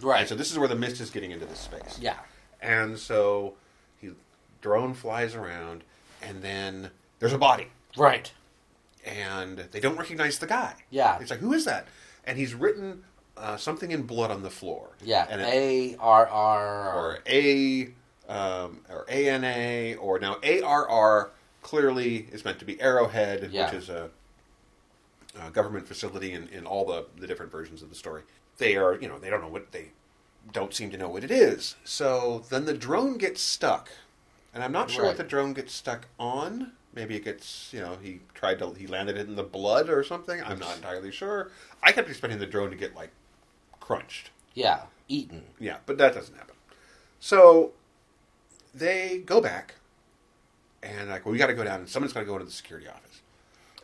Right. 0.01 0.19
and 0.21 0.29
so 0.29 0.36
this 0.36 0.51
is 0.51 0.57
where 0.60 0.67
the 0.67 0.75
mist 0.75 1.01
is 1.01 1.10
getting 1.10 1.31
into 1.31 1.45
this 1.45 1.60
space, 1.60 1.97
yeah. 1.99 2.17
and 2.62 2.97
so 2.97 3.55
he 3.99 4.12
drone 4.62 4.93
flies 4.93 5.36
around, 5.36 5.83
and 6.21 6.41
then 6.41 6.91
there's 7.19 7.33
a 7.33 7.38
body, 7.38 7.67
Right. 7.97 8.31
and 9.05 9.60
they 9.71 9.79
don't 9.79 9.97
recognize 9.97 10.39
the 10.39 10.47
guy. 10.47 10.75
Yeah. 10.89 11.17
it's 11.19 11.31
like 11.31 11.39
who 11.39 11.53
is 11.53 11.65
that? 11.65 11.88
And 12.27 12.37
he's 12.37 12.53
written 12.53 13.03
uh, 13.37 13.57
something 13.57 13.89
in 13.91 14.03
blood 14.03 14.29
on 14.29 14.43
the 14.43 14.49
floor. 14.49 14.89
Yeah. 15.03 15.25
and 15.29 15.41
A 15.41 15.95
R 15.99 16.27
R 16.27 16.93
or 16.93 17.19
A 17.27 17.85
um, 18.27 18.81
or 18.89 19.05
ANA 19.09 19.95
or 19.97 20.19
now 20.19 20.37
ARR 20.43 21.31
clearly 21.61 22.27
is 22.31 22.43
meant 22.45 22.59
to 22.59 22.65
be 22.65 22.79
Arrowhead, 22.81 23.49
Yeah. 23.51 23.65
which 23.71 23.81
is 23.83 23.89
a, 23.89 24.09
a 25.41 25.49
government 25.51 25.87
facility 25.87 26.33
in, 26.33 26.47
in 26.49 26.65
all 26.65 26.85
the, 26.85 27.05
the 27.17 27.25
different 27.27 27.51
versions 27.51 27.81
of 27.81 27.89
the 27.89 27.95
story. 27.95 28.23
They 28.57 28.75
are, 28.75 28.95
you 28.99 29.07
know, 29.07 29.17
they 29.19 29.29
don't 29.29 29.41
know 29.41 29.47
what 29.47 29.71
they 29.71 29.91
don't 30.51 30.73
seem 30.73 30.89
to 30.91 30.97
know 30.97 31.09
what 31.09 31.23
it 31.23 31.31
is. 31.31 31.75
So 31.83 32.43
then 32.49 32.65
the 32.65 32.73
drone 32.73 33.17
gets 33.17 33.41
stuck, 33.41 33.89
and 34.53 34.63
I'm 34.63 34.71
not 34.71 34.89
sure 34.89 35.05
what 35.05 35.17
the 35.17 35.23
drone 35.23 35.53
gets 35.53 35.73
stuck 35.73 36.07
on. 36.19 36.71
Maybe 36.97 37.15
it 37.15 37.23
gets, 37.23 37.71
you 37.71 37.79
know, 37.79 37.95
he 38.01 38.21
tried 38.33 38.57
to 38.57 38.73
he 38.73 38.88
landed 38.88 39.17
it 39.17 39.27
in 39.27 39.36
the 39.36 39.43
blood 39.43 39.88
or 39.88 40.03
something. 40.03 40.41
I'm 40.43 40.57
not 40.57 40.75
entirely 40.77 41.12
sure. 41.12 41.51
I 41.83 41.91
kept 41.91 42.10
expecting 42.10 42.39
the 42.39 42.47
drone 42.47 42.71
to 42.71 42.75
get 42.75 42.95
like 42.95 43.12
crunched. 43.79 44.31
Yeah. 44.55 44.81
eaten. 45.07 45.43
Yeah, 45.60 45.77
but 45.86 45.99
that 45.99 46.15
doesn't 46.15 46.36
happen. 46.36 46.55
So 47.19 47.73
they 48.73 49.19
go 49.23 49.39
back 49.39 49.75
and 50.81 51.12
like, 51.12 51.23
well, 51.23 51.33
we 51.33 51.38
got 51.38 51.47
to 51.47 51.53
go 51.53 51.63
down, 51.63 51.81
and 51.81 51.88
someone's 51.88 52.13
got 52.13 52.21
to 52.21 52.25
go 52.25 52.33
into 52.33 52.45
the 52.45 52.51
security 52.51 52.88
office. 52.88 53.21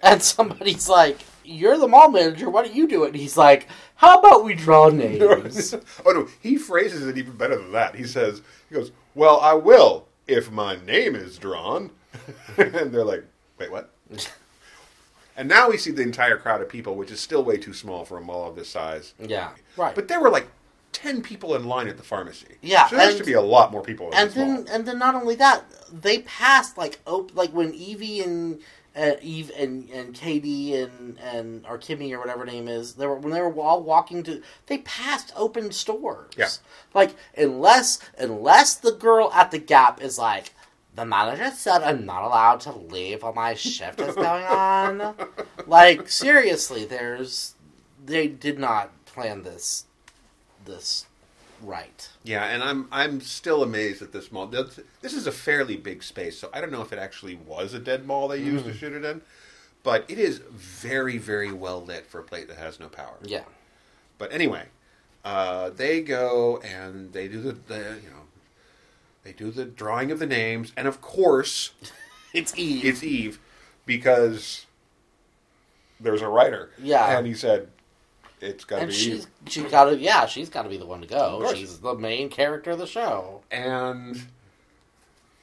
And 0.01 0.21
somebody's 0.21 0.89
like, 0.89 1.19
"You're 1.45 1.77
the 1.77 1.87
mall 1.87 2.09
manager. 2.09 2.49
Why 2.49 2.63
don't 2.63 2.75
you 2.75 2.87
do 2.87 3.03
it?" 3.03 3.09
And 3.09 3.15
he's 3.15 3.37
like, 3.37 3.67
"How 3.95 4.17
about 4.17 4.43
we 4.43 4.55
draw 4.55 4.89
names?" 4.89 5.75
oh 6.05 6.11
no, 6.11 6.27
he 6.41 6.57
phrases 6.57 7.05
it 7.05 7.17
even 7.17 7.37
better 7.37 7.57
than 7.57 7.71
that. 7.73 7.95
He 7.95 8.05
says, 8.05 8.41
he 8.69 8.75
goes, 8.75 8.91
"Well, 9.13 9.39
I 9.39 9.53
will 9.53 10.07
if 10.27 10.51
my 10.51 10.75
name 10.83 11.15
is 11.15 11.37
drawn," 11.37 11.91
and 12.57 12.73
they're 12.93 13.03
like, 13.05 13.23
"Wait, 13.59 13.71
what?" 13.71 13.89
and 15.37 15.47
now 15.49 15.69
we 15.69 15.77
see 15.77 15.91
the 15.91 16.01
entire 16.03 16.37
crowd 16.37 16.61
of 16.61 16.69
people, 16.69 16.95
which 16.95 17.11
is 17.11 17.19
still 17.19 17.43
way 17.43 17.57
too 17.57 17.73
small 17.73 18.05
for 18.05 18.17
a 18.17 18.21
mall 18.21 18.47
of 18.49 18.55
this 18.55 18.69
size. 18.69 19.13
yeah. 19.19 19.51
Right. 19.77 19.95
But 19.95 20.07
there 20.07 20.19
were 20.21 20.29
like 20.29 20.47
ten 20.91 21.21
people 21.23 21.55
in 21.55 21.65
line 21.65 21.87
at 21.87 21.97
the 21.97 22.03
pharmacy. 22.03 22.57
Yeah, 22.61 22.87
so 22.87 22.95
there 22.97 23.05
used 23.05 23.17
and- 23.17 23.25
to 23.25 23.31
be 23.31 23.33
a 23.33 23.41
lot 23.41 23.71
more 23.71 23.81
people. 23.81 24.09
In 24.09 24.13
and 24.13 24.31
then 24.31 24.53
mall. 24.53 24.65
and 24.69 24.85
then 24.87 24.99
not 24.99 25.15
only 25.15 25.35
that, 25.35 25.63
they 25.91 26.19
passed 26.19 26.77
like 26.77 26.99
op- 27.05 27.35
like 27.35 27.51
when 27.51 27.73
Evie 27.73 28.21
and 28.21 28.59
uh, 28.95 29.13
Eve 29.23 29.51
and 29.57 29.89
and 29.89 30.13
Katie 30.13 30.75
and 30.75 31.17
and 31.19 31.65
or 31.67 31.79
Kimmy 31.79 32.11
or 32.13 32.19
whatever 32.19 32.41
her 32.41 32.45
name 32.45 32.67
is, 32.67 32.93
they 32.93 33.07
were 33.07 33.15
when 33.17 33.33
they 33.33 33.41
were 33.41 33.51
all 33.59 33.81
walking 33.81 34.21
to, 34.23 34.43
they 34.67 34.77
passed 34.79 35.33
open 35.35 35.71
stores. 35.71 36.29
Yeah. 36.37 36.49
Like 36.93 37.15
unless 37.35 37.97
unless 38.19 38.75
the 38.75 38.91
girl 38.91 39.31
at 39.33 39.49
the 39.49 39.57
Gap 39.57 39.99
is 39.99 40.19
like. 40.19 40.51
The 40.95 41.05
manager 41.05 41.49
said 41.51 41.81
I'm 41.81 42.05
not 42.05 42.23
allowed 42.23 42.59
to 42.61 42.71
leave 42.71 43.23
while 43.23 43.33
my 43.33 43.55
shift 43.55 43.99
is 43.99 44.15
going 44.15 44.45
on. 44.45 45.15
like 45.67 46.09
seriously, 46.09 46.85
there's 46.85 47.55
they 48.05 48.27
did 48.27 48.59
not 48.59 48.91
plan 49.05 49.43
this 49.43 49.85
this 50.65 51.05
right. 51.61 52.09
Yeah, 52.23 52.45
and 52.45 52.61
I'm 52.61 52.87
I'm 52.91 53.21
still 53.21 53.63
amazed 53.63 54.01
at 54.01 54.11
this 54.11 54.31
mall. 54.31 54.47
This 54.47 55.13
is 55.13 55.25
a 55.25 55.31
fairly 55.31 55.77
big 55.77 56.03
space, 56.03 56.37
so 56.37 56.49
I 56.53 56.61
don't 56.61 56.71
know 56.71 56.81
if 56.81 56.93
it 56.93 56.99
actually 56.99 57.35
was 57.35 57.73
a 57.73 57.79
dead 57.79 58.05
mall 58.05 58.27
they 58.27 58.37
used 58.37 58.65
to 58.65 58.73
shoot 58.73 58.93
it 58.93 59.03
in, 59.03 59.21
but 59.81 60.05
it 60.07 60.19
is 60.19 60.39
very 60.51 61.17
very 61.17 61.51
well 61.51 61.83
lit 61.83 62.05
for 62.05 62.19
a 62.19 62.23
plate 62.23 62.47
that 62.49 62.57
has 62.57 62.79
no 62.79 62.87
power. 62.87 63.17
Yeah. 63.23 63.43
But 64.19 64.31
anyway, 64.31 64.65
uh, 65.25 65.71
they 65.71 66.01
go 66.01 66.57
and 66.57 67.13
they 67.13 67.27
do 67.27 67.41
the, 67.41 67.53
the 67.53 67.99
you 68.03 68.09
know 68.09 68.22
they 69.23 69.31
do 69.33 69.51
the 69.51 69.65
drawing 69.65 70.11
of 70.11 70.19
the 70.19 70.25
names, 70.25 70.71
and 70.75 70.87
of 70.87 71.01
course 71.01 71.71
It's 72.33 72.57
Eve. 72.57 72.83
it's 72.85 73.03
Eve 73.03 73.39
because 73.85 74.65
there's 75.99 76.21
a 76.21 76.27
writer. 76.27 76.71
Yeah. 76.81 77.17
and 77.17 77.27
he 77.27 77.33
said 77.33 77.67
it's 78.41 78.65
got 78.65 78.79
to 78.81 78.87
be 78.87 78.93
she's 78.93 79.13
Eve. 79.21 79.27
she's 79.47 79.71
got 79.71 79.85
to 79.85 79.97
yeah 79.97 80.25
she's 80.25 80.49
got 80.49 80.63
to 80.63 80.69
be 80.69 80.77
the 80.77 80.85
one 80.85 81.01
to 81.01 81.07
go. 81.07 81.51
She's 81.53 81.79
the 81.79 81.93
main 81.95 82.29
character 82.29 82.71
of 82.71 82.79
the 82.79 82.87
show. 82.87 83.41
and 83.51 84.21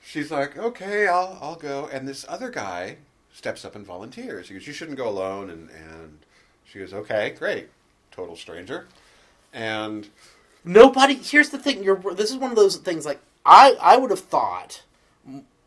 she's 0.03 0.31
like, 0.31 0.59
"Okay, 0.59 1.07
I'll 1.07 1.39
I'll 1.41 1.57
go." 1.57 1.89
And 1.93 2.07
this 2.09 2.27
other 2.29 2.51
guy 2.51 2.97
steps 3.33 3.65
up 3.65 3.75
and 3.77 3.87
volunteers. 3.87 4.49
He 4.49 4.55
goes, 4.55 4.67
"You 4.67 4.73
shouldn't 4.73 4.99
go 4.99 5.09
alone." 5.09 5.49
And 5.49 5.71
and 5.71 6.19
she 6.65 6.79
goes, 6.81 6.93
"Okay, 6.93 7.35
great, 7.39 7.69
total 8.11 8.37
stranger, 8.37 8.87
and 9.53 10.09
Nobody. 10.63 11.15
Here's 11.15 11.49
the 11.49 11.59
thing. 11.59 11.83
You're. 11.83 11.97
This 12.15 12.31
is 12.31 12.37
one 12.37 12.51
of 12.51 12.57
those 12.57 12.77
things. 12.77 13.07
Like 13.07 13.21
I, 13.45 13.77
I 13.81 13.97
would 13.97 14.11
have 14.11 14.21
thought, 14.21 14.83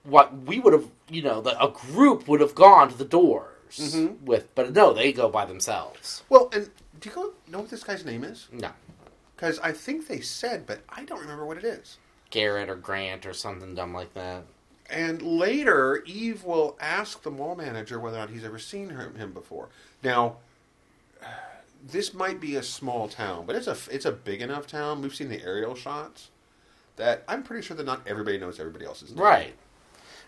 what 0.03 0.35
we 0.43 0.59
would 0.59 0.73
have, 0.73 0.85
you 1.09 1.21
know, 1.21 1.41
that 1.41 1.55
a 1.63 1.69
group 1.69 2.27
would 2.27 2.41
have 2.41 2.55
gone 2.55 2.89
to 2.89 2.97
the 2.97 3.05
doors 3.05 3.49
Mm-hmm. 3.75 4.23
with, 4.25 4.53
but 4.53 4.71
no, 4.71 4.93
they 4.93 5.11
go 5.11 5.29
by 5.29 5.45
themselves. 5.45 6.21
well, 6.29 6.47
and 6.53 6.69
do 6.99 7.09
you 7.09 7.15
go, 7.15 7.33
know 7.47 7.61
what 7.61 7.71
this 7.71 7.83
guy's 7.83 8.05
name 8.05 8.23
is? 8.23 8.47
No, 8.51 8.69
Because 9.35 9.57
I 9.61 9.71
think 9.71 10.07
they 10.07 10.19
said, 10.21 10.67
but 10.67 10.81
I 10.89 11.03
don't 11.05 11.19
remember 11.21 11.43
what 11.43 11.57
it 11.57 11.63
is. 11.63 11.97
Garrett 12.29 12.69
or 12.69 12.75
Grant 12.75 13.25
or 13.25 13.33
something 13.33 13.73
dumb 13.73 13.91
like 13.91 14.13
that. 14.13 14.43
And 14.91 15.23
later, 15.23 16.03
Eve 16.05 16.43
will 16.43 16.77
ask 16.79 17.23
the 17.23 17.31
mall 17.31 17.55
manager 17.55 17.99
whether 17.99 18.17
or 18.17 18.19
not 18.19 18.29
he's 18.29 18.43
ever 18.45 18.59
seen 18.59 18.89
him 18.91 19.31
before. 19.33 19.69
Now, 20.03 20.35
this 21.83 22.13
might 22.13 22.39
be 22.39 22.55
a 22.55 22.61
small 22.63 23.07
town, 23.07 23.45
but 23.47 23.55
it's 23.55 23.65
a 23.67 23.75
it's 23.89 24.05
a 24.05 24.11
big 24.11 24.41
enough 24.43 24.67
town. 24.67 25.01
We've 25.01 25.15
seen 25.15 25.29
the 25.29 25.41
aerial 25.43 25.73
shots 25.73 26.29
that 26.95 27.23
I'm 27.27 27.43
pretty 27.43 27.65
sure 27.65 27.75
that 27.77 27.85
not 27.85 28.01
everybody 28.05 28.37
knows 28.37 28.59
everybody 28.59 28.85
else's 28.85 29.11
name. 29.11 29.23
Right, 29.23 29.53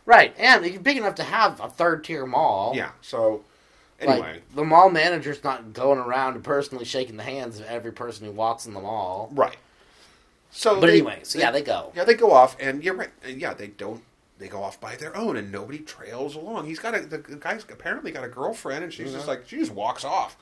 right, 0.05 0.34
and 0.38 0.66
you're 0.66 0.80
big 0.80 0.97
enough 0.97 1.16
to 1.16 1.24
have 1.24 1.59
a 1.59 1.70
third 1.70 2.03
tier 2.03 2.26
mall. 2.26 2.74
Yeah. 2.76 2.91
So 3.01 3.43
Like, 3.99 4.09
anyway, 4.09 4.41
the 4.53 4.63
mall 4.63 4.89
manager's 4.89 5.43
not 5.43 5.74
going 5.74 5.99
around 5.99 6.36
and 6.36 6.43
personally 6.43 6.86
shaking 6.86 7.18
the 7.18 7.24
hands 7.24 7.59
of 7.59 7.66
every 7.68 7.91
person 7.91 8.26
who 8.26 8.32
walks 8.32 8.66
in 8.66 8.74
the 8.74 8.82
mall. 8.82 9.30
right. 9.34 9.57
So, 10.51 10.80
But 10.80 10.88
they- 10.88 10.93
anyway, 10.93 11.20
so 11.24 11.38
yeah, 11.38 11.51
they 11.51 11.61
go. 11.61 11.91
Yeah, 11.95 12.05
they 12.05 12.13
go 12.13 12.32
off, 12.32 12.55
and 12.61 12.82
you're 12.82 12.93
right. 12.93 13.09
and 13.24 13.41
Yeah, 13.41 13.53
they 13.53 13.68
don't. 13.68 14.01
They 14.38 14.47
go 14.47 14.63
off 14.63 14.80
by 14.82 14.95
their 14.95 15.16
own, 15.16 15.36
and 15.38 15.51
nobody 15.51 15.80
trails 15.80 16.36
along. 16.36 16.66
He's 16.66 16.80
got 16.80 16.95
a 16.95 17.01
the 17.01 17.18
guy's 17.18 17.63
apparently 17.63 18.11
got 18.11 18.24
a 18.24 18.30
girlfriend, 18.30 18.84
and 18.84 18.93
she's 18.93 19.11
just 19.11 19.28
mm-hmm. 19.28 19.30
like 19.30 19.47
she 19.47 19.57
just 19.57 19.72
walks 19.72 20.03
off. 20.03 20.38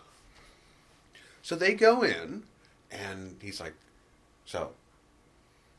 So 1.43 1.55
they 1.55 1.73
go 1.73 2.03
in, 2.03 2.43
and 2.91 3.37
he's 3.41 3.59
like, 3.59 3.73
"So, 4.45 4.71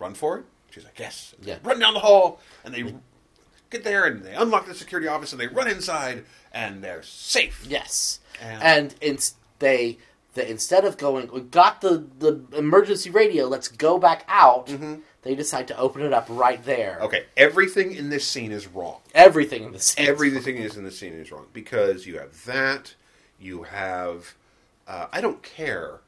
run 0.05 0.15
for 0.15 0.39
it." 0.39 0.45
She's 0.71 0.85
like, 0.85 0.99
"Yes." 0.99 1.35
And 1.39 1.47
Yeah. 1.47 1.59
Run 1.63 1.79
down 1.79 1.95
the 1.95 2.01
hall, 2.01 2.41
and 2.65 2.75
they 2.75 2.95
get 3.71 3.85
there, 3.85 4.05
and 4.05 4.23
they 4.23 4.35
unlock 4.35 4.67
the 4.67 4.75
security 4.75 5.09
office, 5.09 5.33
and 5.33 5.41
they 5.41 5.47
run 5.47 5.69
inside, 5.69 6.25
and 6.53 6.83
they're 6.85 7.03
safe. 7.03 7.65
Yes, 7.67 8.21
And- 8.41 8.95
and 9.03 9.31
they, 9.61 9.99
they 10.35 10.49
instead 10.49 10.85
of 10.85 10.99
going, 10.99 11.31
we 11.33 11.41
got 11.41 11.81
the 11.81 12.05
the 12.19 12.41
emergency 12.57 13.11
radio. 13.11 13.47
Let's 13.47 13.69
go 13.69 13.99
back 13.99 14.25
out. 14.29 14.69
They 15.23 15.35
decide 15.35 15.67
to 15.69 15.79
open 15.79 16.03
it 16.03 16.13
up 16.13 16.27
right 16.29 16.63
there. 16.65 16.97
Mm-hmm. 16.97 17.05
Okay, 17.07 17.25
everything 17.37 17.93
in 17.93 18.11
this 18.11 18.27
scene 18.29 18.53
is 18.53 18.67
wrong. 18.67 18.99
Everything 19.15 19.63
in 19.65 19.73
the 19.73 19.81
scene. 19.81 20.07
everything 20.07 20.57
is 20.59 20.77
in 20.77 20.85
the 20.85 20.91
scene 20.91 21.15
is 21.15 21.33
wrong 21.33 21.47
because 21.55 22.07
you 22.07 22.19
have 22.19 22.45
that 22.45 22.95
you 23.41 23.63
have 23.65 24.35
uh, 24.87 25.07
i 25.13 25.21
don't 25.21 25.43
care 25.43 26.01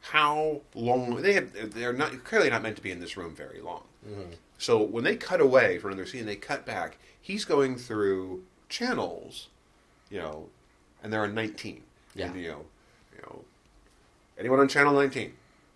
how 0.00 0.60
long 0.74 1.20
they 1.22 1.34
have 1.34 1.74
they're 1.74 1.92
not 1.92 2.24
clearly 2.24 2.48
not 2.50 2.62
meant 2.62 2.76
to 2.76 2.82
be 2.82 2.90
in 2.90 3.00
this 3.00 3.16
room 3.16 3.34
very 3.34 3.60
long. 3.60 3.82
Mm-hmm. 4.08 4.32
So 4.58 4.82
when 4.82 5.04
they 5.04 5.16
cut 5.16 5.40
away 5.40 5.78
from 5.78 5.92
another 5.92 6.06
scene 6.06 6.26
they 6.26 6.36
cut 6.36 6.64
back 6.66 6.96
he's 7.20 7.44
going 7.44 7.76
through 7.76 8.42
channels 8.68 9.48
you 10.10 10.18
know 10.18 10.48
and 11.02 11.12
there 11.12 11.22
are 11.22 11.28
19 11.28 11.82
Yeah. 12.14 12.26
and, 12.26 12.40
you 12.40 12.48
know 12.48 12.64
you 13.14 13.22
know 13.22 13.44
anyone 14.38 14.58
on 14.60 14.68
channel 14.68 14.92
19 14.94 15.32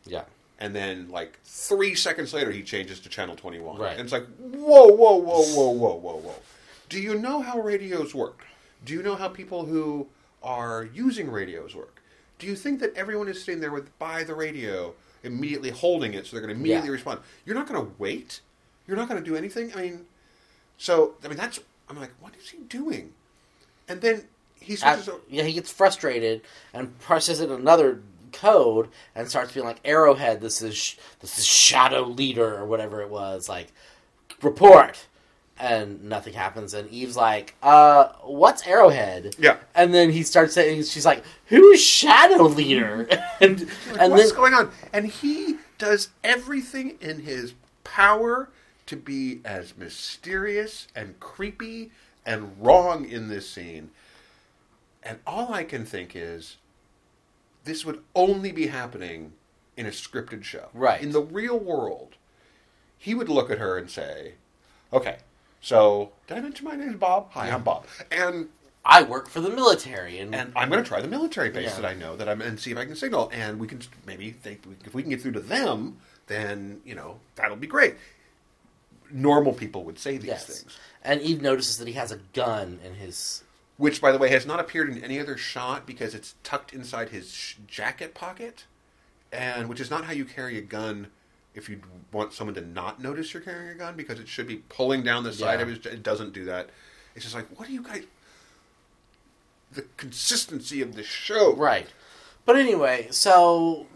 Yeah. 0.06 0.24
and 0.58 0.74
then 0.74 1.08
like 1.10 1.38
three 1.44 1.94
seconds 1.94 2.32
later 2.32 2.50
he 2.50 2.62
changes 2.62 3.00
to 3.00 3.08
channel 3.10 3.36
21 3.36 3.78
Right. 3.78 3.92
and 3.92 4.00
it's 4.00 4.12
like 4.12 4.26
whoa 4.38 4.86
whoa 4.88 5.16
whoa 5.16 5.42
whoa 5.42 5.70
whoa 5.70 5.94
whoa 5.94 6.16
whoa. 6.16 6.34
Do 6.88 7.00
you 7.00 7.14
know 7.18 7.40
how 7.42 7.58
radios 7.60 8.14
work? 8.14 8.46
Do 8.84 8.92
you 8.92 9.02
know 9.02 9.16
how 9.16 9.28
people 9.28 9.64
who 9.66 10.06
are 10.42 10.88
using 10.94 11.30
radios 11.30 11.74
work 11.74 12.00
do 12.38 12.46
you 12.46 12.56
think 12.56 12.80
that 12.80 12.94
everyone 12.96 13.28
is 13.28 13.42
sitting 13.42 13.60
there 13.60 13.70
with 13.72 13.96
by 13.98 14.24
the 14.24 14.34
radio 14.34 14.92
immediately 15.22 15.70
holding 15.70 16.14
it 16.14 16.26
so 16.26 16.36
they're 16.36 16.44
going 16.44 16.54
to 16.54 16.60
immediately 16.60 16.88
Yeah. 16.88 16.92
respond 16.92 17.20
you're 17.46 17.54
not 17.56 17.66
going 17.68 17.84
to 17.84 17.92
wait 17.98 18.40
you're 18.86 18.96
not 18.96 19.08
going 19.08 19.22
to 19.22 19.28
do 19.30 19.36
anything 19.36 19.72
i 19.76 19.82
mean 19.82 20.06
so 20.78 21.14
i 21.24 21.28
mean 21.28 21.36
that's 21.36 21.60
i'm 21.88 21.98
like 21.98 22.12
what 22.20 22.34
is 22.40 22.50
he 22.50 22.58
doing 22.68 23.12
and 23.88 24.00
then 24.00 24.24
he 24.60 24.76
switches 24.76 25.08
o- 25.08 25.20
yeah, 25.28 25.42
he 25.42 25.52
gets 25.52 25.70
frustrated 25.70 26.40
and 26.72 26.98
presses 26.98 27.40
in 27.40 27.50
another 27.50 28.00
code 28.32 28.88
and 29.14 29.28
starts 29.28 29.52
being 29.52 29.66
like, 29.66 29.78
"Arrowhead, 29.84 30.40
this 30.40 30.62
is 30.62 30.96
this 31.20 31.38
is 31.38 31.44
Shadow 31.44 32.02
Leader 32.04 32.56
or 32.56 32.64
whatever 32.64 33.02
it 33.02 33.10
was." 33.10 33.46
Like, 33.46 33.72
report, 34.40 35.04
and 35.58 36.04
nothing 36.04 36.34
happens. 36.34 36.74
And 36.74 36.88
Eve's 36.90 37.16
like, 37.16 37.54
"Uh, 37.62 38.08
what's 38.22 38.66
Arrowhead?" 38.66 39.36
Yeah. 39.38 39.58
And 39.74 39.94
then 39.94 40.10
he 40.10 40.22
starts 40.22 40.54
saying, 40.54 40.84
"She's 40.84 41.06
like, 41.06 41.24
who's 41.46 41.82
Shadow 41.82 42.44
Leader?" 42.44 43.08
and 43.40 43.60
Like, 43.60 44.00
and 44.00 44.12
what's 44.12 44.30
then 44.30 44.36
going 44.36 44.54
on? 44.54 44.70
And 44.92 45.06
he 45.06 45.56
does 45.78 46.10
everything 46.22 46.96
in 47.00 47.20
his 47.20 47.54
power 47.82 48.48
to 48.86 48.96
be 48.96 49.40
as 49.44 49.76
mysterious 49.76 50.88
and 50.94 51.18
creepy 51.20 51.90
and 52.26 52.54
wrong 52.58 53.08
in 53.08 53.28
this 53.28 53.48
scene. 53.48 53.90
And 55.02 55.18
all 55.26 55.52
I 55.52 55.64
can 55.64 55.84
think 55.84 56.12
is 56.14 56.56
this 57.64 57.84
would 57.84 58.02
only 58.14 58.52
be 58.52 58.68
happening 58.68 59.32
in 59.76 59.86
a 59.86 59.90
scripted 59.90 60.44
show. 60.44 60.68
Right. 60.72 61.02
In 61.02 61.12
the 61.12 61.22
real 61.22 61.58
world, 61.58 62.16
he 62.98 63.14
would 63.14 63.28
look 63.28 63.50
at 63.50 63.58
her 63.58 63.76
and 63.76 63.90
say, 63.90 64.34
Okay, 64.92 65.18
so 65.64 66.12
did 66.26 66.36
I 66.36 66.40
mention 66.40 66.66
my 66.66 66.76
name 66.76 66.90
is 66.90 66.96
Bob? 66.96 67.28
Hi, 67.30 67.50
I'm 67.50 67.62
Bob. 67.62 67.86
And 68.12 68.48
I 68.84 69.02
work 69.02 69.30
for 69.30 69.40
the 69.40 69.48
military, 69.48 70.18
and, 70.18 70.34
and 70.34 70.52
I'm 70.54 70.68
going 70.68 70.82
to 70.82 70.86
try 70.86 71.00
the 71.00 71.08
military 71.08 71.48
base 71.48 71.70
Yeah. 71.74 71.80
that 71.80 71.84
I 71.86 71.94
know 71.94 72.16
that 72.16 72.28
I'm 72.28 72.42
and 72.42 72.60
see 72.60 72.70
if 72.70 72.76
I 72.76 72.84
can 72.84 72.94
signal, 72.94 73.30
and 73.32 73.58
we 73.58 73.66
can 73.66 73.80
maybe 74.06 74.30
think 74.30 74.60
if 74.84 74.92
we 74.94 75.00
can 75.02 75.10
get 75.10 75.22
through 75.22 75.32
to 75.32 75.40
them, 75.40 75.96
then 76.26 76.82
you 76.84 76.94
know 76.94 77.18
that'll 77.36 77.56
be 77.56 77.66
great. 77.66 77.94
Normal 79.10 79.52
people 79.54 79.84
would 79.84 79.98
say 79.98 80.18
these 80.18 80.26
yes, 80.26 80.46
things, 80.46 80.78
and 81.02 81.20
Eve 81.22 81.40
notices 81.40 81.78
that 81.78 81.88
he 81.88 81.94
has 81.94 82.12
a 82.12 82.18
gun 82.34 82.78
in 82.84 82.94
his. 82.94 83.42
which, 83.78 84.00
by 84.02 84.12
the 84.12 84.18
way, 84.18 84.28
has 84.28 84.44
not 84.44 84.60
appeared 84.60 84.90
in 84.90 85.02
any 85.02 85.18
other 85.18 85.36
shot 85.38 85.86
because 85.86 86.14
it's 86.14 86.34
tucked 86.42 86.72
inside 86.74 87.08
his 87.08 87.32
sh- 87.32 87.54
jacket 87.66 88.12
pocket, 88.14 88.64
and 89.32 89.68
which 89.68 89.80
is 89.80 89.90
not 89.90 90.04
how 90.04 90.12
you 90.12 90.24
carry 90.26 90.58
a 90.58 90.62
gun. 90.62 91.06
If 91.54 91.68
you 91.68 91.80
want 92.12 92.32
someone 92.32 92.54
to 92.56 92.60
not 92.60 93.00
notice 93.00 93.32
you're 93.32 93.42
carrying 93.42 93.70
a 93.70 93.74
gun, 93.74 93.96
because 93.96 94.18
it 94.18 94.28
should 94.28 94.46
be 94.48 94.56
pulling 94.68 95.02
down 95.02 95.22
the 95.24 95.32
side 95.32 95.60
Yeah. 95.60 95.62
of 95.62 95.68
his. 95.68 95.86
It 95.86 96.02
doesn't 96.02 96.32
do 96.32 96.44
that. 96.46 96.70
It's 97.14 97.24
just 97.24 97.34
like, 97.34 97.46
what 97.58 97.68
do 97.68 97.74
you 97.74 97.82
guys? 97.82 98.02
The 99.72 99.82
consistency 99.96 100.82
of 100.82 100.94
the 100.94 101.02
show, 101.02 101.54
Right. 101.54 101.88
But 102.46 102.56
anyway, 102.56 103.08
so 103.10 103.86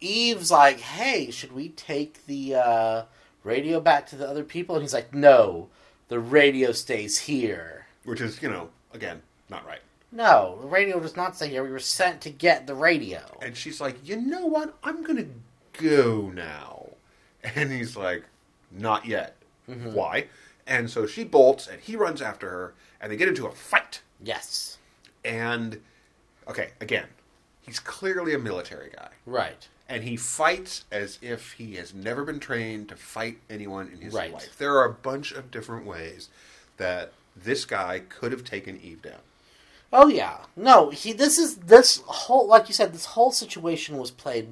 Eve's 0.00 0.50
like, 0.50 0.78
"Hey, 0.80 1.30
should 1.30 1.52
we 1.52 1.70
take 1.70 2.24
the 2.26 2.54
uh, 2.54 3.02
radio 3.44 3.80
back 3.80 4.06
to 4.08 4.16
the 4.16 4.28
other 4.28 4.44
people?" 4.44 4.76
And 4.76 4.82
he's 4.82 4.94
like, 4.94 5.12
"No, 5.12 5.68
the 6.08 6.20
radio 6.20 6.72
stays 6.72 7.18
here." 7.20 7.86
which 8.04 8.20
is 8.20 8.42
you 8.42 8.50
know 8.50 8.68
again 8.92 9.22
not 9.48 9.64
right 9.64 9.78
No, 10.10 10.58
the 10.60 10.66
radio 10.66 10.98
does 10.98 11.14
not 11.16 11.36
stay 11.36 11.48
here. 11.48 11.62
We 11.62 11.70
were 11.70 11.78
sent 11.78 12.20
to 12.22 12.30
get 12.30 12.66
the 12.66 12.74
radio. 12.74 13.20
and 13.40 13.56
she's 13.56 13.80
like 13.80 13.96
you 14.06 14.16
know 14.16 14.44
what 14.46 14.74
i'm 14.82 15.04
gonna 15.04 15.26
go 15.72 16.30
now 16.34 16.88
and 17.42 17.70
he's 17.72 17.96
like 17.96 18.24
not 18.70 19.06
yet 19.06 19.36
mm-hmm. 19.68 19.92
why 19.92 20.26
and 20.66 20.88
so 20.90 21.06
she 21.06 21.24
bolts 21.24 21.66
and 21.66 21.80
he 21.80 21.96
runs 21.96 22.22
after 22.22 22.48
her 22.48 22.74
and 23.00 23.10
they 23.10 23.16
get 23.16 23.28
into 23.28 23.46
a 23.46 23.52
fight 23.52 24.00
Yes. 24.22 24.78
and 25.24 25.80
okay 26.48 26.70
again 26.80 27.06
he's 27.60 27.80
clearly 27.80 28.34
a 28.34 28.38
military 28.38 28.90
guy 28.94 29.08
Right. 29.26 29.68
and 29.88 30.04
he 30.04 30.16
fights 30.16 30.84
as 30.92 31.18
if 31.22 31.52
he 31.52 31.74
has 31.76 31.92
never 31.94 32.24
been 32.24 32.40
trained 32.40 32.88
to 32.90 32.96
fight 32.96 33.38
anyone 33.50 33.90
in 33.92 34.00
his 34.00 34.14
Right. 34.14 34.32
life 34.32 34.56
there 34.58 34.76
are 34.76 34.84
a 34.84 34.92
bunch 34.92 35.32
of 35.32 35.50
different 35.50 35.86
ways 35.86 36.28
that 36.76 37.12
this 37.36 37.64
guy 37.64 38.02
could 38.08 38.30
have 38.32 38.44
taken 38.44 38.78
eve 38.82 39.02
down 39.02 39.20
Oh 39.94 40.08
yeah. 40.08 40.38
No, 40.56 40.88
he 40.88 41.12
this 41.12 41.36
is 41.36 41.56
this 41.56 42.00
whole 42.06 42.46
like 42.46 42.66
you 42.66 42.72
said 42.72 42.94
this 42.94 43.04
whole 43.04 43.30
situation 43.30 43.98
was 43.98 44.10
played 44.10 44.48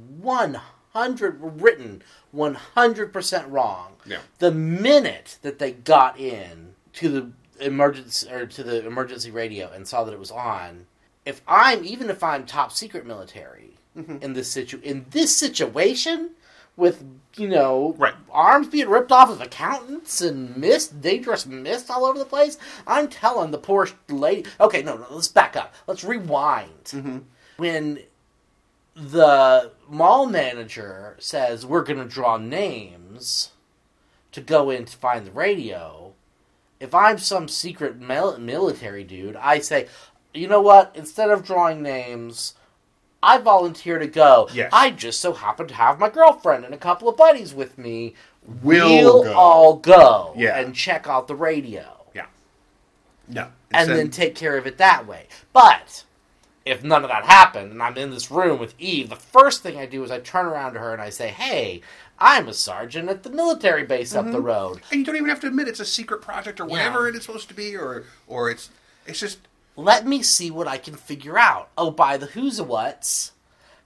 100 0.92 1.40
were 1.40 1.50
written 1.50 2.02
100% 2.34 3.50
wrong. 3.50 3.92
Yeah. 4.04 4.18
The 4.38 4.50
minute 4.50 5.38
that 5.42 5.58
they 5.58 5.72
got 5.72 6.18
in 6.18 6.74
to 6.94 7.08
the 7.08 7.30
emergency 7.64 8.30
or 8.30 8.46
to 8.46 8.62
the 8.62 8.86
emergency 8.86 9.30
radio 9.30 9.70
and 9.70 9.86
saw 9.86 10.04
that 10.04 10.12
it 10.12 10.18
was 10.18 10.30
on, 10.30 10.86
if 11.24 11.42
I'm 11.46 11.84
even 11.84 12.10
if 12.10 12.22
I'm 12.22 12.46
top 12.46 12.72
secret 12.72 13.06
military 13.06 13.74
mm-hmm. 13.96 14.16
in 14.22 14.32
this 14.32 14.50
situ 14.50 14.80
in 14.82 15.06
this 15.10 15.36
situation 15.36 16.30
with 16.76 17.04
you 17.36 17.48
know 17.48 17.94
Right. 17.98 18.14
arms 18.30 18.68
being 18.68 18.88
ripped 18.88 19.12
off 19.12 19.30
of 19.30 19.40
accountants 19.40 20.20
and 20.20 20.56
mist 20.56 21.00
dangerous 21.00 21.46
mist 21.46 21.90
all 21.90 22.04
over 22.04 22.18
the 22.18 22.24
place 22.24 22.58
i'm 22.86 23.08
telling 23.08 23.50
the 23.50 23.58
poor 23.58 23.88
lady 24.08 24.48
okay 24.60 24.82
no 24.82 24.96
no 24.96 25.06
let's 25.10 25.28
back 25.28 25.56
up 25.56 25.74
let's 25.86 26.04
rewind 26.04 26.84
mm-hmm. 26.86 27.18
when 27.56 28.00
the 28.94 29.70
mall 29.88 30.26
manager 30.26 31.16
says 31.18 31.64
we're 31.64 31.84
going 31.84 31.98
to 31.98 32.04
draw 32.04 32.36
names 32.36 33.50
to 34.32 34.40
go 34.40 34.70
in 34.70 34.84
to 34.84 34.96
find 34.96 35.26
the 35.26 35.30
radio 35.30 36.12
if 36.80 36.94
i'm 36.94 37.18
some 37.18 37.48
secret 37.48 37.98
mil- 38.00 38.38
military 38.38 39.04
dude 39.04 39.36
i 39.36 39.58
say 39.58 39.86
you 40.34 40.46
know 40.48 40.60
what 40.60 40.92
instead 40.94 41.30
of 41.30 41.44
drawing 41.44 41.82
names 41.82 42.54
I 43.22 43.36
volunteer 43.36 43.98
to 43.98 44.06
go. 44.06 44.48
Yes. 44.50 44.70
I 44.72 44.90
just 44.92 45.20
so 45.20 45.34
happen 45.34 45.66
to 45.68 45.74
have 45.74 45.98
my 45.98 46.08
girlfriend 46.08 46.64
and 46.64 46.72
a 46.72 46.78
couple 46.78 47.06
of 47.06 47.18
buddies 47.18 47.52
with 47.52 47.76
me. 47.76 48.14
We'll 48.62 49.24
go." 49.24 49.34
all 49.34 49.76
go 49.76 50.32
Yeah. 50.38 50.58
and 50.58 50.74
check 50.74 51.06
out 51.06 51.28
the 51.28 51.34
radio 51.34 51.84
Yeah. 52.14 52.28
No. 53.28 53.48
and 53.72 53.90
then 53.90 54.08
take 54.10 54.34
care 54.34 54.56
of 54.56 54.66
it 54.66 54.78
that 54.78 55.06
way. 55.06 55.26
But 55.52 56.04
if 56.66 56.82
none 56.84 57.02
of 57.04 57.10
that 57.10 57.24
happened 57.24 57.72
and 57.72 57.82
I'm 57.82 57.96
in 57.96 58.10
this 58.10 58.30
room 58.30 58.58
with 58.58 58.74
Eve, 58.78 59.08
the 59.08 59.16
first 59.16 59.62
thing 59.62 59.78
I 59.78 59.86
do 59.86 60.02
is 60.04 60.10
I 60.10 60.20
turn 60.20 60.46
around 60.46 60.74
to 60.74 60.80
her 60.80 60.92
and 60.92 61.00
I 61.02 61.10
say, 61.10 61.28
"Hey, 61.28 61.80
I'm 62.18 62.48
a 62.48 62.54
sergeant 62.54 63.08
at 63.08 63.22
the 63.22 63.30
military 63.30 63.84
base 63.84 64.14
up 64.14 64.24
Mm-hmm. 64.24 64.32
the 64.34 64.40
road. 64.42 64.80
and 64.90 65.00
you 65.00 65.04
don't 65.06 65.16
even 65.16 65.28
have 65.30 65.40
to 65.40 65.46
admit 65.46 65.68
it's 65.68 65.80
a 65.80 65.84
secret 65.86 66.20
project 66.22 66.60
or 66.60 66.64
Yeah. 66.64 66.70
whatever 66.72 67.08
it 67.08 67.14
is 67.16 67.24
supposed 67.24 67.48
to 67.48 67.54
be, 67.54 67.76
or 67.76 68.04
or 68.26 68.50
it's 68.50 68.70
it's 69.06 69.20
just 69.20 69.38
Let 69.76 70.06
me 70.06 70.22
see 70.22 70.50
what 70.50 70.68
I 70.68 70.76
can 70.78 70.94
figure 70.94 71.38
out. 71.38 71.70
Oh, 71.78 71.90
by 71.90 72.16
the 72.18 72.26
who's 72.26 72.58
a 72.58 72.64
whats, 72.64 73.32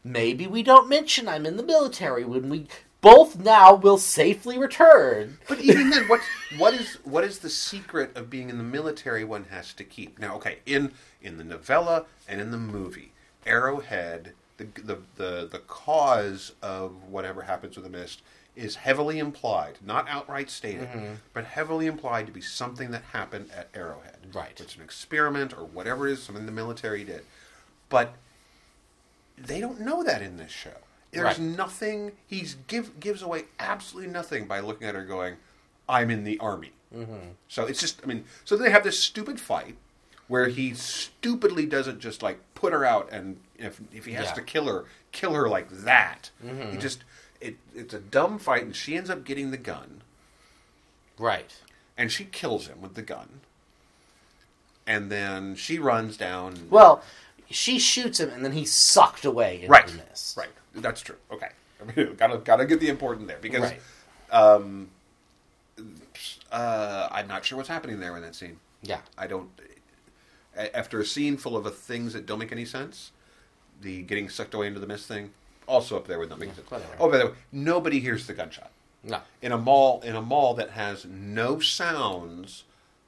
maybe 0.02 0.46
we 0.46 0.62
don't 0.62 0.88
mention 0.88 1.28
I'm 1.28 1.46
in 1.46 1.56
the 1.56 1.62
military 1.62 2.24
when 2.24 2.48
we 2.48 2.66
both 3.00 3.36
now 3.38 3.74
will 3.74 3.98
safely 3.98 4.56
return. 4.58 5.38
But 5.46 5.60
even 5.60 5.90
then, 5.90 6.08
what 6.08 6.20
what 6.56 6.74
is 6.74 6.94
what 7.04 7.22
is 7.22 7.38
the 7.38 7.50
secret 7.50 8.16
of 8.16 8.30
being 8.30 8.48
in 8.50 8.56
the 8.58 8.64
military? 8.64 9.24
One 9.24 9.44
has 9.50 9.72
to 9.74 9.84
keep 9.84 10.18
now. 10.18 10.34
Okay, 10.36 10.58
in 10.66 10.92
in 11.24 11.38
the 11.38 11.44
novella 11.44 12.04
and 12.28 12.40
in 12.40 12.50
the 12.50 12.58
movie, 12.58 13.12
Arrowhead, 13.46 14.32
the 14.58 14.64
the 14.76 14.98
the, 15.16 15.48
the 15.50 15.58
cause 15.66 16.52
of 16.62 16.92
whatever 17.08 17.42
happens 17.42 17.76
with 17.76 17.84
the 17.84 17.90
mist 17.90 18.22
is 18.54 18.76
heavily 18.76 19.18
implied, 19.18 19.78
not 19.84 20.08
outright 20.08 20.48
stated, 20.48 20.88
but 21.32 21.44
heavily 21.44 21.86
implied 21.86 22.24
to 22.26 22.32
be 22.32 22.40
something 22.40 22.92
that 22.92 23.02
happened 23.12 23.50
at 23.56 23.68
Arrowhead. 23.74 24.16
Right. 24.32 24.60
It's 24.60 24.76
an 24.76 24.82
experiment 24.82 25.52
or 25.52 25.64
whatever 25.64 26.06
it 26.06 26.12
is, 26.12 26.22
something 26.22 26.46
the 26.46 26.52
military 26.52 27.02
did, 27.02 27.24
but 27.88 28.14
they 29.36 29.60
don't 29.60 29.80
know 29.80 30.04
that 30.04 30.22
in 30.22 30.36
this 30.36 30.52
show. 30.52 30.70
There's 31.10 31.24
Right. 31.38 31.40
nothing. 31.40 32.12
He's 32.28 32.56
give 32.68 33.00
gives 33.00 33.22
away 33.22 33.46
absolutely 33.58 34.12
nothing 34.12 34.46
by 34.46 34.60
looking 34.60 34.86
at 34.86 34.94
her 34.94 35.04
going, 35.04 35.36
"I'm 35.88 36.10
in 36.10 36.22
the 36.24 36.38
army." 36.38 36.72
Mm-hmm. 36.94 37.30
So 37.48 37.66
it's 37.66 37.80
just, 37.80 38.00
I 38.04 38.06
mean, 38.06 38.24
so 38.44 38.56
they 38.56 38.70
have 38.70 38.84
this 38.84 38.98
stupid 39.00 39.40
fight 39.40 39.76
where 40.28 40.48
he 40.48 40.74
stupidly 40.74 41.66
doesn't 41.66 42.00
just 42.00 42.22
like 42.22 42.38
put 42.54 42.72
her 42.72 42.84
out, 42.84 43.08
and 43.12 43.38
if 43.58 43.80
if 43.92 44.06
he 44.06 44.12
has 44.12 44.26
Yeah. 44.26 44.32
to 44.34 44.42
kill 44.42 44.66
her, 44.66 44.84
kill 45.12 45.34
her 45.34 45.48
like 45.48 45.68
that. 45.70 46.30
Mm-hmm. 46.44 46.72
He 46.72 46.78
just 46.78 47.04
it 47.40 47.56
it's 47.74 47.94
a 47.94 47.98
dumb 48.00 48.38
fight, 48.38 48.62
and 48.64 48.74
she 48.74 48.96
ends 48.96 49.10
up 49.10 49.24
getting 49.24 49.50
the 49.50 49.56
gun, 49.58 50.02
Right. 51.18 51.54
and 51.96 52.10
she 52.10 52.24
kills 52.24 52.66
him 52.68 52.80
with 52.80 52.94
the 52.94 53.02
gun, 53.02 53.40
and 54.86 55.10
then 55.10 55.54
she 55.56 55.78
runs 55.78 56.16
down. 56.16 56.68
Well, 56.70 57.02
she 57.50 57.78
shoots 57.78 58.18
him 58.18 58.30
and 58.30 58.44
then 58.44 58.52
he's 58.52 58.72
sucked 58.72 59.24
away 59.24 59.56
into 59.56 59.68
right, 59.68 59.86
the 59.86 59.94
mist. 60.08 60.36
right, 60.36 60.48
that's 60.74 61.00
true. 61.02 61.16
Okay, 61.30 61.50
I 61.80 61.92
mean, 61.94 62.14
gotta 62.16 62.38
gotta 62.38 62.64
get 62.64 62.80
the 62.80 62.88
important 62.88 63.28
there 63.28 63.38
because. 63.40 63.62
Right. 63.62 63.80
Um, 64.30 64.88
uh, 66.50 67.08
I'm 67.10 67.26
not 67.28 67.44
sure 67.44 67.56
what's 67.56 67.68
happening 67.68 68.00
there 68.00 68.16
in 68.16 68.22
that 68.22 68.34
scene. 68.34 68.58
Yeah. 68.82 69.00
I 69.18 69.26
don't. 69.26 69.48
A- 70.56 70.76
After 70.76 71.00
a 71.00 71.04
scene 71.06 71.36
full 71.36 71.56
of 71.56 71.66
uh, 71.66 71.70
things 71.70 72.12
that 72.12 72.26
don't 72.26 72.38
make 72.38 72.52
any 72.52 72.64
sense, 72.64 73.12
the 73.80 74.02
getting 74.02 74.28
sucked 74.28 74.54
away 74.54 74.66
into 74.66 74.80
the 74.80 74.86
mist 74.86 75.06
thing, 75.08 75.30
also 75.66 75.96
up 75.96 76.06
there 76.06 76.18
with 76.18 76.30
not 76.30 76.38
making 76.38 76.54
sense. 76.54 76.70
whatever. 76.70 76.92
Oh, 77.00 77.10
by 77.10 77.18
the 77.18 77.26
way, 77.26 77.32
nobody 77.52 78.00
hears 78.00 78.26
the 78.26 78.34
gunshot 78.34 78.70
No. 79.02 79.20
in 79.42 79.52
a 79.52 79.58
mall. 79.58 80.00
In 80.02 80.14
a 80.16 80.22
mall 80.22 80.54
that 80.54 80.70
has 80.70 81.04
no 81.04 81.58
sounds 81.60 82.64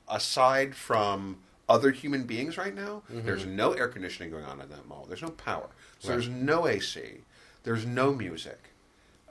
aside 0.08 0.74
from 0.74 1.38
other 1.68 1.90
human 1.90 2.24
beings 2.24 2.56
right 2.56 2.74
now. 2.74 3.02
There's 3.08 3.44
no 3.44 3.72
air 3.72 3.88
conditioning 3.88 4.30
going 4.30 4.44
on 4.44 4.60
in 4.60 4.68
that 4.70 4.86
mall. 4.88 5.04
There's 5.08 5.22
no 5.22 5.30
power. 5.30 5.68
So 5.98 6.08
there's 6.08 6.28
no 6.28 6.66
AC. 6.66 7.18
There's 7.64 7.84
no 7.84 8.14
music. 8.14 8.58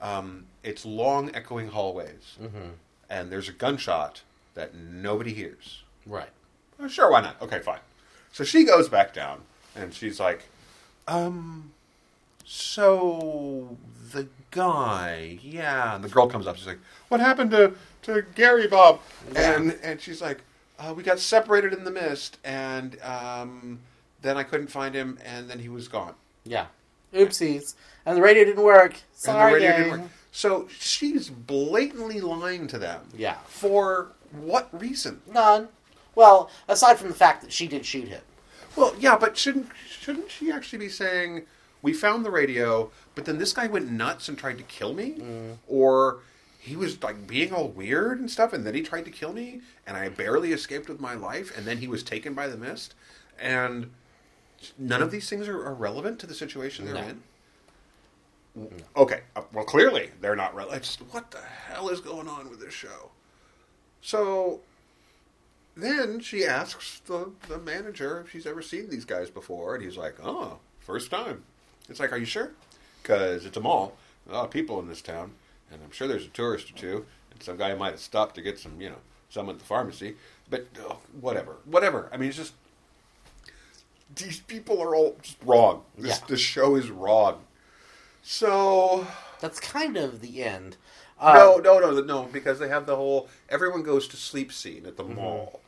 Um, 0.02 0.46
it's 0.62 0.86
long, 0.86 1.34
echoing 1.34 1.70
hallways, 1.70 2.38
and 3.10 3.32
there's 3.32 3.48
a 3.48 3.54
gunshot 3.54 4.22
that 4.56 4.76
nobody 4.76 5.34
hears. 5.34 5.84
Right. 6.06 6.30
Oh, 6.80 6.88
sure, 6.90 7.10
why 7.10 7.22
not? 7.22 7.42
Okay, 7.42 7.60
fine. 7.60 7.80
So 8.36 8.44
she 8.44 8.66
goes 8.66 8.90
back 8.90 9.14
down, 9.14 9.44
and 9.78 9.94
she's 9.94 10.20
like, 10.20 10.44
um, 11.08 11.72
so 12.44 13.78
the 14.12 14.28
guy, 14.52 15.40
yeah. 15.42 15.96
And 15.96 16.04
the 16.04 16.10
girl 16.10 16.28
comes 16.28 16.46
up. 16.46 16.58
She's 16.58 16.68
like, 16.68 16.80
what 17.08 17.22
happened 17.22 17.52
to, 17.52 17.72
to 18.02 18.26
Gary 18.36 18.68
Bob? 18.68 19.00
And 19.38 19.80
and 19.82 20.02
she's 20.02 20.22
like, 20.22 20.42
uh, 20.78 20.94
we 20.94 21.02
got 21.02 21.20
separated 21.20 21.72
in 21.72 21.86
the 21.86 21.92
mist, 21.92 22.38
and 22.44 23.02
um, 23.04 23.80
then 24.22 24.36
I 24.36 24.44
couldn't 24.44 24.68
find 24.68 24.94
him, 24.94 25.18
and 25.24 25.50
then 25.50 25.60
he 25.60 25.70
was 25.70 25.88
gone. 25.88 26.16
Yeah. 26.44 26.66
Oopsies. 27.14 27.76
And 28.06 28.18
the 28.18 28.22
radio 28.22 28.44
didn't 28.44 28.66
work. 28.66 28.96
And 28.96 29.02
the 29.14 29.18
Sorry, 29.18 29.54
radio 29.54 29.70
gang. 29.70 29.84
didn't 29.84 30.02
work. 30.02 30.12
So 30.34 30.68
she's 30.78 31.30
blatantly 31.30 32.20
lying 32.20 32.68
to 32.68 32.78
them. 32.78 33.08
Yeah. 33.16 33.38
For 33.46 34.10
what 34.34 34.68
reason? 34.78 35.22
None. 35.34 35.70
Well, 36.16 36.50
aside 36.68 36.98
from 36.98 37.10
the 37.10 37.16
fact 37.16 37.42
that 37.44 37.52
she 37.52 37.68
did 37.68 37.86
shoot 37.86 38.08
him. 38.08 38.22
Well, 38.76 38.96
yeah, 39.00 39.18
but 39.18 39.38
shouldn't 39.38 39.70
shouldn't 39.90 40.32
she 40.32 40.52
actually 40.52 40.80
be 40.80 40.90
saying 40.90 41.44
we 41.82 41.94
found 41.94 42.26
the 42.26 42.32
radio, 42.32 42.92
but 43.14 43.26
then 43.26 43.38
this 43.38 43.54
guy 43.54 43.68
went 43.68 43.92
nuts 43.92 44.28
and 44.28 44.38
tried 44.38 44.58
to 44.58 44.64
kill 44.64 44.94
me, 44.94 45.18
or 45.68 46.20
he 46.60 46.76
was 46.76 47.02
like 47.04 47.28
being 47.28 47.54
all 47.54 47.68
weird 47.70 48.20
and 48.20 48.30
stuff, 48.30 48.52
and 48.54 48.66
then 48.66 48.74
he 48.74 48.82
tried 48.82 49.06
to 49.06 49.12
kill 49.12 49.32
me, 49.34 49.62
and 49.86 49.96
I 49.96 50.10
barely 50.10 50.52
escaped 50.52 50.90
with 50.90 51.00
my 51.00 51.14
life, 51.14 51.56
and 51.56 51.66
then 51.66 51.78
he 51.78 51.88
was 51.88 52.02
taken 52.04 52.34
by 52.34 52.48
the 52.48 52.58
mist, 52.58 52.96
and 53.40 53.92
none 54.80 55.02
of 55.04 55.12
these 55.12 55.30
things 55.30 55.48
are, 55.48 55.64
are 55.66 55.74
relevant 55.76 56.18
to 56.20 56.28
the 56.28 56.34
situation 56.34 56.86
they're 56.86 56.96
No. 56.96 57.02
in. 57.02 57.22
Okay, 58.96 59.22
uh, 59.36 59.42
well, 59.54 59.66
clearly 59.66 60.10
they're 60.22 60.36
not 60.36 60.56
relevant. 60.56 60.98
What 61.12 61.30
the 61.32 61.42
hell 61.42 61.90
is 61.90 62.00
going 62.00 62.28
on 62.28 62.50
with 62.50 62.62
this 62.62 62.74
show? 62.74 63.12
So 64.02 64.62
then 65.76 66.20
she 66.20 66.46
asks 66.46 67.02
the, 67.06 67.32
the 67.48 67.58
manager 67.60 68.22
if 68.22 68.32
she's 68.32 68.46
ever 68.48 68.62
seen 68.62 68.90
these 68.90 69.06
guys 69.06 69.30
before, 69.30 69.76
and 69.76 69.84
he's 69.84 69.98
like, 69.98 70.16
"Oh, 70.24 70.60
first 70.80 71.12
time." 71.12 71.44
It's 71.90 72.00
like, 72.00 72.12
"Are 72.12 72.18
you 72.18 72.26
sure?" 72.26 72.52
Because 73.02 73.46
it's 73.46 73.58
a 73.58 73.62
mall, 73.62 73.98
a 74.30 74.34
lot 74.34 74.46
of 74.46 74.52
people 74.52 74.80
in 74.80 74.88
this 74.88 75.02
town, 75.02 75.34
and 75.72 75.82
I'm 75.84 75.92
sure 75.92 76.08
there's 76.08 76.26
a 76.26 76.30
tourist 76.30 76.70
or 76.72 76.74
two, 76.76 77.06
and 77.32 77.42
some 77.44 77.58
guy 77.58 77.74
might 77.76 77.92
have 77.92 78.00
stopped 78.00 78.36
to 78.36 78.42
get 78.42 78.58
some, 78.60 78.80
you 78.82 78.90
know, 78.90 79.00
some 79.30 79.50
at 79.50 79.60
the 79.60 79.66
pharmacy. 79.66 80.16
But 80.50 80.68
oh, 80.80 81.00
whatever, 81.20 81.58
whatever. 81.66 82.10
I 82.14 82.18
mean, 82.18 82.30
it's 82.30 82.38
just 82.38 82.54
these 84.16 84.40
people 84.40 84.82
are 84.82 84.96
all 84.96 85.18
just 85.22 85.38
wrong. 85.44 85.84
This 85.98 86.20
Yeah. 86.20 86.26
the 86.28 86.38
show 86.38 86.76
is 86.76 86.90
wrong. 86.90 87.42
So 88.24 89.08
That's 89.40 89.60
kind 89.60 89.98
of 89.98 90.22
the 90.22 90.44
end. 90.44 90.78
no, 91.22 91.56
Um, 91.58 91.64
no, 91.64 91.80
no, 91.80 92.00
no, 92.02 92.24
because 92.24 92.60
they 92.60 92.70
have 92.70 92.86
the 92.86 92.96
whole 92.96 93.30
everyone 93.50 93.84
goes 93.84 94.08
to 94.10 94.18
sleep 94.18 94.52
scene 94.52 94.86
at 94.86 94.98
the 94.98 95.04
Mm-hmm. 95.04 95.16
mall. 95.16 95.62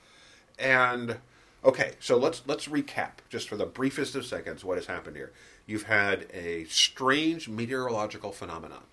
And 0.60 1.18
okay, 1.64 1.94
so 2.00 2.18
let's 2.18 2.42
let's 2.48 2.68
recap 2.68 3.12
just 3.30 3.48
for 3.48 3.56
the 3.56 3.66
briefest 3.66 4.16
of 4.16 4.26
seconds 4.26 4.64
what 4.64 4.78
has 4.78 4.88
happened 4.88 5.16
here. 5.16 5.32
You've 5.66 5.84
had 5.84 6.28
a 6.34 6.66
strange 6.66 7.50
meteorological 7.50 8.32
phenomenon 8.32 8.84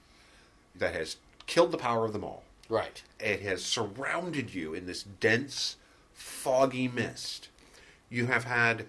that 0.74 0.94
has 0.94 1.16
killed 1.46 1.72
the 1.72 1.78
power 1.78 2.04
of 2.04 2.12
the 2.12 2.18
mall. 2.18 2.42
Right. 2.68 3.02
It 3.20 3.40
has 3.42 3.62
surrounded 3.62 4.54
you 4.54 4.74
in 4.74 4.86
this 4.86 5.02
dense, 5.02 5.76
foggy 6.12 6.88
mist. 6.88 7.48
You 8.10 8.26
have 8.26 8.44
had 8.44 8.86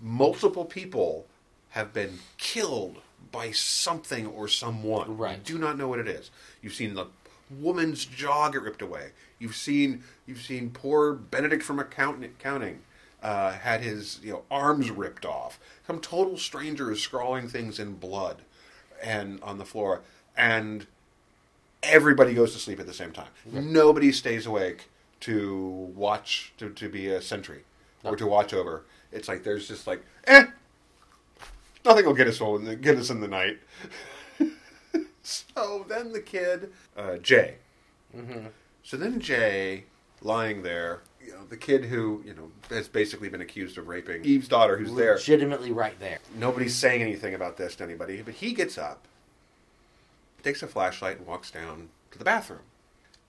multiple 0.00 0.64
people 0.64 1.26
have 1.70 1.92
been 1.92 2.18
killed 2.38 2.98
by 3.30 3.50
something 3.50 4.26
or 4.26 4.48
someone. 4.48 5.16
Right. 5.16 5.38
You 5.38 5.54
do 5.54 5.58
not 5.58 5.78
know 5.78 5.88
what 5.88 5.98
it 5.98 6.08
is. 6.08 6.30
You've 6.60 6.74
seen 6.74 6.94
the 6.94 7.06
woman's 7.50 8.04
jaw 8.04 8.48
get 8.48 8.62
ripped 8.62 8.82
away. 8.82 9.10
You've 9.42 9.56
seen 9.56 10.04
you've 10.24 10.40
seen 10.40 10.70
poor 10.70 11.12
Benedict 11.12 11.64
from 11.64 11.80
account- 11.80 12.24
accounting 12.24 12.78
uh, 13.22 13.52
had 13.52 13.80
his 13.82 14.20
you 14.22 14.32
know 14.32 14.42
arms 14.52 14.88
ripped 14.88 15.26
off. 15.26 15.58
Some 15.84 15.98
total 15.98 16.38
stranger 16.38 16.92
is 16.92 17.02
scrawling 17.02 17.48
things 17.48 17.80
in 17.80 17.94
blood 17.94 18.42
and 19.02 19.42
on 19.42 19.58
the 19.58 19.64
floor 19.64 20.02
and 20.36 20.86
everybody 21.82 22.34
goes 22.34 22.52
to 22.52 22.60
sleep 22.60 22.78
at 22.78 22.86
the 22.86 22.94
same 22.94 23.10
time. 23.10 23.26
Nobody 23.50 24.12
stays 24.12 24.46
awake 24.46 24.88
to 25.20 25.90
watch 25.94 26.52
to, 26.58 26.70
to 26.70 26.88
be 26.88 27.08
a 27.08 27.20
sentry 27.20 27.64
or 28.04 28.14
to 28.14 28.26
watch 28.28 28.54
over. 28.54 28.84
It's 29.10 29.26
like 29.26 29.42
there's 29.42 29.66
just 29.66 29.88
like 29.88 30.04
eh, 30.28 30.44
nothing 31.84 32.06
will 32.06 32.14
get 32.14 32.28
us 32.28 32.40
all 32.40 32.58
get 32.58 32.96
us 32.96 33.10
in 33.10 33.20
the 33.20 33.26
night. 33.26 33.58
so 35.24 35.84
then 35.88 36.12
the 36.12 36.20
kid 36.20 36.72
uh, 36.96 37.16
Jay. 37.16 37.56
So 38.82 38.96
then 38.96 39.20
Jay 39.20 39.84
lying 40.20 40.62
there. 40.62 41.02
You 41.24 41.32
know, 41.32 41.44
the 41.48 41.56
kid 41.56 41.84
who 41.84 42.22
you 42.26 42.34
know 42.34 42.50
has 42.68 42.88
basically 42.88 43.28
been 43.28 43.40
accused 43.40 43.78
of 43.78 43.86
raping 43.88 44.24
Eve's 44.24 44.48
daughter, 44.48 44.76
who's 44.76 44.94
there. 44.94 45.14
Legitimately 45.14 45.70
right 45.72 45.98
there. 46.00 46.18
Nobody's 46.36 46.74
saying 46.74 47.00
anything 47.00 47.34
about 47.34 47.56
this 47.56 47.76
to 47.76 47.84
anybody, 47.84 48.22
but 48.22 48.34
he 48.34 48.52
gets 48.52 48.76
up, 48.76 49.06
takes 50.42 50.62
a 50.62 50.66
flashlight, 50.66 51.18
and 51.18 51.26
walks 51.26 51.50
down 51.50 51.90
to 52.10 52.18
the 52.18 52.24
bathroom. 52.24 52.60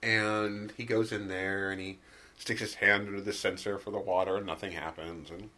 And 0.02 0.72
he 0.76 0.84
goes 0.84 1.12
in 1.12 1.28
there 1.28 1.70
and 1.70 1.80
he 1.80 1.98
sticks 2.36 2.60
his 2.60 2.74
hand 2.74 3.06
under 3.06 3.20
the 3.20 3.32
sensor 3.32 3.78
for 3.78 3.90
the 3.90 3.98
water, 3.98 4.36
and 4.36 4.46
nothing 4.46 4.72
happens. 4.72 5.30
And 5.30 5.50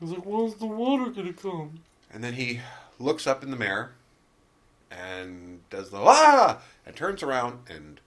He's 0.00 0.10
like, 0.10 0.24
when's 0.26 0.54
the 0.54 0.66
water 0.66 1.10
gonna 1.10 1.32
come? 1.32 1.80
And 2.12 2.24
then 2.24 2.34
he 2.34 2.60
looks 2.98 3.26
up 3.26 3.42
in 3.42 3.50
the 3.50 3.56
mirror 3.56 3.92
and 4.90 5.60
does 5.70 5.90
the 5.90 5.98
ah 5.98 6.60
and 6.84 6.94
turns 6.94 7.22
around 7.22 7.60
and 7.68 8.00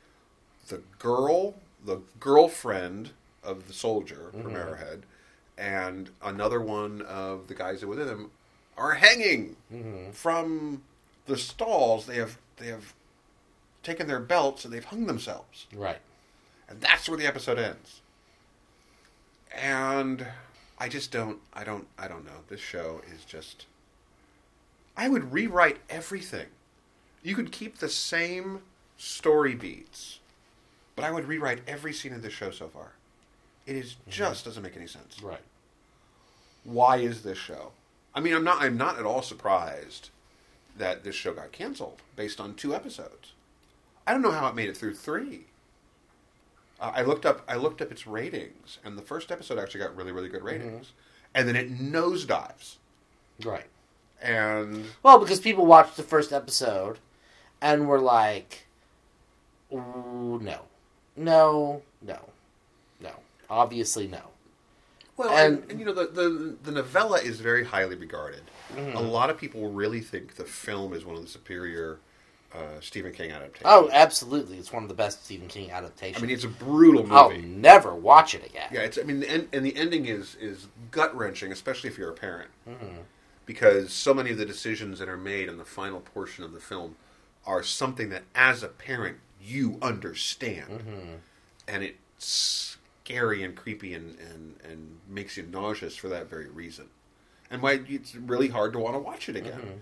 the 0.68 0.82
girl, 1.00 1.56
the 1.84 2.02
girlfriend 2.20 3.12
of 3.44 3.68
the 3.68 3.74
soldier 3.74 4.30
from 4.32 4.44
mm-hmm. 4.44 4.56
Arrowhead, 4.56 5.04
and 5.58 6.10
another 6.22 6.60
one 6.60 7.02
of 7.04 7.48
the 7.48 7.56
guys 7.56 7.82
that 7.82 7.88
were 7.88 7.96
with 7.96 8.10
him 8.10 8.32
are 8.78 8.94
hanging 8.96 9.56
mm-hmm. 9.72 10.12
from 10.12 10.82
the 11.28 11.38
stalls. 11.38 12.06
They 12.06 12.18
have 12.18 12.38
they 12.58 12.68
have 12.68 12.94
taken 13.84 14.08
their 14.08 14.20
belts 14.20 14.66
and 14.66 14.74
they've 14.74 14.84
hung 14.84 15.06
themselves, 15.06 15.68
Right. 15.74 16.00
and 16.68 16.82
that's 16.82 17.08
where 17.08 17.18
the 17.18 17.28
episode 17.28 17.60
ends. 17.60 18.02
And 19.54 20.26
I 20.78 20.90
just 20.90 21.12
don't, 21.12 21.40
I 21.54 21.64
don't, 21.64 21.88
I 21.98 22.08
don't 22.08 22.26
know. 22.26 22.42
This 22.50 22.60
show 22.60 23.02
is 23.14 23.24
just. 23.24 23.66
I 24.98 25.08
would 25.10 25.32
rewrite 25.34 25.78
everything. 25.90 26.48
You 27.22 27.36
could 27.36 27.52
keep 27.52 27.78
the 27.78 27.90
same 27.90 28.62
story 28.98 29.56
beats, 29.56 30.20
but 30.96 31.06
I 31.06 31.12
would 31.12 31.28
rewrite 31.28 31.62
every 31.68 31.94
scene 31.94 32.14
of 32.14 32.22
this 32.22 32.34
show 32.34 32.52
so 32.52 32.68
far. 32.68 32.94
It 33.66 33.76
is 33.76 33.96
just 34.08 34.46
doesn't 34.46 34.62
make 34.64 34.78
any 34.78 34.88
sense. 34.88 35.22
Right. 35.22 35.42
Why 36.64 36.98
is 36.98 37.24
this 37.24 37.38
show? 37.38 37.72
I 38.14 38.20
mean, 38.20 38.34
I'm 38.34 38.44
not. 38.44 38.62
I'm 38.62 38.78
not 38.78 38.98
at 38.98 39.06
all 39.06 39.22
surprised 39.22 40.10
that 40.78 41.04
this 41.04 41.16
show 41.16 41.34
got 41.34 41.52
canceled 41.52 42.02
based 42.16 42.40
on 42.40 42.54
two 42.54 42.74
episodes. 42.74 43.34
I 44.08 44.14
don't 44.14 44.22
know 44.22 44.32
how 44.32 44.48
it 44.48 44.56
made 44.56 44.70
it 44.70 44.78
through 44.78 44.96
three. 44.96 45.46
Uh, 46.80 46.92
I 46.96 47.02
looked 47.02 47.26
up. 47.26 47.44
I 47.48 47.56
looked 47.56 47.82
up 47.82 47.92
its 47.92 48.06
ratings, 48.06 48.80
and 48.84 48.98
the 48.98 49.02
first 49.02 49.32
episode 49.32 49.58
actually 49.58 49.82
got 49.82 49.96
really, 49.96 50.12
really 50.12 50.30
good 50.30 50.44
ratings, 50.44 50.92
and 51.34 51.48
then 51.48 51.56
it 51.56 51.78
nosedives. 51.78 52.76
Right. 53.44 53.66
And 54.22 54.86
Well, 55.04 55.20
because 55.20 55.40
people 55.40 55.66
watched 55.66 55.98
the 55.98 56.04
first 56.04 56.32
episode 56.32 57.00
and 57.62 57.88
were 57.88 58.00
like, 58.00 58.66
no, 59.72 60.62
no, 61.16 61.82
no, 62.02 62.20
no. 63.02 63.12
Obviously, 63.50 64.08
no. 64.08 64.22
well, 65.18 65.30
And- 65.30 65.60
and, 65.64 65.72
and 65.72 65.80
you 65.80 65.86
know 65.86 65.94
the, 65.94 66.08
the 66.08 66.56
the 66.64 66.72
novella 66.72 67.20
is 67.20 67.40
very 67.40 67.64
highly 67.66 67.96
regarded. 67.96 68.42
A 68.78 69.02
lot 69.02 69.30
of 69.30 69.38
people 69.38 69.70
really 69.70 70.02
think 70.02 70.36
the 70.36 70.44
film 70.44 70.94
is 70.94 71.06
one 71.06 71.16
of 71.16 71.22
the 71.22 71.28
superior 71.30 72.00
uh, 72.54 72.80
Stephen 72.82 73.12
King 73.14 73.32
adaptations. 73.32 73.62
Oh, 73.66 73.90
absolutely. 73.92 74.58
It's 74.58 74.72
one 74.74 74.82
of 74.84 74.90
the 74.90 74.96
best 74.96 75.24
Stephen 75.26 75.48
King 75.48 75.72
adaptations. 75.72 76.18
I 76.24 76.26
mean, 76.26 76.34
it's 76.36 76.44
a 76.46 76.50
brutal 76.50 77.04
movie. 77.04 77.16
I'll 77.16 77.32
never 77.42 77.94
watch 77.94 78.34
it 78.34 78.46
again. 78.46 78.68
Yeah, 78.72 78.82
it's. 78.82 78.98
I 78.98 79.04
mean, 79.04 79.24
end, 79.24 79.50
and 79.54 79.66
the 79.66 79.76
ending 79.78 80.06
is 80.08 80.36
is 80.42 80.68
gut 80.92 81.16
wrenching, 81.16 81.52
especially 81.52 81.90
if 81.90 81.98
you're 81.98 82.10
a 82.10 82.14
parent, 82.14 82.50
because 83.46 83.94
so 83.94 84.14
many 84.14 84.32
of 84.32 84.38
the 84.38 84.46
decisions 84.46 85.00
that 85.00 85.08
are 85.10 85.18
made 85.18 85.48
in 85.50 85.58
the 85.58 85.66
final 85.66 86.00
portion 86.00 86.44
of 86.44 86.52
the 86.54 86.60
film 86.60 86.96
are 87.46 87.62
something 87.62 88.10
that, 88.10 88.24
as 88.34 88.64
a 88.64 88.68
parent, 88.68 89.18
you 89.46 89.78
understand, 89.82 90.70
mm-hmm. 90.70 91.14
and 91.68 91.84
it's 91.84 92.78
scary 93.04 93.44
and 93.44 93.56
creepy 93.56 93.94
and, 93.94 94.18
and 94.20 94.56
and 94.70 94.98
makes 95.10 95.38
you 95.38 95.44
nauseous 95.44 95.96
for 95.96 96.10
that 96.10 96.30
very 96.30 96.50
reason, 96.50 96.88
and 97.52 97.62
why 97.62 97.80
it's 97.88 98.16
really 98.16 98.48
hard 98.50 98.74
to 98.74 98.80
want 98.80 98.96
to 98.96 99.00
watch 99.00 99.30
it 99.30 99.36
again, 99.36 99.60
mm-hmm. 99.60 99.78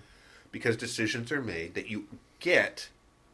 because 0.52 0.76
decisions 0.78 1.32
are 1.32 1.42
made 1.42 1.74
that 1.76 1.90
you 1.90 2.06
get, 2.40 2.90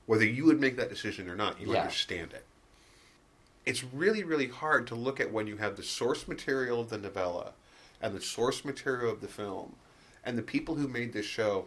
whether 0.05 0.25
you 0.25 0.45
would 0.45 0.59
make 0.59 0.77
that 0.77 0.89
decision 0.89 1.29
or 1.29 1.35
not, 1.35 1.59
you 1.59 1.71
Yeah. 1.71 1.81
understand 1.81 2.33
it. 2.33 2.45
It's 3.65 3.83
really 3.83 4.23
really 4.23 4.47
hard 4.47 4.87
to 4.87 4.95
look 4.95 5.19
at 5.19 5.31
when 5.31 5.47
you 5.47 5.57
have 5.57 5.75
the 5.75 5.83
source 5.83 6.27
material 6.27 6.79
of 6.81 6.89
the 6.89 6.97
novella 6.97 7.53
and 8.01 8.13
the 8.15 8.21
source 8.21 8.63
material 8.63 9.11
of 9.11 9.21
the 9.21 9.27
film 9.27 9.75
and 10.23 10.37
the 10.37 10.41
people 10.43 10.75
who 10.75 10.87
made 10.87 11.13
this 11.13 11.25
show 11.25 11.65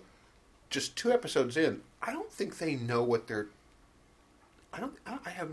just 0.70 0.96
two 0.96 1.12
episodes 1.12 1.56
in 1.56 1.82
i 2.00 2.10
don't 2.12 2.32
think 2.32 2.56
they 2.58 2.74
know 2.74 3.02
what 3.02 3.26
they're 3.26 3.48
i 4.72 4.80
don't 4.80 4.94
i, 5.06 5.30
have 5.30 5.50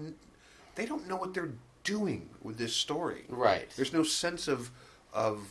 they 0.76 0.86
don't 0.86 1.08
know 1.08 1.16
what 1.16 1.34
they're 1.34 1.54
doing 1.84 2.30
with 2.42 2.58
this 2.58 2.76
story 2.76 3.24
Right. 3.30 3.70
there's 3.76 3.94
no 3.94 4.04
sense 4.04 4.48
of 4.48 4.72
of 5.14 5.48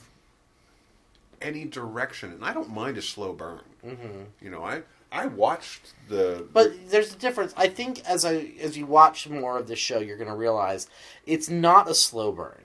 any 1.40 1.64
direction 1.64 2.32
and 2.32 2.44
i 2.44 2.52
don't 2.52 2.70
mind 2.70 2.98
a 2.98 3.02
slow 3.02 3.32
burn 3.32 3.60
mm-hmm. 3.84 4.22
you 4.40 4.50
know 4.50 4.64
i 4.64 4.82
i 5.12 5.26
watched 5.26 5.94
the 6.08 6.46
But 6.52 6.90
there's 6.90 7.14
a 7.14 7.16
difference. 7.16 7.54
I 7.56 7.68
think 7.68 8.04
as 8.04 8.24
I 8.26 8.52
as 8.60 8.76
you 8.76 8.84
watch 8.86 9.26
more 9.28 9.56
of 9.58 9.66
this 9.66 9.78
show, 9.78 10.00
you're 10.00 10.18
going 10.18 10.28
to 10.28 10.36
realize 10.36 10.86
it's 11.26 11.48
not 11.48 11.88
a 11.88 11.94
slow 11.94 12.30
burn. 12.30 12.60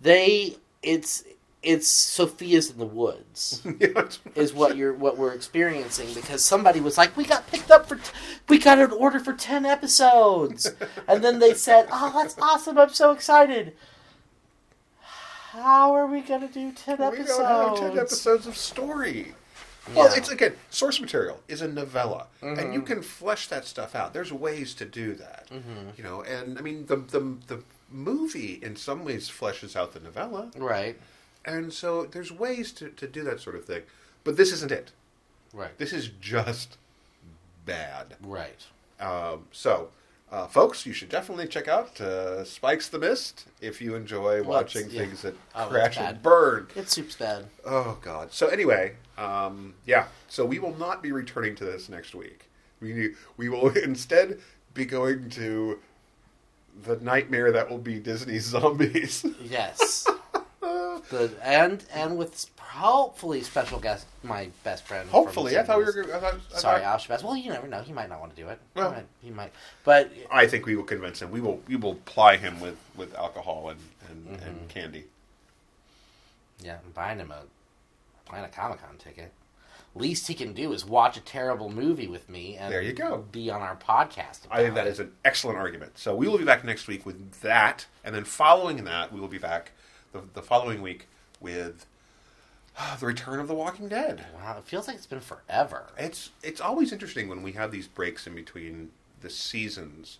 They 0.00 0.56
it's 0.82 1.22
it's 1.62 1.86
Sophia's 1.88 2.70
in 2.70 2.78
the 2.78 2.84
woods 2.84 3.62
is 4.34 4.52
what 4.52 4.76
you're 4.76 4.92
what 4.94 5.16
we're 5.16 5.32
experiencing 5.32 6.12
because 6.14 6.44
somebody 6.44 6.80
was 6.80 6.98
like, 6.98 7.16
we 7.16 7.24
got 7.24 7.46
picked 7.46 7.70
up 7.70 7.88
for 7.88 7.96
t- 7.96 8.10
we 8.48 8.58
got 8.58 8.78
an 8.78 8.90
order 8.92 9.20
for 9.20 9.32
ten 9.32 9.64
episodes, 9.64 10.72
and 11.08 11.22
then 11.22 11.38
they 11.38 11.54
said, 11.54 11.86
oh 11.92 12.12
that's 12.14 12.36
awesome, 12.40 12.78
I'm 12.78 12.88
so 12.90 13.12
excited. 13.12 13.74
How 15.52 15.92
are 15.94 16.06
we 16.06 16.20
gonna 16.22 16.48
do 16.48 16.72
ten 16.72 16.98
We 16.98 17.04
episodes? 17.04 17.38
don't 17.38 17.68
have 17.78 17.90
ten 17.90 17.98
episodes 17.98 18.46
of 18.46 18.56
story. 18.56 19.34
Well, 19.94 20.12
it's 20.14 20.28
again 20.30 20.54
source 20.70 21.00
material 21.00 21.40
is 21.48 21.60
a 21.60 21.68
novella, 21.68 22.28
and 22.40 22.56
Mm-hmm. 22.56 22.72
you 22.72 22.82
can 22.82 23.02
flesh 23.02 23.48
that 23.48 23.66
stuff 23.66 23.94
out. 23.94 24.14
There's 24.14 24.32
ways 24.32 24.74
to 24.74 24.84
do 24.84 25.14
that, 25.14 25.48
Mm-hmm. 25.50 25.88
you 25.96 26.04
know. 26.04 26.22
And 26.22 26.56
I 26.58 26.62
mean, 26.62 26.86
the 26.86 26.96
the 26.96 27.36
the 27.48 27.62
movie 27.90 28.58
in 28.62 28.76
some 28.76 29.04
ways 29.04 29.28
fleshes 29.28 29.76
out 29.76 29.92
the 29.92 30.00
novella, 30.00 30.50
Right, 30.56 30.96
and 31.44 31.72
so 31.72 32.04
there's 32.04 32.30
ways 32.32 32.72
to 32.72 32.88
to 32.90 33.06
do 33.06 33.22
that 33.24 33.40
sort 33.40 33.56
of 33.56 33.64
thing. 33.64 33.82
But 34.24 34.36
this 34.36 34.52
isn't 34.52 34.70
it. 34.72 34.92
right, 35.52 35.76
This 35.78 35.92
is 35.92 36.08
just 36.20 36.78
bad. 37.66 38.16
right. 38.22 38.64
Um, 39.00 39.46
so. 39.52 39.88
Uh, 40.30 40.46
folks, 40.46 40.86
you 40.86 40.94
should 40.94 41.10
definitely 41.10 41.46
check 41.46 41.68
out 41.68 42.00
uh, 42.00 42.42
Spike's 42.42 42.88
the 42.88 42.98
Mist 42.98 43.44
if 43.60 43.82
you 43.82 43.94
enjoy 43.94 44.40
Well, 44.40 44.48
watching 44.60 44.88
yeah. 44.88 45.00
things 45.02 45.20
that 45.20 45.34
Oh, 45.54 45.66
crash 45.66 45.98
and 45.98 46.22
burn. 46.22 46.68
It's 46.74 46.92
soup's 46.94 47.16
bad. 47.16 47.44
Oh 47.66 47.98
God. 48.00 48.32
So 48.32 48.46
anyway, 48.46 48.94
um, 49.18 49.74
yeah. 49.84 50.06
So 50.28 50.46
we 50.46 50.58
will 50.58 50.74
not 50.78 51.02
be 51.02 51.12
returning 51.12 51.54
to 51.56 51.66
this 51.66 51.90
next 51.90 52.14
week. 52.14 52.48
We 52.80 53.10
we 53.36 53.50
will 53.50 53.68
instead 53.76 54.40
be 54.72 54.86
going 54.86 55.28
to 55.30 55.78
the 56.82 56.96
nightmare 56.96 57.52
that 57.52 57.68
will 57.68 57.76
be 57.76 57.98
Disney's 57.98 58.44
zombies. 58.56 59.26
Yes. 59.38 60.06
The 61.12 61.30
and 61.42 61.84
and 61.94 62.16
with 62.18 62.46
hopefully 62.60 63.42
special 63.42 63.78
guest, 63.78 64.06
my 64.22 64.48
best 64.64 64.84
friend. 64.84 65.08
from 65.08 65.24
Hopefully, 65.24 65.56
I 65.58 65.62
thought 65.62 65.78
we 65.78 65.84
were. 65.84 66.04
I 66.14 66.18
thought, 66.18 66.34
I, 66.54 66.58
Sorry, 66.58 66.80
thought- 66.82 67.00
Alshabaz. 67.00 67.22
Well, 67.22 67.36
you 67.36 67.50
never 67.50 67.68
know. 67.68 67.82
He 67.82 67.92
might 67.92 68.08
not 68.08 68.18
want 68.20 68.34
to 68.34 68.42
do 68.42 68.48
it. 68.48 68.58
Well- 68.74 68.90
he, 68.90 68.96
might, 68.96 69.06
he 69.22 69.30
might. 69.30 69.52
But 69.84 70.10
I 70.30 70.46
think 70.46 70.66
we 70.66 70.74
will 70.76 70.84
convince 70.84 71.20
him. 71.22 71.30
We 71.30 71.40
will. 71.40 71.60
We 71.68 71.76
will 71.76 71.94
ply 72.06 72.36
him 72.36 72.60
with 72.60 72.76
with 72.96 73.14
alcohol 73.14 73.68
and 73.70 73.78
and, 74.10 74.26
Mm-hmm. 74.38 74.46
and 74.48 74.68
candy. 74.68 75.04
yeah, 76.62 76.78
I'm 76.84 76.90
buying 76.92 77.18
him 77.18 77.30
a 77.30 77.42
buying 78.30 78.44
a 78.44 78.48
Comic 78.48 78.80
Con 78.80 78.96
ticket. 78.98 79.32
Least 79.94 80.26
he 80.26 80.32
can 80.34 80.54
do 80.54 80.72
is 80.72 80.86
watch 80.86 81.18
a 81.18 81.20
terrible 81.20 81.68
movie 81.70 82.06
with 82.08 82.30
me 82.30 82.56
and 82.56 82.72
There 82.72 82.80
you 82.80 82.94
go. 82.94 83.26
Be 83.30 83.50
on 83.50 83.60
our 83.60 83.76
podcast. 83.76 84.40
I 84.50 84.62
think 84.62 84.70
about 84.72 84.74
that 84.76 84.86
it. 84.86 84.90
is 84.90 85.00
an 85.00 85.12
excellent 85.22 85.58
argument. 85.58 85.98
So 85.98 86.14
we 86.16 86.28
will 86.28 86.38
be 86.38 86.44
back 86.46 86.64
next 86.64 86.86
week 86.88 87.04
with 87.04 87.40
that, 87.42 87.84
and 88.02 88.14
then 88.14 88.24
following 88.24 88.84
that, 88.84 89.12
we 89.12 89.20
will 89.20 89.28
be 89.28 89.36
back 89.36 89.72
the, 90.12 90.22
the 90.34 90.42
following 90.42 90.82
week 90.82 91.06
with 91.40 91.86
uh, 92.78 92.96
the 92.96 93.06
return 93.06 93.40
of 93.40 93.48
the 93.48 93.54
Walking 93.54 93.88
Dead. 93.88 94.24
Wow, 94.34 94.56
it 94.58 94.64
feels 94.64 94.86
like 94.86 94.96
it's 94.96 95.06
been 95.06 95.20
forever. 95.20 95.86
It's 95.98 96.30
it's 96.42 96.60
always 96.60 96.92
interesting 96.92 97.28
when 97.28 97.42
we 97.42 97.52
have 97.52 97.70
these 97.70 97.88
breaks 97.88 98.26
in 98.26 98.34
between 98.34 98.90
the 99.20 99.30
seasons. 99.30 100.18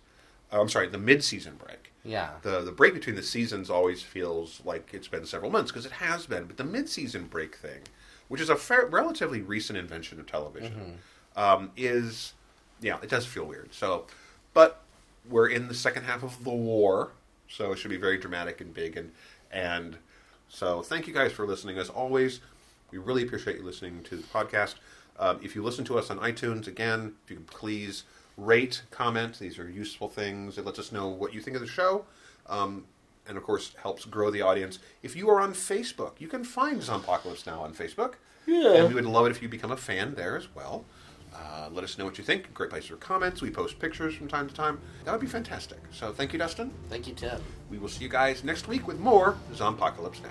uh, 0.51 0.61
I'm 0.61 0.69
sorry, 0.69 0.87
the 0.87 0.97
mid-season 0.97 1.55
break. 1.55 1.91
Yeah. 2.03 2.31
The 2.41 2.61
the 2.61 2.71
break 2.71 2.93
between 2.93 3.15
the 3.15 3.23
seasons 3.23 3.69
always 3.69 4.03
feels 4.03 4.61
like 4.65 4.89
it's 4.93 5.07
been 5.07 5.25
several 5.25 5.51
months 5.51 5.71
because 5.71 5.85
it 5.85 5.93
has 5.93 6.25
been. 6.25 6.45
But 6.45 6.57
the 6.57 6.63
mid-season 6.63 7.25
break 7.27 7.55
thing, 7.55 7.81
which 8.27 8.41
is 8.41 8.49
a 8.49 8.55
fair, 8.55 8.85
relatively 8.85 9.41
recent 9.41 9.79
invention 9.79 10.19
of 10.19 10.27
television, 10.27 10.99
um, 11.35 11.71
is 11.77 12.33
yeah, 12.81 12.97
it 13.01 13.09
does 13.09 13.25
feel 13.25 13.45
weird. 13.45 13.73
So, 13.73 14.05
but 14.53 14.81
we're 15.27 15.47
in 15.47 15.69
the 15.69 15.73
second 15.73 16.03
half 16.03 16.21
of 16.21 16.43
the 16.43 16.49
war, 16.51 17.11
so 17.47 17.71
it 17.71 17.77
should 17.79 17.89
be 17.91 17.97
very 17.97 18.17
dramatic 18.17 18.59
and 18.61 18.73
big 18.73 18.97
and 18.97 19.11
and 19.53 19.97
so 20.49 20.81
thank 20.81 21.07
you 21.07 21.13
guys 21.13 21.31
for 21.31 21.47
listening. 21.47 21.77
As 21.77 21.89
always, 21.89 22.41
we 22.91 22.97
really 22.97 23.23
appreciate 23.23 23.57
you 23.57 23.63
listening 23.63 24.03
to 24.03 24.17
the 24.17 24.23
podcast. 24.23 24.75
Um, 25.19 25.39
if 25.43 25.55
you 25.55 25.63
listen 25.63 25.85
to 25.85 25.97
us 25.97 26.09
on 26.09 26.19
iTunes, 26.19 26.67
again, 26.67 27.13
if 27.23 27.31
you 27.31 27.37
could 27.37 27.47
please 27.47 28.03
rate, 28.37 28.83
comment. 28.91 29.39
These 29.39 29.59
are 29.59 29.69
useful 29.69 30.09
things. 30.09 30.57
It 30.57 30.65
lets 30.65 30.79
us 30.79 30.91
know 30.91 31.07
what 31.07 31.33
you 31.33 31.41
think 31.41 31.55
of 31.55 31.61
the 31.61 31.67
show. 31.67 32.05
Um, 32.47 32.85
and 33.27 33.37
of 33.37 33.43
course, 33.43 33.73
helps 33.81 34.05
grow 34.05 34.31
the 34.31 34.41
audience. 34.41 34.79
If 35.01 35.15
you 35.15 35.29
are 35.29 35.39
on 35.39 35.53
Facebook, 35.53 36.13
you 36.19 36.27
can 36.27 36.43
find 36.43 36.81
Zompocalypse 36.81 37.45
now 37.45 37.61
on 37.61 37.73
Facebook. 37.73 38.15
Yeah. 38.45 38.73
And 38.73 38.89
we 38.89 38.95
would 38.95 39.05
love 39.05 39.25
it 39.27 39.31
if 39.31 39.41
you 39.41 39.47
become 39.47 39.71
a 39.71 39.77
fan 39.77 40.15
there 40.15 40.35
as 40.35 40.53
well. 40.53 40.83
Uh, 41.33 41.69
let 41.71 41.83
us 41.83 41.97
know 41.97 42.05
what 42.05 42.17
you 42.17 42.23
think. 42.23 42.53
Great 42.53 42.69
place 42.69 42.85
for 42.85 42.95
comments. 42.97 43.41
We 43.41 43.49
post 43.49 43.79
pictures 43.79 44.15
from 44.15 44.27
time 44.27 44.47
to 44.47 44.53
time. 44.53 44.79
That 45.05 45.11
would 45.11 45.21
be 45.21 45.27
fantastic. 45.27 45.79
So 45.91 46.11
thank 46.11 46.33
you, 46.33 46.39
Dustin. 46.39 46.71
Thank 46.89 47.07
you, 47.07 47.13
Tim. 47.13 47.41
We 47.69 47.77
will 47.77 47.89
see 47.89 48.03
you 48.03 48.09
guys 48.09 48.43
next 48.43 48.67
week 48.67 48.87
with 48.87 48.99
more 48.99 49.37
Zompocalypse 49.53 50.21
Now. 50.21 50.29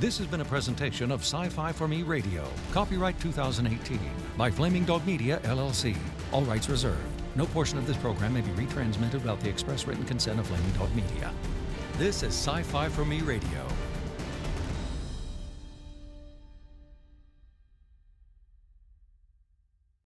This 0.00 0.18
has 0.18 0.26
been 0.26 0.40
a 0.40 0.44
presentation 0.44 1.12
of 1.12 1.20
Sci 1.20 1.48
Fi 1.50 1.70
for 1.70 1.86
Me 1.86 2.02
Radio. 2.02 2.44
Copyright 2.72 3.20
2018 3.20 4.00
by 4.36 4.50
Flaming 4.50 4.84
Dog 4.84 5.06
Media, 5.06 5.38
LLC. 5.44 5.96
All 6.32 6.42
rights 6.42 6.68
reserved. 6.68 6.98
No 7.36 7.46
portion 7.46 7.78
of 7.78 7.86
this 7.86 7.96
program 7.98 8.34
may 8.34 8.40
be 8.40 8.50
retransmitted 8.50 9.14
without 9.14 9.38
the 9.40 9.48
express 9.48 9.86
written 9.86 10.04
consent 10.04 10.40
of 10.40 10.48
Flaming 10.48 10.72
Dog 10.72 10.92
Media. 10.96 11.32
This 11.98 12.24
is 12.24 12.34
Sci 12.34 12.62
Fi 12.64 12.88
for 12.88 13.04
Me 13.04 13.20
Radio. 13.20 13.64